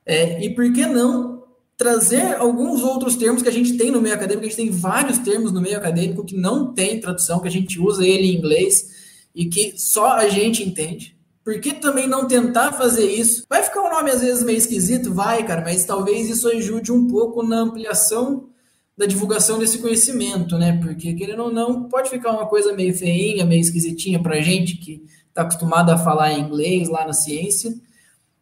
é, 0.06 0.44
e 0.44 0.54
por 0.54 0.72
que 0.74 0.86
não 0.86 1.44
trazer 1.78 2.36
alguns 2.36 2.82
outros 2.82 3.16
termos 3.16 3.42
que 3.42 3.48
a 3.48 3.52
gente 3.52 3.78
tem 3.78 3.92
no 3.92 4.02
meio 4.02 4.16
acadêmico? 4.16 4.46
A 4.46 4.50
gente 4.50 4.58
tem 4.58 4.70
vários 4.70 5.20
termos 5.20 5.52
no 5.52 5.62
meio 5.62 5.78
acadêmico 5.78 6.26
que 6.26 6.36
não 6.36 6.74
tem 6.74 7.00
tradução, 7.00 7.40
que 7.40 7.48
a 7.48 7.52
gente 7.52 7.80
usa 7.80 8.06
ele 8.06 8.28
em 8.28 8.38
inglês 8.38 8.99
e 9.34 9.46
que 9.46 9.78
só 9.78 10.14
a 10.14 10.28
gente 10.28 10.64
entende. 10.64 11.18
Por 11.44 11.60
que 11.60 11.74
também 11.74 12.08
não 12.08 12.28
tentar 12.28 12.74
fazer 12.74 13.10
isso? 13.10 13.44
Vai 13.50 13.64
ficar 13.64 13.82
um 13.82 13.90
nome 13.90 14.12
às 14.12 14.22
vezes 14.22 14.44
meio 14.44 14.58
esquisito? 14.58 15.14
Vai, 15.14 15.44
cara, 15.46 15.62
mas 15.62 15.86
talvez 15.86 16.30
isso 16.30 16.48
ajude 16.48 16.92
um 16.92 17.08
pouco 17.08 17.42
na 17.42 17.58
ampliação 17.58 18.50
da 18.96 19.06
divulgação 19.06 19.58
desse 19.58 19.80
conhecimento, 19.80 20.58
né? 20.58 20.78
Porque, 20.82 21.14
querendo 21.14 21.44
ou 21.44 21.52
não, 21.52 21.88
pode 21.88 22.10
ficar 22.10 22.32
uma 22.32 22.46
coisa 22.46 22.74
meio 22.74 22.94
feinha, 22.94 23.46
meio 23.46 23.62
esquisitinha 23.62 24.22
pra 24.22 24.42
gente 24.42 24.76
que 24.76 25.02
está 25.30 25.42
acostumado 25.44 25.90
a 25.90 25.98
falar 25.98 26.34
inglês 26.34 26.90
lá 26.90 27.08
na 27.08 27.14
ciência, 27.14 27.74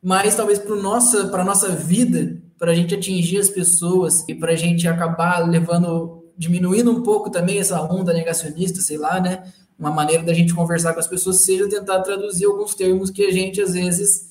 mas 0.02 0.36
talvez 0.36 0.58
para 0.58 0.76
nossa 0.76 1.28
para 1.28 1.44
nossa 1.44 1.70
vida, 1.70 2.42
para 2.58 2.72
a 2.72 2.76
gente 2.76 2.96
atingir 2.96 3.38
as 3.38 3.50
pessoas 3.50 4.28
e 4.28 4.34
para 4.34 4.54
a 4.54 4.56
gente 4.56 4.88
acabar 4.88 5.48
levando 5.48 6.26
diminuindo 6.36 6.92
um 6.92 7.04
pouco 7.04 7.30
também 7.30 7.60
essa 7.60 7.82
onda 7.82 8.14
negacionista, 8.14 8.82
sei 8.82 8.98
lá, 8.98 9.20
né? 9.20 9.44
Uma 9.80 9.92
maneira 9.92 10.24
da 10.24 10.34
gente 10.34 10.54
conversar 10.54 10.94
com 10.94 11.00
as 11.00 11.08
pessoas 11.08 11.44
seja 11.44 11.70
tentar 11.70 12.02
traduzir 12.02 12.46
alguns 12.46 12.74
termos 12.74 13.12
que 13.12 13.24
a 13.24 13.32
gente 13.32 13.62
às 13.62 13.74
vezes 13.74 14.28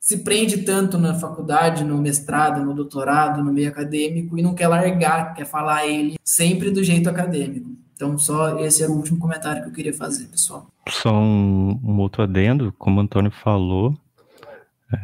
se 0.00 0.18
prende 0.18 0.58
tanto 0.58 0.96
na 0.96 1.14
faculdade, 1.14 1.84
no 1.84 1.98
mestrado, 1.98 2.64
no 2.64 2.74
doutorado, 2.74 3.44
no 3.44 3.52
meio 3.52 3.68
acadêmico 3.68 4.38
e 4.38 4.42
não 4.42 4.54
quer 4.54 4.68
largar, 4.68 5.34
quer 5.34 5.44
falar 5.44 5.86
ele 5.86 6.16
sempre 6.24 6.70
do 6.70 6.82
jeito 6.82 7.10
acadêmico. 7.10 7.68
Então, 7.94 8.16
só 8.16 8.58
esse 8.60 8.82
era 8.82 8.92
o 8.92 8.96
último 8.96 9.18
comentário 9.18 9.62
que 9.62 9.68
eu 9.68 9.72
queria 9.72 9.92
fazer, 9.92 10.26
pessoal. 10.28 10.66
Só 10.88 11.12
um, 11.12 11.78
um 11.84 11.98
outro 11.98 12.22
adendo, 12.22 12.72
como 12.78 13.00
o 13.00 13.02
Antônio 13.02 13.30
falou, 13.30 13.94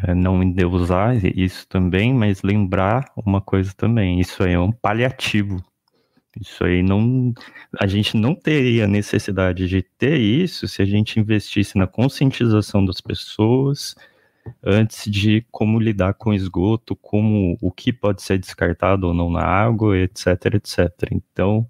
é, 0.04 0.14
não 0.14 0.42
endeusar 0.42 1.14
isso 1.36 1.66
também, 1.68 2.14
mas 2.14 2.42
lembrar 2.42 3.10
uma 3.16 3.40
coisa 3.40 3.72
também, 3.76 4.20
isso 4.20 4.42
aí 4.42 4.52
é 4.52 4.58
um 4.58 4.72
paliativo. 4.72 5.62
Isso 6.40 6.64
aí 6.64 6.82
não. 6.82 7.32
A 7.78 7.86
gente 7.86 8.16
não 8.16 8.34
teria 8.34 8.86
necessidade 8.86 9.68
de 9.68 9.82
ter 9.82 10.18
isso 10.18 10.66
se 10.66 10.82
a 10.82 10.84
gente 10.84 11.20
investisse 11.20 11.78
na 11.78 11.86
conscientização 11.86 12.84
das 12.84 13.00
pessoas 13.00 13.94
antes 14.62 15.10
de 15.10 15.46
como 15.50 15.78
lidar 15.78 16.14
com 16.14 16.34
esgoto, 16.34 16.96
como 16.96 17.56
o 17.60 17.70
que 17.70 17.92
pode 17.92 18.22
ser 18.22 18.38
descartado 18.38 19.06
ou 19.06 19.14
não 19.14 19.30
na 19.30 19.42
água, 19.42 19.96
etc, 19.98 20.54
etc. 20.54 20.90
Então, 21.12 21.66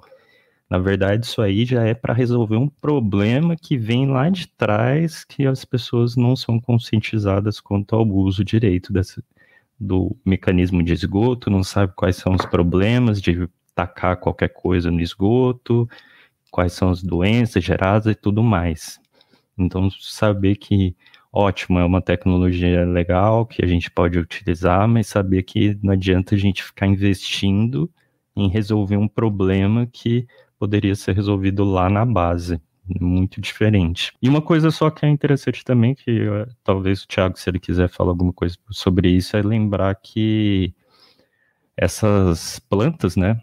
na 0.68 0.78
verdade, 0.78 1.26
isso 1.26 1.42
aí 1.42 1.64
já 1.64 1.84
é 1.84 1.94
para 1.94 2.14
resolver 2.14 2.56
um 2.56 2.68
problema 2.68 3.56
que 3.56 3.76
vem 3.76 4.06
lá 4.06 4.28
de 4.28 4.48
trás, 4.48 5.24
que 5.24 5.46
as 5.46 5.64
pessoas 5.64 6.16
não 6.16 6.34
são 6.34 6.58
conscientizadas 6.60 7.60
quanto 7.60 7.94
ao 7.94 8.06
uso 8.06 8.44
direito 8.44 8.92
do 9.78 10.16
mecanismo 10.24 10.82
de 10.82 10.92
esgoto, 10.92 11.50
não 11.50 11.62
sabe 11.62 11.92
quais 11.94 12.16
são 12.16 12.34
os 12.34 12.46
problemas 12.46 13.20
de 13.20 13.48
tacar 13.74 14.18
qualquer 14.18 14.48
coisa 14.48 14.90
no 14.90 15.00
esgoto, 15.00 15.88
quais 16.50 16.72
são 16.72 16.90
as 16.90 17.02
doenças 17.02 17.64
geradas 17.64 18.12
e 18.12 18.14
tudo 18.14 18.42
mais. 18.42 19.00
Então, 19.58 19.90
saber 19.90 20.56
que, 20.56 20.96
ótimo, 21.32 21.78
é 21.78 21.84
uma 21.84 22.02
tecnologia 22.02 22.84
legal 22.84 23.46
que 23.46 23.64
a 23.64 23.66
gente 23.66 23.90
pode 23.90 24.18
utilizar, 24.18 24.86
mas 24.88 25.06
saber 25.06 25.42
que 25.42 25.78
não 25.82 25.92
adianta 25.92 26.34
a 26.34 26.38
gente 26.38 26.62
ficar 26.62 26.86
investindo 26.86 27.90
em 28.36 28.48
resolver 28.48 28.96
um 28.96 29.08
problema 29.08 29.86
que 29.86 30.26
poderia 30.58 30.94
ser 30.94 31.14
resolvido 31.14 31.64
lá 31.64 31.88
na 31.88 32.04
base. 32.04 32.60
Muito 33.00 33.40
diferente. 33.40 34.12
E 34.20 34.28
uma 34.28 34.42
coisa 34.42 34.70
só 34.70 34.90
que 34.90 35.06
é 35.06 35.08
interessante 35.08 35.64
também, 35.64 35.94
que 35.94 36.28
uh, 36.28 36.46
talvez 36.62 37.02
o 37.02 37.08
Thiago, 37.08 37.38
se 37.38 37.48
ele 37.48 37.58
quiser 37.58 37.88
falar 37.88 38.10
alguma 38.10 38.32
coisa 38.32 38.56
sobre 38.70 39.08
isso, 39.08 39.36
é 39.36 39.42
lembrar 39.42 39.94
que 39.94 40.74
essas 41.76 42.58
plantas, 42.58 43.16
né, 43.16 43.40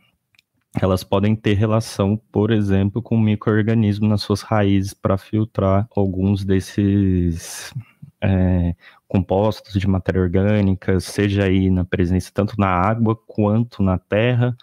elas 0.79 1.03
podem 1.03 1.35
ter 1.35 1.53
relação, 1.53 2.19
por 2.31 2.51
exemplo, 2.51 3.01
com 3.01 3.19
microorganismo 3.19 4.07
nas 4.07 4.21
suas 4.21 4.41
raízes 4.41 4.93
para 4.93 5.17
filtrar 5.17 5.87
alguns 5.95 6.45
desses 6.45 7.73
é, 8.21 8.75
compostos 9.07 9.73
de 9.73 9.87
matéria 9.87 10.21
orgânica, 10.21 10.99
seja 10.99 11.43
aí 11.43 11.69
na 11.69 11.83
presença 11.83 12.31
tanto 12.33 12.55
na 12.57 12.67
água 12.67 13.15
quanto 13.15 13.83
na 13.83 13.97
terra, 13.97 14.55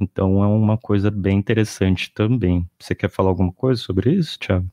então 0.00 0.42
é 0.44 0.46
uma 0.46 0.78
coisa 0.78 1.10
bem 1.10 1.38
interessante 1.38 2.12
também. 2.14 2.68
Você 2.78 2.94
quer 2.94 3.10
falar 3.10 3.30
alguma 3.30 3.52
coisa 3.52 3.80
sobre 3.82 4.12
isso, 4.12 4.38
Thiago? 4.38 4.66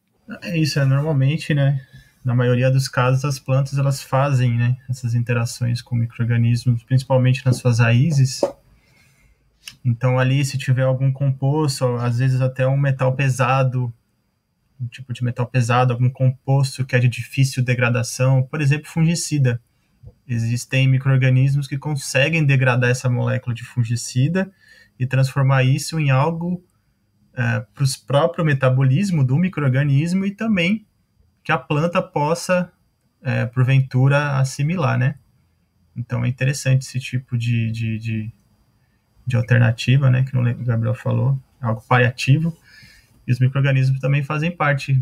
É 0.44 0.58
isso, 0.58 0.80
é 0.80 0.86
normalmente, 0.86 1.54
né? 1.54 1.82
Na 2.24 2.36
maioria 2.36 2.72
dos 2.72 2.88
casos, 2.88 3.24
as 3.24 3.40
plantas 3.40 3.78
elas 3.78 4.02
fazem, 4.02 4.56
né, 4.58 4.76
essas 4.90 5.14
interações 5.14 5.80
com 5.82 5.96
microrganismos, 5.96 6.84
principalmente 6.84 7.46
nas 7.46 7.58
suas 7.58 7.80
raízes. 7.80 8.42
Então 9.84 10.18
ali, 10.18 10.44
se 10.44 10.58
tiver 10.58 10.84
algum 10.84 11.12
composto, 11.12 11.86
às 11.96 12.20
vezes 12.20 12.42
até 12.42 12.68
um 12.68 12.78
metal 12.78 13.16
pesado, 13.16 13.94
um 14.80 14.88
tipo 14.88 15.14
de 15.14 15.24
metal 15.24 15.46
pesado, 15.46 15.94
algum 15.94 16.10
composto 16.10 16.86
que 16.86 16.96
é 16.96 17.00
de 17.00 17.08
difícil 17.08 17.64
degradação, 17.64 18.44
por 18.44 18.62
exemplo, 18.62 18.88
fungicida. 18.88 19.62
Existem 20.28 20.88
microrganismos 20.88 21.68
que 21.68 21.78
conseguem 21.78 22.44
degradar 22.44 22.90
essa 22.90 23.10
molécula 23.10 23.54
de 23.54 23.64
fungicida 23.64 24.52
e 25.00 25.06
transformar 25.06 25.64
isso 25.64 26.00
em 26.00 26.10
algo 26.10 26.64
é, 27.36 27.60
para 27.74 27.84
o 27.84 27.88
próprio 28.08 28.46
metabolismo 28.46 29.24
do 29.24 29.38
microorganismo 29.38 30.26
e 30.26 30.32
também 30.32 30.86
que 31.44 31.52
a 31.52 31.58
planta 31.58 32.02
possa, 32.02 32.72
é, 33.22 33.46
porventura, 33.46 34.38
assimilar, 34.40 34.98
né? 34.98 35.16
Então 35.96 36.26
é 36.26 36.28
interessante 36.28 36.82
esse 36.82 37.00
tipo 37.00 37.38
de, 37.38 37.72
de, 37.72 38.00
de, 38.00 38.34
de 39.26 39.36
alternativa, 39.36 40.10
né? 40.10 40.24
Que 40.24 40.38
o 40.38 40.66
Gabriel 40.66 40.96
falou, 40.96 41.40
algo 41.62 41.82
paliativo. 41.88 42.56
E 43.28 43.32
os 43.32 43.40
microorganismos 43.40 44.00
também 44.00 44.24
fazem 44.24 44.52
parte. 44.52 45.02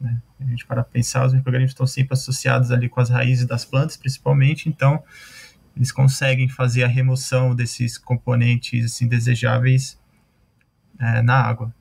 Né? 0.00 0.20
A 0.40 0.44
gente 0.44 0.66
para 0.66 0.82
pensar, 0.82 1.26
os 1.26 1.32
microorganismos 1.32 1.72
estão 1.72 1.86
sempre 1.86 2.14
associados 2.14 2.72
ali 2.72 2.88
com 2.88 3.00
as 3.00 3.10
raízes 3.10 3.46
das 3.46 3.64
plantas, 3.64 3.96
principalmente. 3.96 4.68
Então, 4.68 5.02
eles 5.76 5.92
conseguem 5.92 6.48
fazer 6.48 6.82
a 6.82 6.88
remoção 6.88 7.54
desses 7.54 7.96
componentes 7.96 8.84
assim, 8.86 9.06
desejáveis 9.06 9.98
é, 10.98 11.22
na 11.22 11.40
água. 11.40 11.72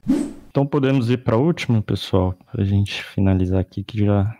Então 0.49 0.65
podemos 0.65 1.09
ir 1.09 1.17
para 1.17 1.35
a 1.35 1.39
última, 1.39 1.81
pessoal, 1.81 2.33
para 2.51 2.63
a 2.63 2.65
gente 2.65 3.03
finalizar 3.03 3.59
aqui 3.59 3.83
que 3.83 4.05
já. 4.05 4.35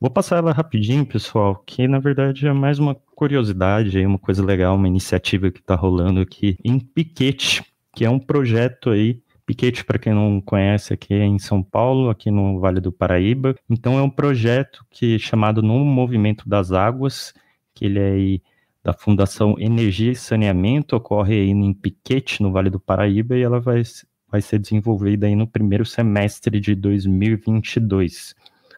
Vou 0.00 0.10
passar 0.10 0.36
ela 0.36 0.52
rapidinho, 0.52 1.04
pessoal, 1.04 1.56
que 1.66 1.86
na 1.88 1.98
verdade 1.98 2.46
é 2.46 2.52
mais 2.52 2.78
uma 2.78 2.96
curiosidade, 3.18 4.06
uma 4.06 4.16
coisa 4.16 4.44
legal, 4.44 4.76
uma 4.76 4.86
iniciativa 4.86 5.50
que 5.50 5.58
está 5.58 5.74
rolando 5.74 6.20
aqui 6.20 6.56
em 6.64 6.78
Piquete, 6.78 7.64
que 7.92 8.04
é 8.04 8.10
um 8.10 8.20
projeto 8.20 8.90
aí 8.90 9.20
Piquete, 9.44 9.84
para 9.84 9.98
quem 9.98 10.14
não 10.14 10.40
conhece, 10.40 10.94
aqui 10.94 11.14
é 11.14 11.24
em 11.24 11.38
São 11.38 11.60
Paulo, 11.60 12.10
aqui 12.10 12.30
no 12.30 12.60
Vale 12.60 12.80
do 12.80 12.92
Paraíba. 12.92 13.56
Então 13.68 13.98
é 13.98 14.02
um 14.02 14.10
projeto 14.10 14.86
que 14.88 15.18
chamado 15.18 15.62
No 15.62 15.84
Movimento 15.84 16.48
das 16.48 16.70
Águas, 16.70 17.34
que 17.74 17.86
ele 17.86 17.98
é 17.98 18.10
aí 18.10 18.42
da 18.84 18.92
Fundação 18.92 19.56
Energia 19.58 20.12
e 20.12 20.14
Saneamento, 20.14 20.94
ocorre 20.94 21.40
aí 21.40 21.50
em 21.50 21.74
Piquete, 21.74 22.40
no 22.40 22.52
Vale 22.52 22.70
do 22.70 22.78
Paraíba, 22.78 23.36
e 23.36 23.42
ela 23.42 23.58
vai, 23.58 23.82
vai 24.30 24.40
ser 24.40 24.60
desenvolvida 24.60 25.26
aí 25.26 25.34
no 25.34 25.48
primeiro 25.48 25.84
semestre 25.84 26.60
de 26.60 26.76
2022. 26.76 28.36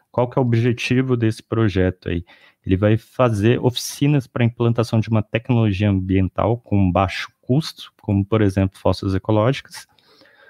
Qual 0.09 0.27
que 0.27 0.39
é 0.39 0.41
o 0.41 0.45
objetivo 0.45 1.15
desse 1.15 1.43
projeto 1.43 2.09
aí? 2.09 2.25
Ele 2.65 2.77
vai 2.77 2.97
fazer 2.97 3.59
oficinas 3.59 4.27
para 4.27 4.45
implantação 4.45 4.99
de 4.99 5.09
uma 5.09 5.23
tecnologia 5.23 5.89
ambiental 5.89 6.57
com 6.57 6.91
baixo 6.91 7.29
custo, 7.41 7.91
como 8.01 8.23
por 8.23 8.41
exemplo 8.41 8.79
fossas 8.79 9.15
ecológicas, 9.15 9.87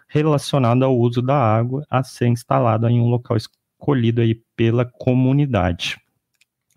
relacionada 0.07 0.85
ao 0.85 0.97
uso 0.97 1.21
da 1.21 1.37
água 1.37 1.85
a 1.89 2.03
ser 2.03 2.27
instalada 2.27 2.91
em 2.91 2.99
um 2.99 3.07
local 3.07 3.37
escolhido 3.37 4.21
aí 4.21 4.35
pela 4.55 4.83
comunidade. 4.83 5.97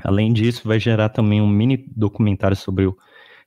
Além 0.03 0.33
disso, 0.33 0.67
vai 0.67 0.79
gerar 0.79 1.09
também 1.09 1.41
um 1.41 1.49
mini 1.49 1.85
documentário 1.97 2.57
sobre 2.57 2.87
o 2.87 2.97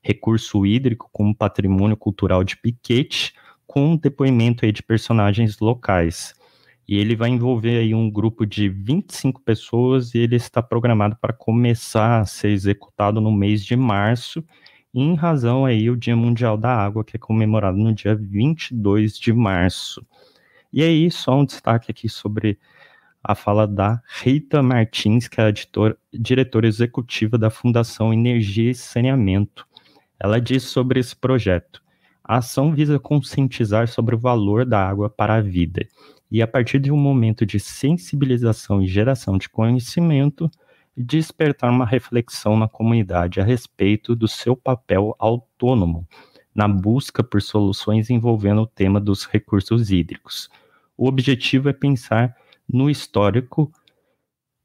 recurso 0.02 0.66
hídrico 0.66 1.10
como 1.12 1.36
patrimônio 1.36 1.98
cultural 1.98 2.44
de 2.44 2.58
Piquete, 2.58 3.34
com 3.66 3.94
um 3.94 3.98
depoimento 3.98 4.66
aí 4.66 4.72
de 4.72 4.84
personagens 4.84 5.60
locais. 5.60 6.34
E 6.88 6.98
ele 6.98 7.18
vai 7.18 7.30
envolver 7.30 7.80
aí 7.80 7.94
um 7.94 8.10
grupo 8.10 8.46
de 8.46 8.70
25 8.70 9.42
pessoas 9.42 10.16
e 10.16 10.20
ele 10.20 10.38
está 10.38 10.64
programado 10.64 11.18
para 11.20 11.34
começar 11.34 12.22
a 12.22 12.26
ser 12.26 12.50
executado 12.50 13.20
no 13.20 13.30
mês 13.30 13.66
de 13.66 13.76
março, 13.76 14.42
em 14.94 15.14
razão 15.14 15.66
aí 15.66 15.90
o 15.90 15.98
Dia 15.98 16.16
Mundial 16.16 16.58
da 16.58 16.74
Água, 16.74 17.04
que 17.04 17.18
é 17.18 17.20
comemorado 17.20 17.78
no 17.78 17.94
dia 17.94 18.16
22 18.16 19.20
de 19.20 19.34
março. 19.34 20.02
E 20.72 20.82
aí, 20.82 21.12
só 21.12 21.38
um 21.38 21.46
destaque 21.46 21.92
aqui 21.92 22.08
sobre 22.08 22.58
a 23.22 23.36
fala 23.36 23.68
da 23.68 24.02
Rita 24.22 24.64
Martins, 24.64 25.28
que 25.28 25.42
é 25.42 25.44
a 25.44 25.50
editor, 25.50 25.98
diretora 26.14 26.68
executiva 26.68 27.38
da 27.38 27.50
Fundação 27.50 28.14
Energia 28.14 28.72
e 28.72 28.76
Saneamento. 28.76 29.68
Ela 30.18 30.40
diz 30.40 30.64
sobre 30.64 31.02
esse 31.02 31.16
projeto. 31.16 31.82
A 32.24 32.38
ação 32.38 32.74
visa 32.74 32.98
conscientizar 32.98 33.90
sobre 33.90 34.16
o 34.16 34.20
valor 34.20 34.66
da 34.66 34.88
água 34.88 35.10
para 35.10 35.36
a 35.36 35.42
vida 35.42 35.86
e, 36.32 36.42
a 36.42 36.48
partir 36.48 36.80
de 36.80 36.92
um 36.92 36.98
momento 36.98 37.46
de 37.46 37.60
sensibilização 37.60 38.82
e 38.82 38.88
geração 38.88 39.38
de 39.38 39.50
conhecimento, 39.50 40.50
despertar 40.96 41.72
uma 41.72 41.86
reflexão 41.86 42.58
na 42.58 42.68
comunidade 42.68 43.40
a 43.40 43.44
respeito 43.44 44.16
do 44.16 44.28
seu 44.28 44.56
papel 44.56 45.16
autônomo 45.20 46.08
na 46.56 46.68
busca 46.68 47.24
por 47.24 47.40
soluções 47.42 48.10
envolvendo 48.10 48.62
o 48.62 48.68
tema 48.68 49.00
dos 49.00 49.26
recursos 49.26 49.92
hídricos. 49.92 50.50
O 50.98 51.08
objetivo 51.08 51.70
é 51.70 51.74
pensar 51.74 52.36
no 52.68 52.90
histórico 52.90 53.72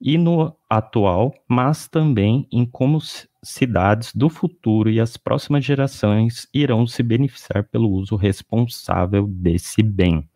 e 0.01 0.19
no 0.19 0.55
atual, 0.69 1.33
mas 1.49 1.87
também 1.89 2.47
em 2.53 2.67
como 2.67 2.99
cidades 3.43 4.13
do 4.15 4.29
futuro 4.29 4.91
e 4.91 5.01
as 5.01 5.17
próximas 5.17 5.65
gerações 5.65 6.49
irão 6.53 6.87
se 6.87 7.03
beneficiar 7.03 7.65
pelo 7.65 7.91
uso 7.91 8.17
responsável 8.17 9.27
desse 9.27 9.83
bem. 9.83 10.29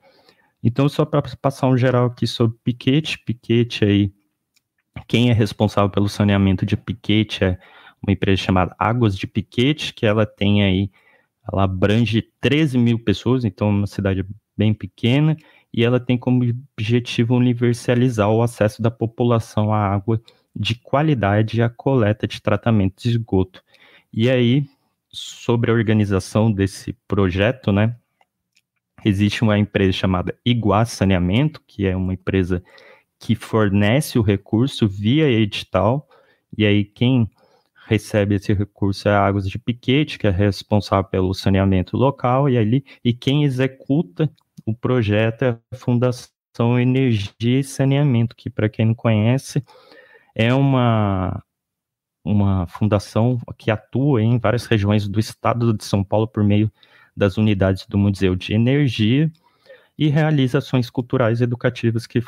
Então, 0.68 0.88
só 0.88 1.04
para 1.04 1.22
passar 1.40 1.68
um 1.68 1.78
geral 1.78 2.06
aqui 2.06 2.26
sobre 2.26 2.58
Piquete, 2.64 3.20
Piquete 3.20 3.84
aí, 3.84 4.12
quem 5.06 5.30
é 5.30 5.32
responsável 5.32 5.88
pelo 5.88 6.08
saneamento 6.08 6.66
de 6.66 6.76
Piquete 6.76 7.44
é 7.44 7.56
uma 8.02 8.12
empresa 8.12 8.42
chamada 8.42 8.74
Águas 8.76 9.16
de 9.16 9.28
Piquete, 9.28 9.94
que 9.94 10.04
ela 10.04 10.26
tem 10.26 10.64
aí, 10.64 10.90
ela 11.52 11.62
abrange 11.62 12.20
13 12.40 12.78
mil 12.78 12.98
pessoas, 12.98 13.44
então 13.44 13.68
é 13.68 13.70
uma 13.70 13.86
cidade 13.86 14.26
bem 14.56 14.74
pequena, 14.74 15.36
e 15.72 15.84
ela 15.84 16.00
tem 16.00 16.18
como 16.18 16.42
objetivo 16.76 17.36
universalizar 17.36 18.28
o 18.28 18.42
acesso 18.42 18.82
da 18.82 18.90
população 18.90 19.72
à 19.72 19.78
água 19.78 20.20
de 20.52 20.74
qualidade 20.74 21.58
e 21.58 21.62
à 21.62 21.68
coleta 21.68 22.26
de 22.26 22.42
tratamento 22.42 23.04
de 23.04 23.10
esgoto. 23.10 23.62
E 24.12 24.28
aí, 24.28 24.68
sobre 25.12 25.70
a 25.70 25.74
organização 25.74 26.50
desse 26.50 26.92
projeto, 27.06 27.70
né, 27.70 27.94
existe 29.04 29.42
uma 29.42 29.58
empresa 29.58 29.92
chamada 29.92 30.36
Iguá 30.44 30.84
Saneamento, 30.84 31.62
que 31.66 31.86
é 31.86 31.96
uma 31.96 32.14
empresa 32.14 32.62
que 33.18 33.34
fornece 33.34 34.18
o 34.18 34.22
recurso 34.22 34.86
via 34.88 35.28
edital, 35.28 36.08
e 36.56 36.64
aí 36.64 36.84
quem 36.84 37.30
recebe 37.86 38.34
esse 38.34 38.52
recurso 38.52 39.08
é 39.08 39.12
a 39.12 39.24
Águas 39.24 39.48
de 39.48 39.58
Piquete, 39.58 40.18
que 40.18 40.26
é 40.26 40.30
responsável 40.30 41.04
pelo 41.04 41.32
saneamento 41.32 41.96
local, 41.96 42.48
e 42.48 42.58
ali 42.58 42.84
e 43.04 43.12
quem 43.12 43.44
executa 43.44 44.30
o 44.64 44.74
projeto 44.74 45.42
é 45.42 45.58
a 45.72 45.76
Fundação 45.76 46.78
Energia 46.78 47.60
e 47.60 47.64
Saneamento, 47.64 48.34
que, 48.34 48.50
para 48.50 48.68
quem 48.68 48.86
não 48.86 48.94
conhece, 48.94 49.64
é 50.34 50.52
uma, 50.52 51.42
uma 52.24 52.66
fundação 52.66 53.38
que 53.56 53.70
atua 53.70 54.22
em 54.22 54.38
várias 54.38 54.66
regiões 54.66 55.06
do 55.08 55.20
estado 55.20 55.72
de 55.72 55.84
São 55.84 56.02
Paulo 56.02 56.26
por 56.26 56.42
meio 56.42 56.70
das 57.16 57.36
unidades 57.36 57.86
do 57.86 57.96
Museu 57.96 58.36
de 58.36 58.52
Energia 58.52 59.30
e 59.98 60.08
realiza 60.08 60.58
ações 60.58 60.90
culturais 60.90 61.40
e 61.40 61.44
educativas 61.44 62.06
que 62.06 62.22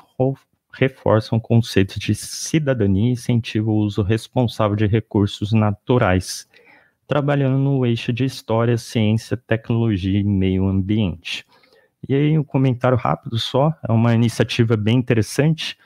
reforçam 0.73 1.39
conceitos 1.39 1.97
de 1.97 2.15
cidadania 2.15 3.09
e 3.09 3.13
incentivam 3.13 3.75
o 3.75 3.79
uso 3.79 4.03
responsável 4.03 4.77
de 4.77 4.87
recursos 4.87 5.53
naturais, 5.53 6.49
trabalhando 7.07 7.59
no 7.59 7.85
eixo 7.85 8.13
de 8.13 8.25
história, 8.25 8.79
ciência, 8.79 9.37
tecnologia 9.37 10.19
e 10.19 10.25
meio 10.25 10.67
ambiente. 10.67 11.45
E 12.09 12.15
aí, 12.15 12.39
um 12.39 12.45
comentário 12.45 12.97
rápido 12.97 13.39
só, 13.39 13.75
é 13.87 13.93
uma 13.93 14.15
iniciativa 14.15 14.77
bem 14.77 14.99
interessante, 14.99 15.77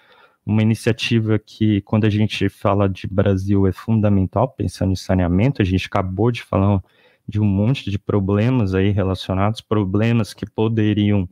uma 0.44 0.60
iniciativa 0.60 1.38
que, 1.38 1.80
quando 1.82 2.04
a 2.04 2.10
gente 2.10 2.48
fala 2.48 2.88
de 2.88 3.06
Brasil, 3.06 3.66
é 3.66 3.72
fundamental, 3.72 4.48
pensando 4.48 4.92
em 4.92 4.96
saneamento, 4.96 5.62
a 5.62 5.64
gente 5.64 5.86
acabou 5.86 6.30
de 6.30 6.42
falar 6.42 6.82
de 7.28 7.40
um 7.40 7.44
monte 7.44 7.90
de 7.90 7.98
problemas 7.98 8.74
aí 8.74 8.90
relacionados, 8.90 9.60
problemas 9.60 10.34
que 10.34 10.46
poderiam 10.46 11.28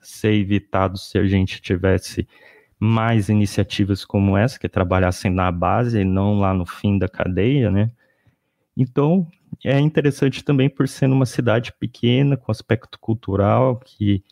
ser 0.00 0.32
evitados 0.34 1.10
se 1.10 1.18
a 1.18 1.26
gente 1.26 1.60
tivesse 1.60 2.26
mais 2.78 3.28
iniciativas 3.28 4.04
como 4.04 4.36
essa, 4.36 4.58
que 4.58 4.68
trabalhassem 4.68 5.30
na 5.30 5.50
base 5.52 6.00
e 6.00 6.04
não 6.04 6.40
lá 6.40 6.54
no 6.54 6.64
fim 6.64 6.98
da 6.98 7.08
cadeia, 7.08 7.70
né? 7.70 7.90
Então, 8.76 9.26
é 9.64 9.78
interessante 9.78 10.42
também 10.42 10.70
por 10.70 10.88
ser 10.88 11.06
uma 11.06 11.26
cidade 11.26 11.72
pequena, 11.78 12.36
com 12.36 12.50
aspecto 12.50 12.98
cultural, 12.98 13.78
que 13.78 14.24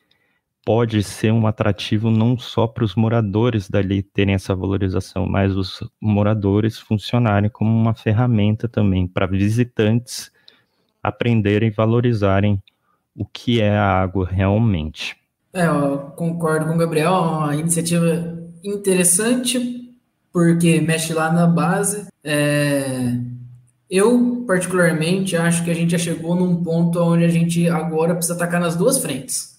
pode 0.65 1.03
ser 1.03 1.33
um 1.33 1.47
atrativo 1.47 2.11
não 2.11 2.39
só 2.39 2.67
para 2.67 2.85
os 2.85 2.95
moradores 2.95 3.69
dali 3.69 4.03
terem 4.03 4.35
essa 4.35 4.55
valorização, 4.55 5.27
mas 5.27 5.57
os 5.57 5.81
moradores 6.01 6.79
funcionarem 6.79 7.51
como 7.51 7.71
uma 7.71 7.95
ferramenta 7.95 8.69
também 8.69 9.07
para 9.07 9.27
visitantes 9.27 10.31
aprenderem 11.09 11.69
e 11.69 11.73
valorizarem 11.73 12.63
o 13.15 13.25
que 13.25 13.61
é 13.61 13.77
a 13.77 14.01
água 14.01 14.27
realmente. 14.27 15.17
É, 15.53 15.67
eu 15.67 15.99
concordo 16.17 16.67
com 16.67 16.75
o 16.75 16.79
Gabriel, 16.79 17.13
é 17.13 17.19
uma 17.19 17.57
iniciativa 17.57 18.39
interessante 18.63 19.95
porque 20.33 20.81
mexe 20.81 21.13
lá 21.13 21.33
na 21.33 21.47
base. 21.47 22.07
É 22.23 23.19
eu, 23.91 24.45
particularmente, 24.47 25.35
acho 25.35 25.65
que 25.65 25.71
a 25.71 25.75
gente 25.75 25.93
já 25.93 25.99
chegou 25.99 26.35
num 26.35 26.63
ponto 26.63 27.01
onde 27.01 27.25
a 27.25 27.29
gente 27.29 27.69
agora 27.69 28.15
precisa 28.15 28.35
atacar 28.35 28.61
nas 28.61 28.77
duas 28.77 28.99
frentes. 28.99 29.58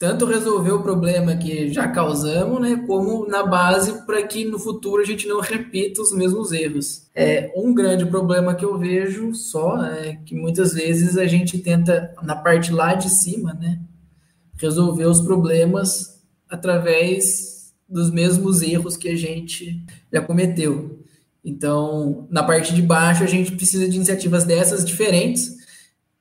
Tanto 0.00 0.24
resolver 0.24 0.72
o 0.72 0.82
problema 0.82 1.36
que 1.36 1.70
já 1.70 1.86
causamos, 1.86 2.58
né, 2.58 2.82
como 2.86 3.26
na 3.26 3.44
base 3.44 4.06
para 4.06 4.22
que 4.22 4.46
no 4.46 4.58
futuro 4.58 5.02
a 5.02 5.04
gente 5.04 5.28
não 5.28 5.40
repita 5.40 6.00
os 6.00 6.10
mesmos 6.12 6.52
erros. 6.52 7.02
É 7.14 7.52
um 7.54 7.74
grande 7.74 8.06
problema 8.06 8.54
que 8.54 8.64
eu 8.64 8.78
vejo 8.78 9.34
só 9.34 9.84
é 9.84 10.16
que 10.24 10.34
muitas 10.34 10.72
vezes 10.72 11.18
a 11.18 11.26
gente 11.26 11.58
tenta 11.58 12.14
na 12.22 12.34
parte 12.34 12.72
lá 12.72 12.94
de 12.94 13.10
cima, 13.10 13.52
né, 13.52 13.78
resolver 14.56 15.04
os 15.04 15.20
problemas 15.20 16.18
através 16.48 17.74
dos 17.86 18.10
mesmos 18.10 18.62
erros 18.62 18.96
que 18.96 19.10
a 19.10 19.16
gente 19.16 19.84
já 20.10 20.22
cometeu. 20.22 20.98
Então, 21.44 22.26
na 22.30 22.42
parte 22.42 22.74
de 22.74 22.80
baixo, 22.80 23.22
a 23.22 23.26
gente 23.26 23.52
precisa 23.52 23.86
de 23.86 23.96
iniciativas 23.96 24.44
dessas 24.44 24.82
diferentes 24.82 25.56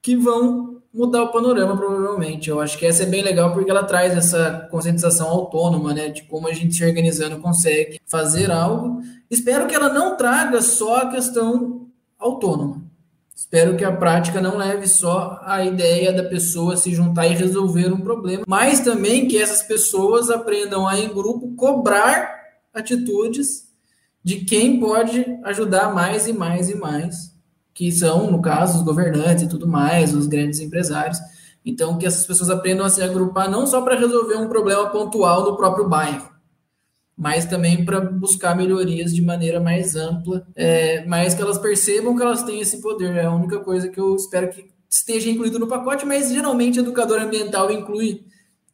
que 0.01 0.17
vão 0.17 0.68
mudar 0.93 1.23
o 1.23 1.31
panorama, 1.31 1.77
provavelmente. 1.77 2.49
Eu 2.49 2.59
acho 2.59 2.77
que 2.77 2.85
essa 2.85 3.03
é 3.03 3.05
bem 3.05 3.21
legal 3.21 3.53
porque 3.53 3.69
ela 3.69 3.83
traz 3.83 4.15
essa 4.15 4.67
conscientização 4.71 5.27
autônoma, 5.27 5.93
né, 5.93 6.09
de 6.09 6.23
como 6.23 6.47
a 6.47 6.53
gente 6.53 6.75
se 6.75 6.83
organizando 6.83 7.39
consegue 7.39 7.99
fazer 8.05 8.51
algo. 8.51 9.01
Espero 9.29 9.67
que 9.67 9.75
ela 9.75 9.93
não 9.93 10.17
traga 10.17 10.61
só 10.61 10.97
a 10.97 11.09
questão 11.09 11.87
autônoma. 12.17 12.89
Espero 13.35 13.77
que 13.77 13.85
a 13.85 13.95
prática 13.95 14.41
não 14.41 14.57
leve 14.57 14.85
só 14.85 15.39
a 15.45 15.63
ideia 15.63 16.11
da 16.11 16.23
pessoa 16.23 16.75
se 16.75 16.93
juntar 16.93 17.25
e 17.25 17.33
resolver 17.33 17.91
um 17.91 18.01
problema, 18.01 18.43
mas 18.45 18.81
também 18.81 19.29
que 19.29 19.37
essas 19.37 19.63
pessoas 19.63 20.29
aprendam 20.29 20.85
a, 20.85 20.99
em 20.99 21.07
grupo, 21.07 21.55
cobrar 21.55 22.37
atitudes 22.73 23.69
de 24.21 24.43
quem 24.43 24.79
pode 24.79 25.25
ajudar 25.45 25.93
mais 25.93 26.27
e 26.27 26.33
mais 26.33 26.69
e 26.69 26.75
mais, 26.75 27.28
que 27.79 27.93
são, 27.93 28.29
no 28.29 28.41
caso, 28.41 28.77
os 28.77 28.83
governantes 28.83 29.45
e 29.45 29.47
tudo 29.47 29.65
mais, 29.65 30.13
os 30.13 30.27
grandes 30.27 30.59
empresários. 30.59 31.17
Então, 31.65 31.97
que 31.97 32.05
essas 32.05 32.27
pessoas 32.27 32.49
aprendam 32.49 32.85
a 32.85 32.89
se 32.89 33.01
agrupar 33.01 33.49
não 33.49 33.65
só 33.65 33.81
para 33.81 33.97
resolver 33.97 34.35
um 34.35 34.49
problema 34.49 34.89
pontual 34.89 35.45
do 35.45 35.55
próprio 35.55 35.87
bairro, 35.87 36.29
mas 37.17 37.45
também 37.45 37.85
para 37.85 38.01
buscar 38.01 38.53
melhorias 38.53 39.15
de 39.15 39.21
maneira 39.21 39.61
mais 39.61 39.95
ampla, 39.95 40.45
é, 40.57 41.05
mas 41.05 41.33
que 41.33 41.41
elas 41.41 41.57
percebam 41.57 42.17
que 42.17 42.21
elas 42.21 42.43
têm 42.43 42.59
esse 42.59 42.81
poder. 42.81 43.15
É 43.15 43.23
a 43.23 43.33
única 43.33 43.61
coisa 43.61 43.87
que 43.87 43.97
eu 43.97 44.13
espero 44.13 44.49
que 44.49 44.69
esteja 44.89 45.29
incluído 45.29 45.57
no 45.57 45.67
pacote, 45.67 46.05
mas 46.05 46.33
geralmente 46.33 46.79
educador 46.79 47.21
ambiental 47.21 47.71
inclui 47.71 48.25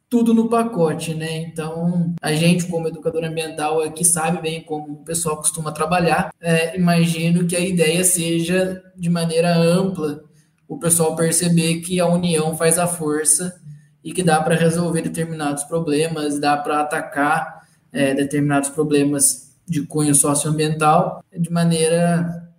tudo 0.08 0.32
no 0.32 0.48
pacote, 0.48 1.14
né? 1.14 1.38
Então, 1.38 2.14
a 2.22 2.32
gente, 2.32 2.66
como 2.66 2.88
educador 2.88 3.24
ambiental, 3.24 3.80
aqui 3.80 4.04
sabe 4.04 4.40
bem 4.40 4.62
como 4.62 4.92
o 4.92 5.04
pessoal 5.04 5.36
costuma 5.36 5.72
trabalhar. 5.72 6.32
É, 6.40 6.76
imagino 6.76 7.46
que 7.46 7.56
a 7.56 7.60
ideia 7.60 8.04
seja, 8.04 8.82
de 8.96 9.10
maneira 9.10 9.56
ampla, 9.56 10.22
o 10.68 10.78
pessoal 10.78 11.16
perceber 11.16 11.80
que 11.80 12.00
a 12.00 12.06
união 12.06 12.56
faz 12.56 12.78
a 12.78 12.86
força 12.86 13.60
e 14.02 14.12
que 14.12 14.22
dá 14.22 14.40
para 14.40 14.54
resolver 14.54 15.02
determinados 15.02 15.64
problemas, 15.64 16.38
dá 16.38 16.56
para 16.56 16.80
atacar 16.80 17.66
é, 17.92 18.14
determinados 18.14 18.70
problemas 18.70 19.56
de 19.66 19.82
cunho 19.82 20.14
socioambiental 20.14 21.24
de 21.36 21.50
maneira 21.50 22.52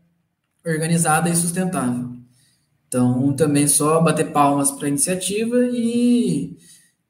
organizada 0.65 1.29
e 1.29 1.35
sustentável. 1.35 2.09
Então, 2.87 3.33
também 3.33 3.67
só 3.67 4.01
bater 4.01 4.31
palmas 4.31 4.71
para 4.71 4.85
a 4.85 4.89
iniciativa 4.89 5.57
e 5.71 6.57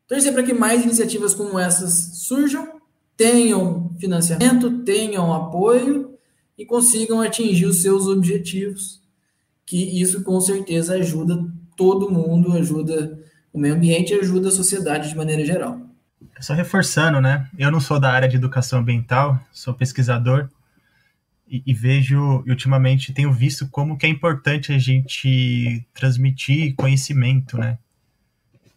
torcer 0.08 0.34
para 0.34 0.44
que 0.44 0.54
mais 0.54 0.84
iniciativas 0.84 1.36
como 1.36 1.60
essas 1.60 2.24
surjam, 2.26 2.80
tenham 3.16 3.96
financiamento, 4.00 4.80
tenham 4.84 5.34
apoio 5.34 6.18
e 6.58 6.66
consigam 6.66 7.22
atingir 7.22 7.66
os 7.66 7.82
seus 7.82 8.08
objetivos, 8.08 9.02
que 9.66 10.02
isso 10.02 10.24
com 10.24 10.40
certeza 10.40 10.96
ajuda 10.96 11.46
todo 11.76 12.12
mundo, 12.12 12.54
ajuda 12.54 13.20
o 13.54 13.60
meio 13.60 13.76
ambiente 13.76 14.14
ajuda 14.14 14.50
a 14.50 14.52
sociedade 14.52 15.10
de 15.10 15.16
maneira 15.16 15.44
geral. 15.44 15.82
Só 16.40 16.54
reforçando, 16.54 17.20
né? 17.20 17.50
Eu 17.58 17.72
não 17.72 17.80
sou 17.80 18.00
da 18.00 18.12
área 18.12 18.28
de 18.28 18.36
educação 18.36 18.80
ambiental, 18.80 19.40
sou 19.52 19.74
pesquisador 19.74 20.50
e, 21.50 21.64
e 21.66 21.74
vejo, 21.74 22.44
e 22.46 22.52
ultimamente 22.52 23.14
tenho 23.14 23.32
visto 23.32 23.68
como 23.70 23.98
que 23.98 24.06
é 24.06 24.10
importante 24.10 24.72
a 24.72 24.78
gente 24.78 25.84
transmitir 25.94 26.76
conhecimento, 26.76 27.58
né? 27.58 27.80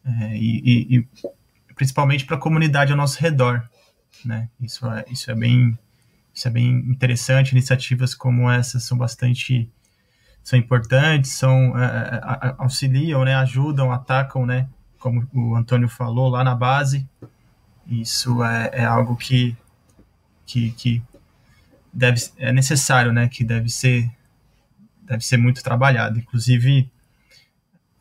É, 0.04 0.36
e, 0.36 0.96
e, 0.98 1.08
principalmente 1.74 2.24
para 2.24 2.36
a 2.36 2.40
comunidade 2.40 2.92
ao 2.92 2.96
nosso 2.96 3.20
redor, 3.20 3.68
né? 4.24 4.48
Isso 4.60 4.86
é, 4.86 5.04
isso 5.10 5.30
é 5.30 5.34
bem 5.34 5.78
isso 6.34 6.48
é 6.48 6.50
bem 6.50 6.68
interessante. 6.90 7.52
Iniciativas 7.52 8.14
como 8.14 8.50
essas 8.50 8.84
são 8.84 8.96
bastante 8.96 9.70
são 10.42 10.58
importantes, 10.58 11.32
são 11.32 11.78
é, 11.78 12.20
é 12.42 12.54
auxiliam, 12.58 13.24
né? 13.24 13.34
Ajudam, 13.36 13.92
atacam, 13.92 14.46
né? 14.46 14.68
Como 14.98 15.26
o 15.32 15.56
Antônio 15.56 15.88
falou 15.88 16.28
lá 16.28 16.44
na 16.44 16.54
base. 16.54 17.08
Isso 17.86 18.42
é, 18.44 18.70
é 18.72 18.84
algo 18.84 19.16
que, 19.16 19.56
que, 20.46 20.70
que 20.72 21.02
deve 21.92 22.20
é 22.36 22.52
necessário, 22.52 23.12
né? 23.12 23.28
Que 23.28 23.44
deve 23.44 23.68
ser 23.68 24.10
deve 25.02 25.24
ser 25.24 25.36
muito 25.36 25.62
trabalhado. 25.62 26.18
Inclusive 26.18 26.90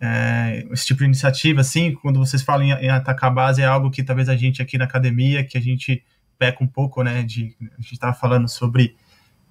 é, 0.01 0.65
esse 0.71 0.85
tipo 0.85 0.99
de 0.99 1.05
iniciativa, 1.05 1.61
assim, 1.61 1.93
quando 1.93 2.19
vocês 2.19 2.41
falam 2.41 2.65
em, 2.65 2.71
em, 2.71 2.89
atacar 2.89 3.29
a 3.29 3.33
base, 3.33 3.61
é 3.61 3.65
algo 3.65 3.91
que 3.91 4.01
talvez 4.01 4.29
a 4.29 4.35
gente 4.35 4.61
aqui 4.61 4.77
na 4.77 4.85
academia, 4.85 5.43
que 5.43 5.57
a 5.57 5.61
gente 5.61 6.03
peca 6.37 6.63
um 6.63 6.67
pouco, 6.67 7.03
né, 7.03 7.21
de, 7.23 7.55
a 7.77 7.81
gente 7.81 7.93
estava 7.93 8.13
falando 8.13 8.47
sobre 8.47 8.95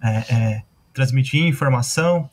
é, 0.03 0.35
é, 0.35 0.63
transmitir 0.95 1.45
informação 1.45 2.31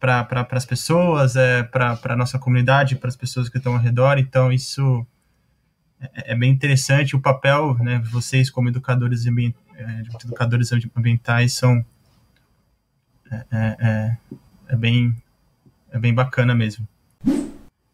para 0.00 0.24
pra, 0.24 0.46
as 0.50 0.66
pessoas, 0.66 1.36
é, 1.36 1.62
para 1.62 1.98
a 2.02 2.16
nossa 2.16 2.38
comunidade, 2.38 2.96
para 2.96 3.08
as 3.08 3.16
pessoas 3.16 3.48
que 3.48 3.58
estão 3.58 3.74
ao 3.74 3.78
redor, 3.78 4.18
então 4.18 4.50
isso 4.50 5.06
é, 6.00 6.32
é, 6.32 6.34
bem 6.34 6.50
interessante, 6.50 7.14
o 7.14 7.20
papel, 7.20 7.74
né, 7.78 8.02
vocês 8.10 8.50
como 8.50 8.68
educadores, 8.68 9.24
é, 9.26 10.02
educadores 10.24 10.70
ambientais 10.96 11.52
são 11.52 11.84
é, 13.30 13.46
é, 13.52 14.16
é 14.68 14.76
bem, 14.76 15.14
é 15.92 15.98
bem 15.98 16.12
bacana 16.12 16.54
mesmo. 16.54 16.88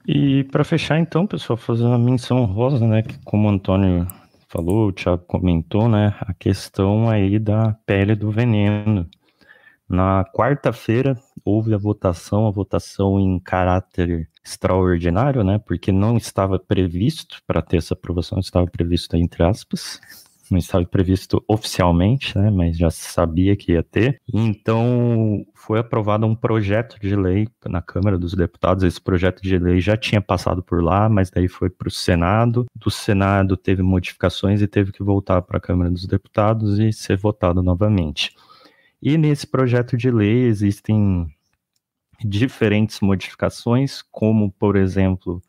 E 0.09 0.45
para 0.45 0.63
fechar, 0.63 1.01
então, 1.01 1.27
pessoal, 1.27 1.57
fazer 1.57 1.83
uma 1.85 1.99
menção 1.99 2.45
rosa, 2.45 2.87
né? 2.87 3.03
Que 3.03 3.19
como 3.25 3.49
o 3.49 3.51
Antônio 3.51 4.07
falou, 4.49 4.87
o 4.89 4.93
Thiago 4.93 5.25
comentou, 5.27 5.89
né? 5.89 6.15
A 6.21 6.33
questão 6.33 7.11
aí 7.11 7.41
da 7.41 7.73
pele 7.85 8.15
do 8.15 8.31
veneno. 8.31 9.09
Na 9.89 10.25
quarta-feira 10.25 11.19
houve 11.45 11.75
a 11.75 11.79
votação, 11.79 12.47
a 12.47 12.53
votação 12.53 13.19
em 13.19 13.41
caráter 13.41 14.29
extraordinário, 14.45 15.43
né? 15.43 15.59
Porque 15.59 15.91
não 15.91 16.17
estava 16.17 16.57
previsto 16.57 17.43
para 17.45 17.61
ter 17.61 17.79
essa 17.79 17.95
aprovação, 17.95 18.39
estava 18.39 18.67
previsto 18.67 19.17
entre 19.17 19.43
aspas, 19.43 20.01
não 20.51 20.59
estava 20.59 20.85
previsto 20.85 21.43
oficialmente, 21.49 22.37
né, 22.37 22.51
mas 22.51 22.77
já 22.77 22.91
sabia 22.91 23.57
que 23.57 23.73
ia 23.73 23.83
ter. 23.83 24.21
Então, 24.33 25.45
foi 25.55 25.79
aprovado 25.79 26.27
um 26.27 26.35
projeto 26.35 26.99
de 27.01 27.15
lei 27.17 27.49
na 27.67 27.83
Câmara 27.83 28.19
dos 28.19 28.35
Deputados. 28.35 28.85
Esse 28.85 29.01
projeto 29.01 29.43
de 29.43 29.59
lei 29.59 29.81
já 29.81 29.97
tinha 29.97 30.21
passado 30.21 30.63
por 30.63 30.83
lá, 30.83 31.09
mas 31.09 31.31
daí 31.31 31.49
foi 31.49 31.71
para 31.71 31.89
o 31.89 31.91
Senado. 31.91 32.67
Do 32.75 32.91
Senado 32.91 33.57
teve 33.57 33.83
modificações 33.83 34.63
e 34.63 34.67
teve 34.67 34.93
que 34.93 35.03
voltar 35.03 35.43
para 35.43 35.59
a 35.59 35.61
Câmara 35.61 35.91
dos 35.91 36.07
Deputados 36.07 36.79
e 36.79 36.93
ser 36.93 37.17
votado 37.17 37.63
novamente. 37.63 38.35
E 39.03 39.19
nesse 39.19 39.47
projeto 39.47 39.97
de 39.97 40.11
lei 40.11 40.45
existem 40.45 41.27
diferentes 42.25 43.01
modificações, 43.01 44.03
como, 44.11 44.51
por 44.53 44.77
exemplo, 44.77 45.43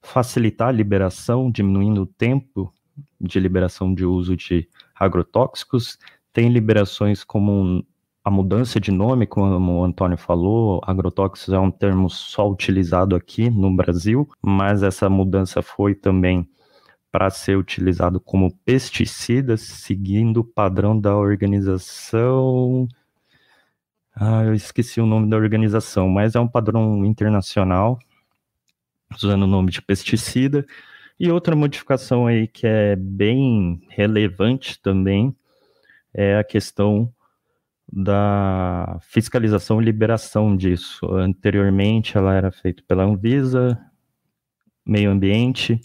facilitar 0.00 0.68
a 0.68 0.72
liberação, 0.72 1.50
diminuindo 1.50 2.02
o 2.02 2.06
tempo 2.06 2.72
de 3.20 3.40
liberação 3.40 3.94
de 3.94 4.04
uso 4.04 4.36
de 4.36 4.68
agrotóxicos, 4.94 5.98
tem 6.32 6.48
liberações 6.48 7.24
como 7.24 7.84
a 8.24 8.30
mudança 8.30 8.78
de 8.78 8.92
nome, 8.92 9.26
como 9.26 9.80
o 9.80 9.84
Antônio 9.84 10.16
falou, 10.16 10.80
agrotóxicos 10.86 11.52
é 11.52 11.58
um 11.58 11.70
termo 11.70 12.08
só 12.08 12.48
utilizado 12.48 13.16
aqui 13.16 13.50
no 13.50 13.74
Brasil, 13.74 14.28
mas 14.40 14.82
essa 14.82 15.10
mudança 15.10 15.60
foi 15.60 15.94
também 15.94 16.48
para 17.10 17.28
ser 17.30 17.58
utilizado 17.58 18.20
como 18.20 18.56
pesticida, 18.64 19.56
seguindo 19.56 20.38
o 20.38 20.44
padrão 20.44 20.98
da 20.98 21.16
organização. 21.16 22.88
Ah, 24.14 24.44
eu 24.44 24.54
esqueci 24.54 25.00
o 25.00 25.06
nome 25.06 25.28
da 25.28 25.36
organização, 25.36 26.08
mas 26.08 26.34
é 26.34 26.40
um 26.40 26.48
padrão 26.48 27.04
internacional, 27.04 27.98
usando 29.14 29.42
o 29.42 29.46
nome 29.46 29.70
de 29.70 29.82
pesticida. 29.82 30.64
E 31.18 31.30
outra 31.30 31.54
modificação 31.54 32.26
aí 32.26 32.46
que 32.46 32.66
é 32.66 32.96
bem 32.96 33.80
relevante 33.88 34.80
também 34.80 35.34
é 36.14 36.36
a 36.36 36.44
questão 36.44 37.12
da 37.90 38.98
fiscalização 39.02 39.80
e 39.80 39.84
liberação 39.84 40.56
disso. 40.56 41.06
Anteriormente 41.14 42.16
ela 42.16 42.34
era 42.34 42.50
feita 42.50 42.82
pela 42.86 43.04
Anvisa, 43.04 43.78
Meio 44.84 45.10
Ambiente 45.10 45.80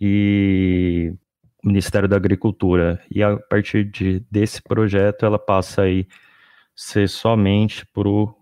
e 0.00 1.12
Ministério 1.62 2.08
da 2.08 2.16
Agricultura. 2.16 3.00
E 3.10 3.22
a 3.22 3.36
partir 3.36 3.84
de, 3.84 4.20
desse 4.30 4.62
projeto 4.62 5.26
ela 5.26 5.38
passa 5.38 5.82
aí 5.82 6.06
ser 6.74 7.08
somente 7.08 7.84
para 7.86 8.08
o 8.08 8.34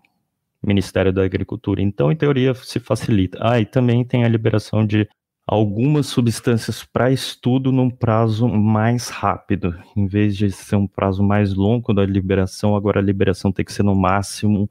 Ministério 0.63 1.11
da 1.11 1.23
Agricultura. 1.23 1.81
Então, 1.81 2.11
em 2.11 2.15
teoria, 2.15 2.53
se 2.53 2.79
facilita. 2.79 3.37
Ah, 3.41 3.59
e 3.59 3.65
também 3.65 4.03
tem 4.03 4.23
a 4.23 4.29
liberação 4.29 4.85
de 4.85 5.07
algumas 5.47 6.07
substâncias 6.07 6.83
para 6.83 7.09
estudo 7.09 7.71
num 7.71 7.89
prazo 7.89 8.49
mais 8.49 9.07
rápido. 9.07 9.73
Em 9.95 10.05
vez 10.05 10.35
de 10.35 10.51
ser 10.51 10.75
um 10.75 10.85
prazo 10.85 11.23
mais 11.23 11.53
longo 11.53 11.93
da 11.93 12.05
liberação, 12.05 12.75
agora 12.75 12.99
a 12.99 13.03
liberação 13.03 13.49
tem 13.49 13.63
que 13.63 13.71
ser 13.71 13.83
no 13.83 13.95
máximo 13.95 14.69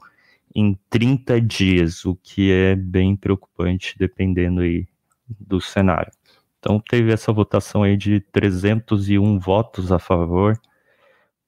em 0.55 0.79
30 0.91 1.41
dias, 1.41 2.05
o 2.05 2.15
que 2.15 2.53
é 2.53 2.77
bem 2.77 3.17
preocupante 3.17 3.95
dependendo 3.99 4.61
aí 4.61 4.87
do 5.41 5.61
cenário. 5.61 6.13
Então 6.59 6.79
teve 6.79 7.11
essa 7.11 7.33
votação 7.33 7.83
aí 7.83 7.97
de 7.97 8.21
301 8.21 9.39
votos 9.39 9.91
a 9.91 9.99
favor, 9.99 10.61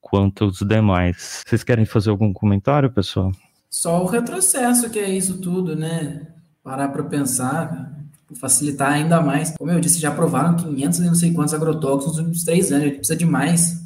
quanto 0.00 0.46
os 0.46 0.60
demais. 0.60 1.42
Vocês 1.46 1.62
querem 1.62 1.84
fazer 1.84 2.08
algum 2.10 2.32
comentário, 2.32 2.90
pessoal? 2.90 3.30
Só 3.68 4.02
o 4.02 4.06
retrocesso 4.06 4.88
que 4.88 4.98
é 4.98 5.10
isso 5.10 5.38
tudo, 5.40 5.76
né? 5.76 6.26
Parar 6.62 6.88
para 6.88 7.02
pensar, 7.04 7.97
facilitar 8.36 8.92
ainda 8.92 9.20
mais. 9.20 9.50
Como 9.56 9.70
eu 9.70 9.80
disse, 9.80 9.98
já 9.98 10.10
aprovaram 10.10 10.56
500 10.56 10.98
e 10.98 11.04
não 11.04 11.14
sei 11.14 11.32
quantos 11.32 11.54
agrotóxicos 11.54 12.16
nos 12.16 12.18
últimos 12.18 12.44
três 12.44 12.70
anos, 12.70 12.84
a 12.84 12.86
gente 12.86 12.96
precisa 12.98 13.18
de 13.18 13.26
mais. 13.26 13.82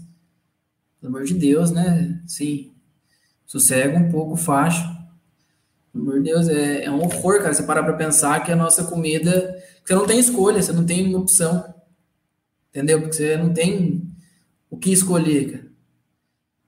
Pelo 1.00 1.16
amor 1.16 1.24
de 1.24 1.34
Deus, 1.34 1.70
né? 1.70 2.20
Sim, 2.26 2.72
sossega 3.46 3.98
um 3.98 4.10
pouco 4.10 4.36
facho. 4.36 4.82
Pelo 5.92 6.04
amor 6.04 6.22
de 6.22 6.30
Deus, 6.30 6.48
é, 6.48 6.84
é 6.84 6.90
um 6.90 7.00
horror, 7.00 7.38
cara, 7.38 7.54
você 7.54 7.62
parar 7.62 7.82
para 7.82 7.94
pensar 7.94 8.40
que 8.40 8.52
a 8.52 8.56
nossa 8.56 8.84
comida... 8.84 9.56
Você 9.84 9.94
não 9.94 10.06
tem 10.06 10.18
escolha, 10.18 10.62
você 10.62 10.72
não 10.72 10.86
tem 10.86 11.14
opção. 11.14 11.74
Entendeu? 12.70 13.00
Porque 13.00 13.16
você 13.16 13.36
não 13.36 13.52
tem 13.52 14.08
o 14.70 14.76
que 14.76 14.92
escolher, 14.92 15.52
cara. 15.52 15.72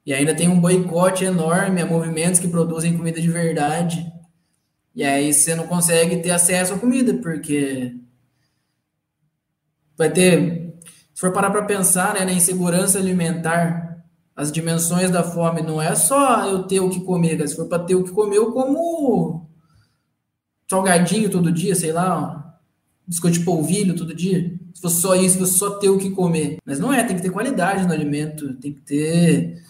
E 0.04 0.12
ainda 0.12 0.34
tem 0.34 0.48
um 0.48 0.60
boicote 0.60 1.24
enorme 1.24 1.80
a 1.80 1.86
movimentos 1.86 2.38
que 2.38 2.48
produzem 2.48 2.96
comida 2.96 3.20
de 3.20 3.30
verdade 3.30 4.13
e 4.94 5.02
aí 5.02 5.32
você 5.32 5.54
não 5.54 5.66
consegue 5.66 6.18
ter 6.18 6.30
acesso 6.30 6.74
à 6.74 6.78
comida, 6.78 7.14
porque 7.14 7.96
vai 9.96 10.10
ter. 10.10 10.78
Se 11.12 11.20
for 11.20 11.32
parar 11.32 11.50
para 11.50 11.64
pensar 11.64 12.14
né, 12.14 12.24
na 12.24 12.32
insegurança 12.32 12.98
alimentar, 12.98 14.04
as 14.36 14.50
dimensões 14.50 15.10
da 15.10 15.22
fome 15.22 15.62
não 15.62 15.80
é 15.80 15.94
só 15.94 16.46
eu 16.48 16.64
ter 16.64 16.80
o 16.80 16.90
que 16.90 17.00
comer, 17.00 17.46
se 17.48 17.56
for 17.56 17.66
para 17.66 17.82
ter 17.84 17.94
o 17.94 18.04
que 18.04 18.10
comer, 18.10 18.36
eu 18.36 18.52
como 18.52 19.48
salgadinho 20.68 21.30
todo 21.30 21.52
dia, 21.52 21.74
sei 21.74 21.92
lá, 21.92 22.58
biscoito 23.06 23.38
de 23.38 23.44
polvilho 23.44 23.94
todo 23.96 24.14
dia. 24.14 24.58
se 24.74 24.80
fosse 24.80 25.00
só 25.00 25.14
isso, 25.14 25.34
se 25.34 25.38
fosse 25.38 25.58
só 25.58 25.70
ter 25.78 25.88
o 25.88 25.98
que 25.98 26.10
comer. 26.10 26.58
Mas 26.64 26.78
não 26.78 26.92
é, 26.92 27.02
tem 27.04 27.16
que 27.16 27.22
ter 27.22 27.30
qualidade 27.30 27.86
no 27.86 27.92
alimento, 27.92 28.54
tem 28.54 28.72
que 28.72 28.80
ter. 28.80 29.62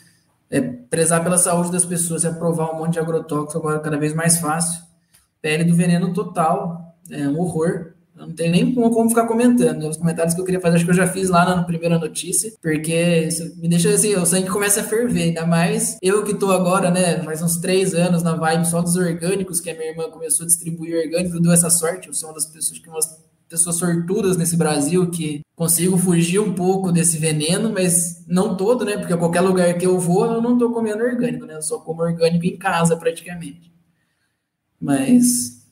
É, 0.50 0.60
prezar 0.60 1.24
pela 1.24 1.36
saúde 1.36 1.72
das 1.72 1.84
pessoas 1.84 2.22
e 2.22 2.28
aprovar 2.28 2.72
um 2.72 2.78
monte 2.78 2.92
de 2.92 2.98
agrotóxico 3.00 3.58
agora 3.58 3.80
cada 3.80 3.98
vez 3.98 4.14
mais 4.14 4.38
fácil. 4.38 4.80
Pele 5.45 5.62
do 5.62 5.74
veneno 5.74 6.11
total, 6.14 6.97
é 7.11 7.28
um 7.28 7.38
horror. 7.38 7.92
Não 8.16 8.32
tem 8.32 8.51
nem 8.51 8.72
como 8.72 9.11
ficar 9.11 9.26
comentando. 9.26 9.80
Né? 9.80 9.86
Os 9.86 9.99
comentários 9.99 10.34
que 10.34 10.40
eu 10.40 10.45
queria 10.47 10.59
fazer, 10.59 10.76
acho 10.76 10.86
que 10.86 10.90
eu 10.90 10.97
já 10.97 11.07
fiz 11.07 11.28
lá 11.28 11.45
na 11.45 11.62
primeira 11.64 11.99
notícia, 11.99 12.51
porque 12.62 13.28
me 13.59 13.68
deixa 13.68 13.90
assim, 13.90 14.14
o 14.14 14.24
sangue 14.24 14.49
começa 14.49 14.80
a 14.80 14.84
ferver. 14.84 15.24
Ainda 15.24 15.45
mais 15.45 15.99
eu 16.01 16.24
que 16.24 16.32
tô 16.32 16.51
agora, 16.51 16.90
né, 16.90 17.22
faz 17.22 17.42
uns 17.42 17.59
três 17.59 17.92
anos 17.92 18.22
na 18.22 18.34
vibe 18.34 18.66
só 18.66 18.80
dos 18.80 18.97
orgânicos, 18.97 19.61
que 19.61 19.68
a 19.68 19.74
minha 19.74 19.90
irmã 19.90 20.09
começou 20.09 20.45
a 20.45 20.47
distribuir 20.47 20.97
orgânicos, 20.97 21.38
deu 21.38 21.53
essa 21.53 21.68
sorte. 21.68 22.09
Eu 22.09 22.14
sou 22.14 22.30
uma 22.30 22.36
das 22.36 22.47
pessoas 22.47 22.78
que 22.78 22.88
umas 22.88 23.07
pessoas 23.47 23.76
sortudas 23.76 24.38
nesse 24.38 24.57
Brasil 24.57 25.11
que 25.11 25.42
consigo 25.55 25.99
fugir 25.99 26.38
um 26.38 26.55
pouco 26.55 26.90
desse 26.90 27.18
veneno, 27.18 27.70
mas 27.70 28.24
não 28.26 28.57
todo, 28.57 28.82
né? 28.82 28.97
Porque 28.97 29.14
qualquer 29.14 29.42
lugar 29.42 29.76
que 29.76 29.86
eu 29.86 29.99
vou, 29.99 30.24
eu 30.24 30.40
não 30.40 30.57
tô 30.57 30.70
comendo 30.70 31.05
orgânico, 31.05 31.45
né? 31.45 31.57
Eu 31.57 31.62
só 31.62 31.80
como 31.80 32.01
orgânico 32.01 32.47
em 32.47 32.57
casa 32.57 32.97
praticamente. 32.97 33.73
Mas 34.85 35.64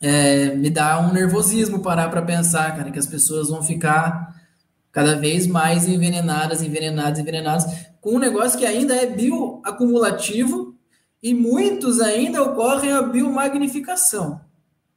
é, 0.00 0.54
me 0.54 0.70
dá 0.70 0.98
um 0.98 1.12
nervosismo 1.12 1.80
parar 1.80 2.08
para 2.08 2.22
pensar, 2.22 2.74
cara, 2.74 2.90
que 2.90 2.98
as 2.98 3.06
pessoas 3.06 3.50
vão 3.50 3.62
ficar 3.62 4.34
cada 4.90 5.14
vez 5.14 5.46
mais 5.46 5.86
envenenadas, 5.86 6.62
envenenadas, 6.62 7.18
envenenadas, 7.18 7.66
com 8.00 8.14
um 8.14 8.18
negócio 8.18 8.58
que 8.58 8.64
ainda 8.64 8.94
é 8.94 9.06
bioacumulativo 9.06 10.74
e 11.22 11.34
muitos 11.34 12.00
ainda 12.00 12.42
ocorrem 12.42 12.92
a 12.92 13.02
biomagnificação, 13.02 14.40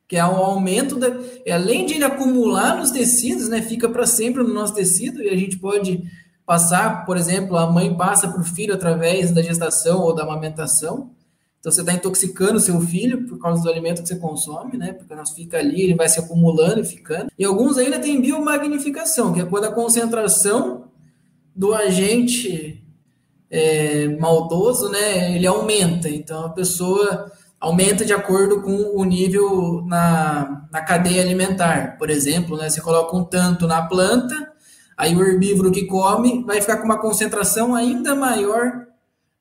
que 0.07 0.15
é 0.15 0.25
um 0.25 0.37
aumento 0.37 0.95
da, 0.95 1.07
além 1.53 1.85
de 1.85 1.95
ele 1.95 2.05
acumular 2.05 2.77
nos 2.77 2.91
tecidos, 2.91 3.49
né, 3.49 3.61
fica 3.61 3.89
para 3.89 4.05
sempre 4.05 4.41
no 4.41 4.53
nosso 4.53 4.73
tecido 4.73 5.21
e 5.21 5.29
a 5.29 5.35
gente 5.35 5.57
pode 5.57 6.01
passar, 6.45 7.05
por 7.05 7.17
exemplo, 7.17 7.57
a 7.57 7.69
mãe 7.69 7.93
passa 7.93 8.29
para 8.29 8.39
o 8.39 8.45
filho 8.45 8.73
através 8.73 9.31
da 9.31 9.41
gestação 9.41 9.99
ou 9.99 10.15
da 10.15 10.23
amamentação. 10.23 11.11
Então 11.59 11.71
você 11.71 11.81
está 11.81 11.93
intoxicando 11.93 12.59
seu 12.59 12.79
filho 12.79 13.27
por 13.27 13.39
causa 13.39 13.61
do 13.61 13.69
alimento 13.69 14.01
que 14.01 14.07
você 14.07 14.15
consome, 14.15 14.77
né? 14.77 14.93
Porque 14.93 15.13
nós 15.15 15.31
fica 15.31 15.57
ali, 15.57 15.81
ele 15.81 15.95
vai 15.95 16.07
se 16.07 16.19
acumulando 16.19 16.79
e 16.79 16.85
ficando. 16.85 17.31
E 17.37 17.43
alguns 17.43 17.77
ainda 17.77 17.99
têm 17.99 18.21
biomagnificação, 18.21 19.33
que 19.33 19.41
é 19.41 19.45
quando 19.45 19.65
a 19.65 19.71
concentração 19.71 20.85
do 21.55 21.73
agente 21.73 22.83
é, 23.49 24.07
maldoso, 24.19 24.89
né? 24.89 25.35
Ele 25.35 25.47
aumenta. 25.47 26.07
Então 26.07 26.45
a 26.45 26.49
pessoa 26.49 27.31
aumenta 27.59 28.05
de 28.05 28.13
acordo 28.13 28.61
com 28.61 28.95
o 28.95 29.03
nível 29.03 29.83
na, 29.85 30.67
na 30.71 30.81
cadeia 30.81 31.21
alimentar. 31.21 31.97
Por 31.97 32.09
exemplo, 32.09 32.55
né? 32.55 32.69
Você 32.69 32.81
coloca 32.81 33.15
um 33.15 33.23
tanto 33.23 33.67
na 33.67 33.81
planta, 33.81 34.53
aí 34.95 35.15
o 35.15 35.23
herbívoro 35.23 35.71
que 35.71 35.85
come 35.85 36.43
vai 36.43 36.61
ficar 36.61 36.77
com 36.77 36.85
uma 36.85 37.01
concentração 37.01 37.73
ainda 37.73 38.15
maior 38.15 38.85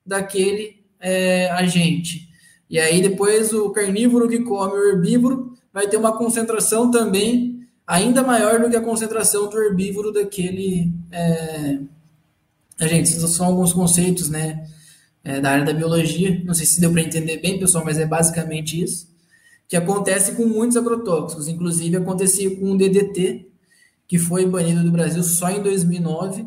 daquele 0.05 0.76
é, 0.99 1.49
a 1.51 1.65
gente. 1.65 2.27
E 2.69 2.79
aí 2.79 3.01
depois 3.01 3.53
o 3.53 3.69
carnívoro 3.69 4.27
que 4.27 4.39
come 4.39 4.73
o 4.73 4.89
herbívoro 4.89 5.53
vai 5.73 5.87
ter 5.87 5.97
uma 5.97 6.17
concentração 6.17 6.91
também 6.91 7.57
ainda 7.87 8.21
maior 8.21 8.59
do 8.59 8.69
que 8.69 8.75
a 8.75 8.81
concentração 8.81 9.49
do 9.49 9.57
herbívoro 9.57 10.11
daquele. 10.11 10.91
É... 11.11 11.79
Gente, 12.81 13.09
esses 13.09 13.29
são 13.31 13.45
alguns 13.45 13.71
conceitos, 13.73 14.29
né? 14.29 14.67
É, 15.23 15.41
da 15.41 15.51
área 15.51 15.65
da 15.65 15.73
biologia. 15.73 16.41
Não 16.45 16.53
sei 16.53 16.65
se 16.65 16.79
deu 16.79 16.91
para 16.91 17.01
entender 17.01 17.37
bem, 17.37 17.59
pessoal, 17.59 17.83
mas 17.83 17.97
é 17.97 18.05
basicamente 18.05 18.81
isso. 18.81 19.07
Que 19.67 19.75
acontece 19.75 20.33
com 20.33 20.45
muitos 20.45 20.77
agrotóxicos. 20.77 21.47
Inclusive 21.47 21.97
acontecia 21.97 22.55
com 22.55 22.71
o 22.71 22.77
DDT, 22.77 23.47
que 24.07 24.17
foi 24.17 24.45
banido 24.45 24.83
do 24.83 24.91
Brasil 24.91 25.23
só 25.23 25.49
em 25.49 25.61
2009 25.61 26.45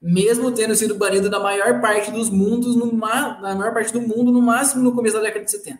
mesmo 0.00 0.50
tendo 0.52 0.74
sido 0.74 0.94
banido 0.94 1.28
da 1.28 1.38
maior 1.38 1.80
parte 1.80 2.10
dos 2.10 2.30
mundos, 2.30 2.74
no 2.74 2.90
na 2.96 3.54
maior 3.54 3.74
parte 3.74 3.92
do 3.92 4.00
mundo, 4.00 4.32
no 4.32 4.40
máximo 4.40 4.82
no 4.82 4.92
começo 4.92 5.16
da 5.16 5.22
década 5.22 5.44
de 5.44 5.50
70. 5.50 5.78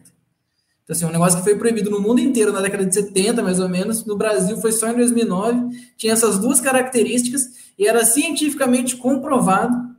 Então, 0.85 0.97
assim, 0.97 1.05
um 1.05 1.11
negócio 1.11 1.39
que 1.39 1.45
foi 1.45 1.57
proibido 1.57 1.89
no 1.91 2.01
mundo 2.01 2.21
inteiro 2.21 2.53
na 2.53 2.61
década 2.61 2.85
de 2.85 2.95
70, 2.95 3.43
mais 3.43 3.61
ou 3.61 3.68
menos, 3.68 4.05
no 4.05 4.16
Brasil 4.16 4.57
foi 4.59 4.73
só 4.73 4.89
em 4.89 4.97
2009, 4.97 5.68
tinha 5.97 6.12
essas 6.12 6.39
duas 6.39 6.61
características 6.61 7.49
e 7.79 7.87
era 7.87 8.05
cientificamente 8.05 8.97
comprovado 8.97 9.91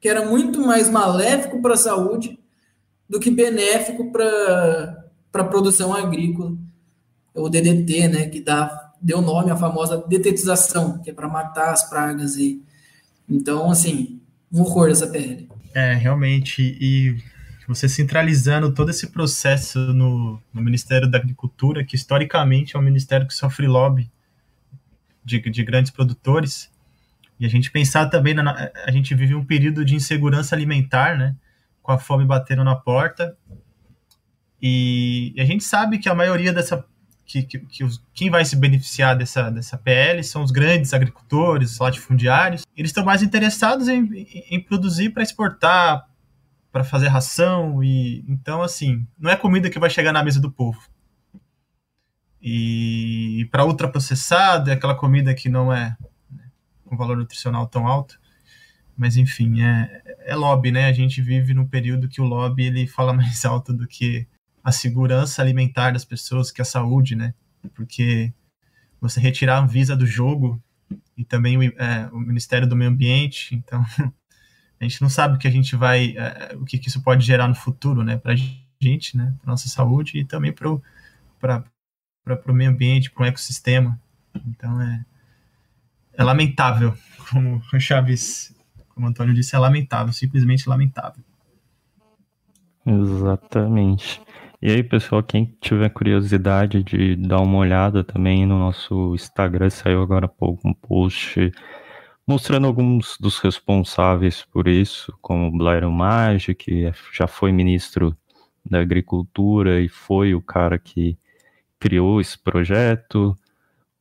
que 0.00 0.08
era 0.08 0.26
muito 0.26 0.60
mais 0.60 0.90
maléfico 0.90 1.62
para 1.62 1.74
a 1.74 1.76
saúde 1.76 2.36
do 3.08 3.20
que 3.20 3.30
benéfico 3.30 4.10
para 4.10 5.04
a 5.32 5.44
produção 5.44 5.94
agrícola, 5.94 6.56
o 7.34 7.48
DDT, 7.48 8.08
né, 8.08 8.28
que 8.28 8.40
dá, 8.40 8.92
deu 9.00 9.22
nome 9.22 9.52
à 9.52 9.56
famosa 9.56 10.04
detetização, 10.08 10.98
que 10.98 11.10
é 11.10 11.14
para 11.14 11.28
matar 11.28 11.72
as 11.72 11.88
pragas 11.88 12.36
e 12.36 12.60
então, 13.32 13.70
assim, 13.70 14.20
um 14.52 14.60
horror 14.60 14.90
essa 14.90 15.06
PL. 15.06 15.48
É, 15.74 15.94
realmente. 15.94 16.76
E 16.80 17.16
você 17.66 17.88
centralizando 17.88 18.72
todo 18.72 18.90
esse 18.90 19.08
processo 19.08 19.78
no, 19.78 20.40
no 20.52 20.62
Ministério 20.62 21.10
da 21.10 21.18
Agricultura, 21.18 21.84
que 21.84 21.96
historicamente 21.96 22.76
é 22.76 22.78
um 22.78 22.82
ministério 22.82 23.26
que 23.26 23.34
sofre 23.34 23.66
lobby 23.66 24.10
de, 25.24 25.40
de 25.40 25.64
grandes 25.64 25.90
produtores, 25.90 26.70
e 27.40 27.46
a 27.46 27.48
gente 27.48 27.70
pensar 27.70 28.06
também, 28.06 28.34
na, 28.34 28.70
a 28.86 28.90
gente 28.90 29.14
vive 29.14 29.34
um 29.34 29.44
período 29.44 29.84
de 29.84 29.96
insegurança 29.96 30.54
alimentar, 30.54 31.16
né? 31.18 31.34
Com 31.82 31.90
a 31.90 31.98
fome 31.98 32.24
batendo 32.24 32.62
na 32.62 32.76
porta. 32.76 33.36
E, 34.60 35.32
e 35.34 35.40
a 35.40 35.44
gente 35.44 35.64
sabe 35.64 35.98
que 35.98 36.08
a 36.08 36.14
maioria 36.14 36.52
dessa 36.52 36.84
que, 37.32 37.42
que, 37.42 37.58
que 37.60 37.84
os, 37.84 38.02
quem 38.12 38.28
vai 38.28 38.44
se 38.44 38.54
beneficiar 38.54 39.16
dessa, 39.16 39.50
dessa 39.50 39.78
PL 39.78 40.22
são 40.22 40.42
os 40.42 40.50
grandes 40.50 40.92
agricultores, 40.92 41.72
os 41.72 41.78
latifundiários. 41.78 42.66
Eles 42.76 42.90
estão 42.90 43.04
mais 43.04 43.22
interessados 43.22 43.88
em, 43.88 44.04
em, 44.04 44.44
em 44.50 44.60
produzir 44.60 45.10
para 45.10 45.22
exportar, 45.22 46.06
para 46.70 46.84
fazer 46.84 47.08
ração 47.08 47.82
e 47.82 48.24
então 48.28 48.62
assim 48.62 49.06
não 49.18 49.30
é 49.30 49.36
comida 49.36 49.70
que 49.70 49.78
vai 49.78 49.88
chegar 49.88 50.12
na 50.12 50.22
mesa 50.22 50.40
do 50.40 50.50
povo. 50.50 50.80
E, 52.40 53.40
e 53.40 53.44
para 53.46 53.64
ultraprocessado 53.64 54.70
é 54.70 54.74
aquela 54.74 54.94
comida 54.94 55.32
que 55.34 55.48
não 55.48 55.72
é 55.72 55.96
né, 56.30 56.44
com 56.84 56.96
valor 56.96 57.16
nutricional 57.16 57.66
tão 57.66 57.86
alto. 57.86 58.20
Mas 58.96 59.16
enfim, 59.16 59.62
é, 59.62 60.02
é 60.26 60.34
lobby, 60.34 60.70
né? 60.70 60.86
A 60.86 60.92
gente 60.92 61.22
vive 61.22 61.54
num 61.54 61.66
período 61.66 62.08
que 62.08 62.20
o 62.20 62.24
lobby 62.24 62.66
ele 62.66 62.86
fala 62.86 63.12
mais 63.14 63.44
alto 63.44 63.72
do 63.72 63.86
que 63.86 64.26
a 64.62 64.70
segurança 64.70 65.42
alimentar 65.42 65.92
das 65.92 66.04
pessoas, 66.04 66.50
que 66.50 66.60
é 66.60 66.62
a 66.62 66.66
saúde, 66.66 67.16
né? 67.16 67.34
Porque 67.74 68.32
você 69.00 69.20
retirar 69.20 69.58
a 69.58 69.66
Visa 69.66 69.96
do 69.96 70.06
jogo 70.06 70.62
e 71.16 71.24
também 71.24 71.58
o, 71.58 71.62
é, 71.62 72.08
o 72.12 72.18
Ministério 72.18 72.68
do 72.68 72.76
Meio 72.76 72.90
Ambiente, 72.90 73.54
então 73.54 73.84
a 74.80 74.84
gente 74.84 75.02
não 75.02 75.08
sabe 75.08 75.36
o 75.36 75.38
que 75.38 75.48
a 75.48 75.50
gente 75.50 75.74
vai, 75.74 76.16
é, 76.16 76.54
o 76.56 76.64
que, 76.64 76.78
que, 76.78 76.88
isso 76.88 77.02
pode 77.02 77.24
gerar 77.24 77.48
no 77.48 77.54
futuro, 77.54 78.04
né? 78.04 78.16
Para 78.16 78.34
gente, 78.80 79.16
né? 79.16 79.34
Para 79.40 79.50
nossa 79.50 79.68
saúde 79.68 80.18
e 80.18 80.24
também 80.24 80.52
para 80.52 80.70
o 80.70 82.52
meio 82.52 82.70
ambiente, 82.70 83.10
para 83.10 83.24
o 83.24 83.26
ecossistema. 83.26 84.00
Então 84.46 84.80
é, 84.80 85.04
é 86.14 86.22
lamentável, 86.22 86.96
como 87.30 87.60
o 87.72 87.80
Chaves, 87.80 88.54
como 88.90 89.06
o 89.06 89.08
Antônio 89.08 89.34
disse, 89.34 89.56
é 89.56 89.58
lamentável, 89.58 90.12
simplesmente 90.12 90.68
lamentável. 90.68 91.22
Exatamente. 92.86 94.20
E 94.62 94.70
aí, 94.70 94.82
pessoal, 94.84 95.24
quem 95.24 95.56
tiver 95.60 95.88
curiosidade 95.90 96.84
de 96.84 97.16
dar 97.16 97.40
uma 97.40 97.58
olhada 97.58 98.04
também 98.04 98.46
no 98.46 98.60
nosso 98.60 99.12
Instagram, 99.12 99.68
saiu 99.68 100.00
agora 100.00 100.26
há 100.26 100.28
pouco 100.28 100.68
um 100.68 100.72
post 100.72 101.50
mostrando 102.24 102.68
alguns 102.68 103.18
dos 103.18 103.40
responsáveis 103.40 104.44
por 104.44 104.68
isso, 104.68 105.12
como 105.20 105.50
Blair 105.50 105.90
Maggi, 105.90 106.54
que 106.54 106.84
é, 106.86 106.92
já 107.12 107.26
foi 107.26 107.50
ministro 107.50 108.16
da 108.64 108.78
Agricultura 108.80 109.80
e 109.80 109.88
foi 109.88 110.32
o 110.32 110.40
cara 110.40 110.78
que 110.78 111.18
criou 111.80 112.20
esse 112.20 112.38
projeto, 112.38 113.36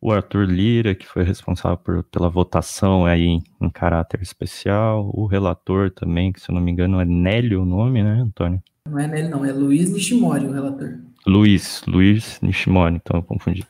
o 0.02 0.12
Arthur 0.12 0.48
Lira, 0.50 0.96
que 0.96 1.06
foi 1.06 1.24
responsável 1.24 1.78
por, 1.78 2.04
pela 2.06 2.28
votação 2.28 3.06
aí 3.06 3.24
em, 3.24 3.44
em, 3.62 3.70
caráter 3.70 4.20
especial, 4.22 5.12
o 5.14 5.28
relator 5.28 5.92
também, 5.92 6.34
que 6.34 6.42
se 6.42 6.50
eu 6.50 6.56
não 6.56 6.62
me 6.62 6.72
engano 6.72 7.00
é 7.00 7.06
Nélio 7.06 7.62
o 7.62 7.66
nome, 7.66 8.02
né, 8.02 8.14
Antônio? 8.14 8.62
Não 8.90 8.98
é 8.98 9.08
nele, 9.08 9.30
não. 9.30 9.46
É 9.46 9.52
Luiz 9.52 9.92
Nishimori, 9.92 10.48
o 10.48 10.52
relator. 10.52 10.98
Luiz, 11.28 11.84
Luiz 11.88 12.40
Nishimori, 12.42 12.96
então 12.96 13.20
eu 13.20 13.24
confundi. 13.24 13.64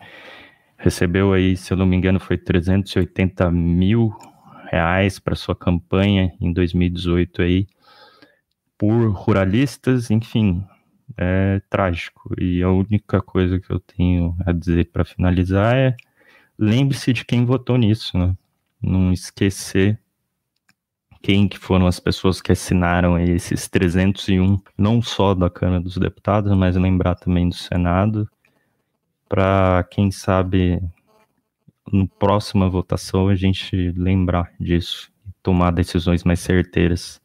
Recebeu 0.78 1.34
aí, 1.34 1.58
se 1.58 1.74
eu 1.74 1.78
não 1.78 1.86
me 1.86 1.98
engano, 1.98 2.20
foi 2.20 2.38
380 2.38 3.52
mil 3.52 4.16
reais 4.72 5.20
para 5.20 5.36
sua 5.36 5.56
campanha 5.56 6.32
em 6.40 6.54
2018 6.54 7.42
aí, 7.42 7.68
por 8.78 9.12
ruralistas, 9.12 10.10
enfim, 10.10 10.64
é 11.18 11.62
trágico. 11.70 12.34
E 12.40 12.64
a 12.64 12.70
única 12.70 13.22
coisa 13.22 13.60
que 13.60 13.70
eu 13.70 13.82
tenho 13.82 14.34
a 14.46 14.54
dizer 14.54 14.90
para 14.92 15.04
finalizar 15.04 15.76
é 15.76 15.96
lembre-se 16.62 17.12
de 17.12 17.26
quem 17.26 17.44
votou 17.44 17.76
nisso, 17.76 18.16
né? 18.16 18.38
Não 18.80 19.12
esquecer 19.12 20.00
quem 21.22 21.48
que 21.48 21.58
foram 21.58 21.88
as 21.88 22.00
pessoas 22.00 22.40
que 22.42 22.52
assinaram 22.52 23.18
esses 23.20 23.68
301, 23.68 24.60
não 24.78 25.02
só 25.02 25.34
da 25.34 25.50
Câmara 25.50 25.82
dos 25.82 25.98
Deputados, 25.98 26.56
mas 26.56 26.76
lembrar 26.76 27.16
também 27.16 27.50
do 27.50 27.56
Senado, 27.56 28.30
para 29.28 29.84
quem 29.90 30.12
sabe 30.12 30.82
no 31.92 32.08
próxima 32.08 32.70
votação 32.70 33.28
a 33.28 33.36
gente 33.36 33.92
lembrar 33.98 34.52
disso, 34.60 35.12
tomar 35.42 35.72
decisões 35.72 36.24
mais 36.24 36.40
certeiras 36.40 37.22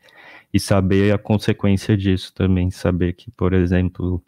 e 0.52 0.58
saber 0.58 1.12
a 1.12 1.18
consequência 1.18 1.96
disso 1.96 2.32
também, 2.34 2.70
saber 2.70 3.12
que, 3.14 3.30
por 3.30 3.52
exemplo, 3.52 4.22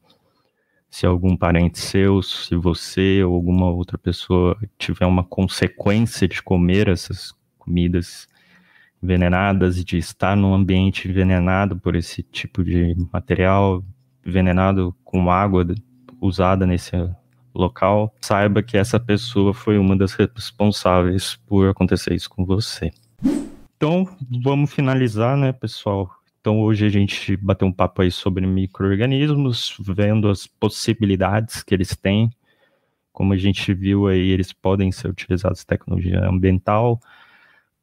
se 0.91 1.07
algum 1.07 1.37
parente 1.37 1.79
seu, 1.79 2.23
se 2.23 2.57
você 2.57 3.23
ou 3.23 3.35
alguma 3.35 3.67
outra 3.71 3.99
pessoa 3.99 4.57
tiver 4.79 5.07
uma 5.07 5.25
consequência 5.25 6.27
de 6.27 6.43
comer 6.43 6.89
essas 6.89 7.33
comidas 7.59 8.27
envenenadas, 9.03 9.85
de 9.85 9.99
estar 9.99 10.37
num 10.37 10.55
ambiente 10.55 11.09
envenenado 11.09 11.79
por 11.79 11.95
esse 11.95 12.23
tipo 12.23 12.65
de 12.65 12.97
material, 13.13 13.85
envenenado 14.27 14.95
com 15.05 15.31
água 15.31 15.65
usada 16.21 16.67
nesse 16.67 16.93
local, 17.55 18.15
saiba 18.21 18.63
que 18.63 18.77
essa 18.77 18.99
pessoa 18.99 19.53
foi 19.55 19.79
uma 19.79 19.97
das 19.97 20.15
responsáveis 20.15 21.37
por 21.47 21.69
acontecer 21.69 22.15
isso 22.15 22.31
com 22.31 22.45
você. 22.45 22.91
Então, 23.77 24.09
vamos 24.43 24.73
finalizar, 24.73 25.37
né, 25.37 25.53
pessoal? 25.53 26.18
Então, 26.49 26.63
hoje 26.63 26.87
a 26.87 26.89
gente 26.89 27.37
bateu 27.37 27.69
um 27.69 27.73
papo 27.73 28.01
aí 28.01 28.11
sobre 28.11 28.47
micro-organismos, 28.47 29.77
vendo 29.81 30.31
as 30.31 30.47
possibilidades 30.47 31.63
que 31.63 31.75
eles 31.75 31.95
têm. 31.95 32.31
Como 33.13 33.35
a 33.35 33.37
gente 33.37 33.75
viu 33.75 34.07
aí, 34.07 34.31
eles 34.31 34.51
podem 34.51 34.91
ser 34.91 35.09
utilizados 35.09 35.61
em 35.61 35.67
tecnologia 35.67 36.27
ambiental, 36.27 36.99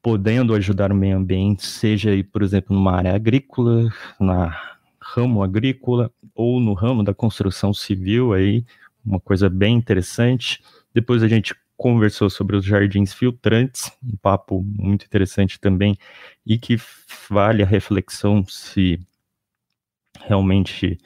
podendo 0.01 0.55
ajudar 0.55 0.91
o 0.91 0.95
meio 0.95 1.15
ambiente, 1.15 1.63
seja 1.63 2.09
aí, 2.09 2.23
por 2.23 2.41
exemplo, 2.41 2.75
numa 2.75 2.93
área 2.93 3.13
agrícola, 3.13 3.87
na 4.19 4.59
ramo 4.99 5.43
agrícola 5.43 6.11
ou 6.33 6.59
no 6.59 6.73
ramo 6.73 7.03
da 7.03 7.13
construção 7.13 7.71
civil 7.71 8.33
aí, 8.33 8.65
uma 9.05 9.19
coisa 9.19 9.47
bem 9.47 9.75
interessante. 9.75 10.59
Depois 10.91 11.21
a 11.21 11.27
gente 11.27 11.53
conversou 11.77 12.29
sobre 12.29 12.55
os 12.55 12.65
jardins 12.65 13.13
filtrantes, 13.13 13.91
um 14.03 14.15
papo 14.17 14.61
muito 14.63 15.05
interessante 15.05 15.59
também 15.59 15.97
e 16.45 16.57
que 16.57 16.77
vale 17.29 17.63
a 17.63 17.65
reflexão 17.65 18.45
se 18.47 18.99
realmente 20.21 20.97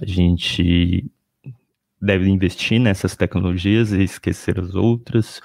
a 0.00 0.06
gente 0.06 1.10
deve 2.00 2.28
investir 2.28 2.80
nessas 2.80 3.16
tecnologias 3.16 3.92
e 3.92 4.02
esquecer 4.02 4.58
as 4.58 4.74
outras, 4.74 5.40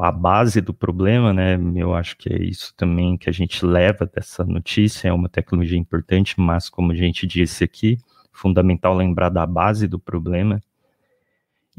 a 0.00 0.10
base 0.10 0.60
do 0.60 0.74
problema, 0.74 1.32
né? 1.32 1.56
Eu 1.76 1.94
acho 1.94 2.16
que 2.16 2.32
é 2.32 2.42
isso 2.42 2.74
também 2.76 3.16
que 3.16 3.28
a 3.28 3.32
gente 3.32 3.64
leva 3.64 4.06
dessa 4.06 4.44
notícia, 4.44 5.08
é 5.08 5.12
uma 5.12 5.28
tecnologia 5.28 5.78
importante, 5.78 6.34
mas 6.40 6.68
como 6.68 6.92
a 6.92 6.94
gente 6.94 7.26
disse 7.26 7.62
aqui, 7.62 7.98
fundamental 8.32 8.94
lembrar 8.94 9.28
da 9.28 9.46
base 9.46 9.86
do 9.86 9.98
problema 9.98 10.60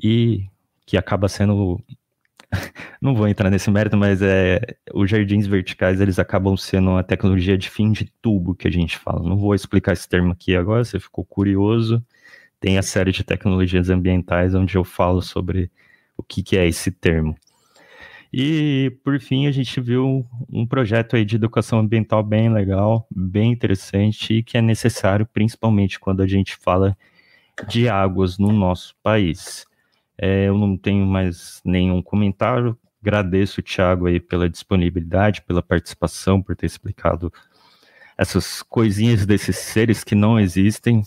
e 0.02 0.46
que 0.86 0.98
acaba 0.98 1.28
sendo 1.28 1.82
não 3.02 3.16
vou 3.16 3.28
entrar 3.28 3.50
nesse 3.50 3.70
mérito, 3.70 3.98
mas 3.98 4.22
é 4.22 4.60
os 4.94 5.10
jardins 5.10 5.46
verticais 5.46 6.00
eles 6.00 6.20
acabam 6.20 6.56
sendo 6.56 6.92
uma 6.92 7.04
tecnologia 7.04 7.58
de 7.58 7.70
fim 7.70 7.92
de 7.92 8.06
tubo 8.22 8.56
que 8.56 8.68
a 8.68 8.72
gente 8.72 8.98
fala. 8.98 9.28
Não 9.28 9.38
vou 9.38 9.54
explicar 9.54 9.94
esse 9.94 10.08
termo 10.08 10.32
aqui 10.32 10.56
agora, 10.56 10.84
você 10.84 11.00
ficou 11.00 11.26
curioso. 11.26 12.04
Tem 12.60 12.78
a 12.78 12.82
série 12.84 13.12
de 13.12 13.24
tecnologias 13.24 13.90
ambientais 13.90 14.56
onde 14.56 14.76
eu 14.76 14.84
falo 14.84 15.22
sobre 15.22 15.72
o 16.18 16.24
que, 16.24 16.42
que 16.42 16.58
é 16.58 16.68
esse 16.68 16.92
termo. 16.92 17.36
E, 18.34 18.92
por 19.04 19.20
fim, 19.20 19.48
a 19.48 19.52
gente 19.52 19.80
viu 19.80 20.26
um 20.52 20.66
projeto 20.66 21.16
aí 21.16 21.24
de 21.24 21.36
educação 21.36 21.80
ambiental 21.80 22.22
bem 22.24 22.52
legal, 22.52 23.08
bem 23.10 23.52
interessante 23.52 24.34
e 24.34 24.44
que 24.44 24.58
é 24.58 24.62
necessário, 24.62 25.26
principalmente 25.26 26.00
quando 26.00 26.22
a 26.22 26.28
gente 26.28 26.56
fala 26.56 26.98
de 27.68 27.88
águas 27.88 28.38
no 28.38 28.52
nosso 28.52 28.96
país. 29.02 29.66
É, 30.18 30.48
eu 30.48 30.58
não 30.58 30.76
tenho 30.78 31.06
mais 31.06 31.62
nenhum 31.64 32.02
comentário. 32.02 32.78
Agradeço 33.02 33.60
o 33.60 33.64
Thiago 33.64 34.08
aí 34.08 34.20
pela 34.20 34.50
disponibilidade, 34.50 35.42
pela 35.44 35.62
participação, 35.62 36.42
por 36.42 36.56
ter 36.56 36.66
explicado 36.66 37.32
essas 38.18 38.64
coisinhas 38.64 39.26
desses 39.26 39.58
seres 39.58 40.04
que 40.04 40.16
não 40.16 40.40
existem, 40.40 41.04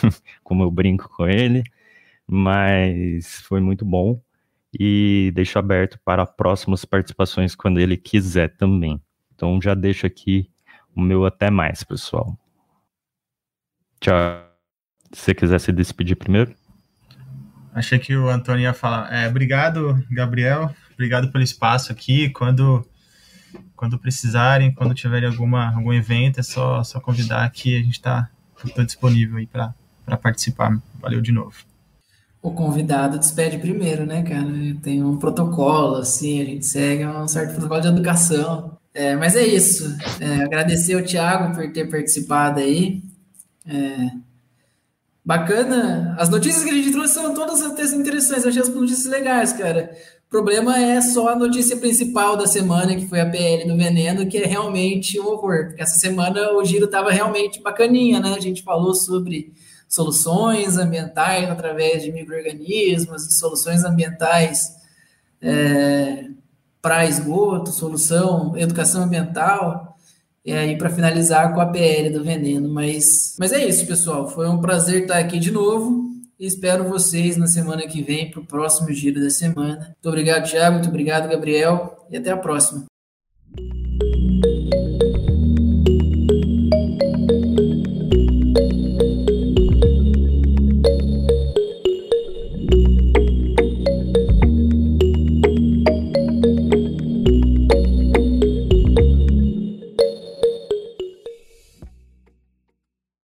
como 0.42 0.62
eu 0.62 0.70
brinco 0.70 1.08
com 1.10 1.28
ele, 1.28 1.62
mas 2.26 3.42
foi 3.42 3.60
muito 3.60 3.84
bom 3.84 4.20
e 4.78 5.30
deixo 5.34 5.58
aberto 5.58 5.98
para 6.04 6.26
próximas 6.26 6.84
participações 6.84 7.54
quando 7.54 7.78
ele 7.78 7.96
quiser 7.96 8.56
também. 8.56 9.00
Então 9.34 9.60
já 9.60 9.74
deixo 9.74 10.06
aqui 10.06 10.50
o 10.94 11.00
meu 11.00 11.26
até 11.26 11.50
mais, 11.50 11.84
pessoal. 11.84 12.38
Tchau. 14.00 14.46
Se 15.12 15.20
você 15.22 15.34
quiser 15.34 15.60
se 15.60 15.72
despedir 15.72 16.16
primeiro. 16.16 16.54
Achei 17.76 17.98
que 17.98 18.16
o 18.16 18.28
Antônio 18.28 18.62
ia 18.62 18.72
falar. 18.72 19.12
É, 19.12 19.28
obrigado, 19.28 20.02
Gabriel. 20.10 20.74
Obrigado 20.94 21.30
pelo 21.30 21.44
espaço 21.44 21.92
aqui. 21.92 22.30
Quando 22.30 22.84
quando 23.76 23.98
precisarem, 23.98 24.74
quando 24.74 24.94
tiverem 24.94 25.28
alguma, 25.28 25.74
algum 25.74 25.92
evento, 25.92 26.40
é 26.40 26.42
só, 26.42 26.82
só 26.82 26.98
convidar 26.98 27.44
aqui. 27.44 27.76
A 27.76 27.80
gente 27.80 27.96
está 27.96 28.30
disponível 28.78 29.36
aí 29.36 29.46
para 29.46 30.16
participar. 30.16 30.80
Valeu 31.00 31.20
de 31.20 31.30
novo 31.30 31.54
o 32.46 32.52
convidado 32.52 33.18
despede 33.18 33.58
primeiro, 33.58 34.06
né, 34.06 34.22
cara? 34.22 34.46
Tem 34.80 35.02
um 35.02 35.16
protocolo, 35.16 35.96
assim, 35.96 36.40
a 36.40 36.44
gente 36.44 36.64
segue 36.64 37.04
um 37.04 37.26
certo 37.26 37.52
protocolo 37.52 37.80
de 37.80 37.88
educação. 37.88 38.78
É, 38.94 39.16
mas 39.16 39.34
é 39.34 39.44
isso. 39.44 39.84
É, 40.20 40.44
agradecer 40.44 40.94
ao 40.94 41.02
Thiago 41.02 41.54
por 41.54 41.70
ter 41.72 41.90
participado 41.90 42.60
aí. 42.60 43.02
É, 43.66 44.10
bacana. 45.26 46.14
As 46.16 46.28
notícias 46.28 46.62
que 46.62 46.70
a 46.70 46.74
gente 46.74 46.92
trouxe 46.92 47.14
são 47.14 47.34
todas 47.34 47.60
até 47.60 47.82
interessantes. 47.86 48.44
Eu 48.44 48.50
achei 48.50 48.62
as 48.62 48.68
notícias 48.68 49.06
legais, 49.06 49.52
cara. 49.52 49.90
O 50.28 50.30
problema 50.30 50.78
é 50.78 51.00
só 51.00 51.30
a 51.30 51.36
notícia 51.36 51.76
principal 51.76 52.36
da 52.36 52.46
semana, 52.46 52.94
que 52.94 53.08
foi 53.08 53.20
a 53.20 53.28
PL 53.28 53.66
do 53.66 53.76
veneno, 53.76 54.28
que 54.28 54.38
é 54.38 54.46
realmente 54.46 55.18
um 55.18 55.26
horror. 55.26 55.66
Porque 55.66 55.82
essa 55.82 55.96
semana 55.96 56.52
o 56.52 56.64
giro 56.64 56.84
estava 56.84 57.10
realmente 57.10 57.60
bacaninha, 57.60 58.20
né? 58.20 58.34
A 58.36 58.40
gente 58.40 58.62
falou 58.62 58.94
sobre 58.94 59.52
soluções 59.88 60.78
ambientais 60.78 61.50
através 61.50 62.04
de 62.04 62.12
micro-organismos, 62.12 63.36
soluções 63.36 63.84
ambientais 63.84 64.76
é, 65.40 66.26
para 66.80 67.04
esgoto, 67.04 67.70
solução, 67.70 68.56
educação 68.56 69.02
ambiental, 69.02 69.85
e 70.46 70.52
aí 70.52 70.78
para 70.78 70.88
finalizar 70.88 71.52
com 71.52 71.60
a 71.60 71.66
PL 71.66 72.10
do 72.10 72.22
veneno. 72.22 72.68
Mas, 72.68 73.34
mas 73.36 73.52
é 73.52 73.66
isso, 73.66 73.84
pessoal. 73.84 74.30
Foi 74.30 74.48
um 74.48 74.60
prazer 74.60 75.02
estar 75.02 75.18
aqui 75.18 75.40
de 75.40 75.50
novo. 75.50 76.06
Espero 76.38 76.84
vocês 76.84 77.36
na 77.36 77.48
semana 77.48 77.86
que 77.88 78.00
vem 78.00 78.30
para 78.30 78.40
o 78.40 78.46
próximo 78.46 78.92
giro 78.92 79.20
da 79.20 79.30
semana. 79.30 79.76
Muito 79.76 80.08
obrigado, 80.08 80.48
Thiago. 80.48 80.74
Muito 80.74 80.88
obrigado, 80.88 81.28
Gabriel. 81.28 82.06
E 82.08 82.16
até 82.16 82.30
a 82.30 82.36
próxima. 82.36 82.95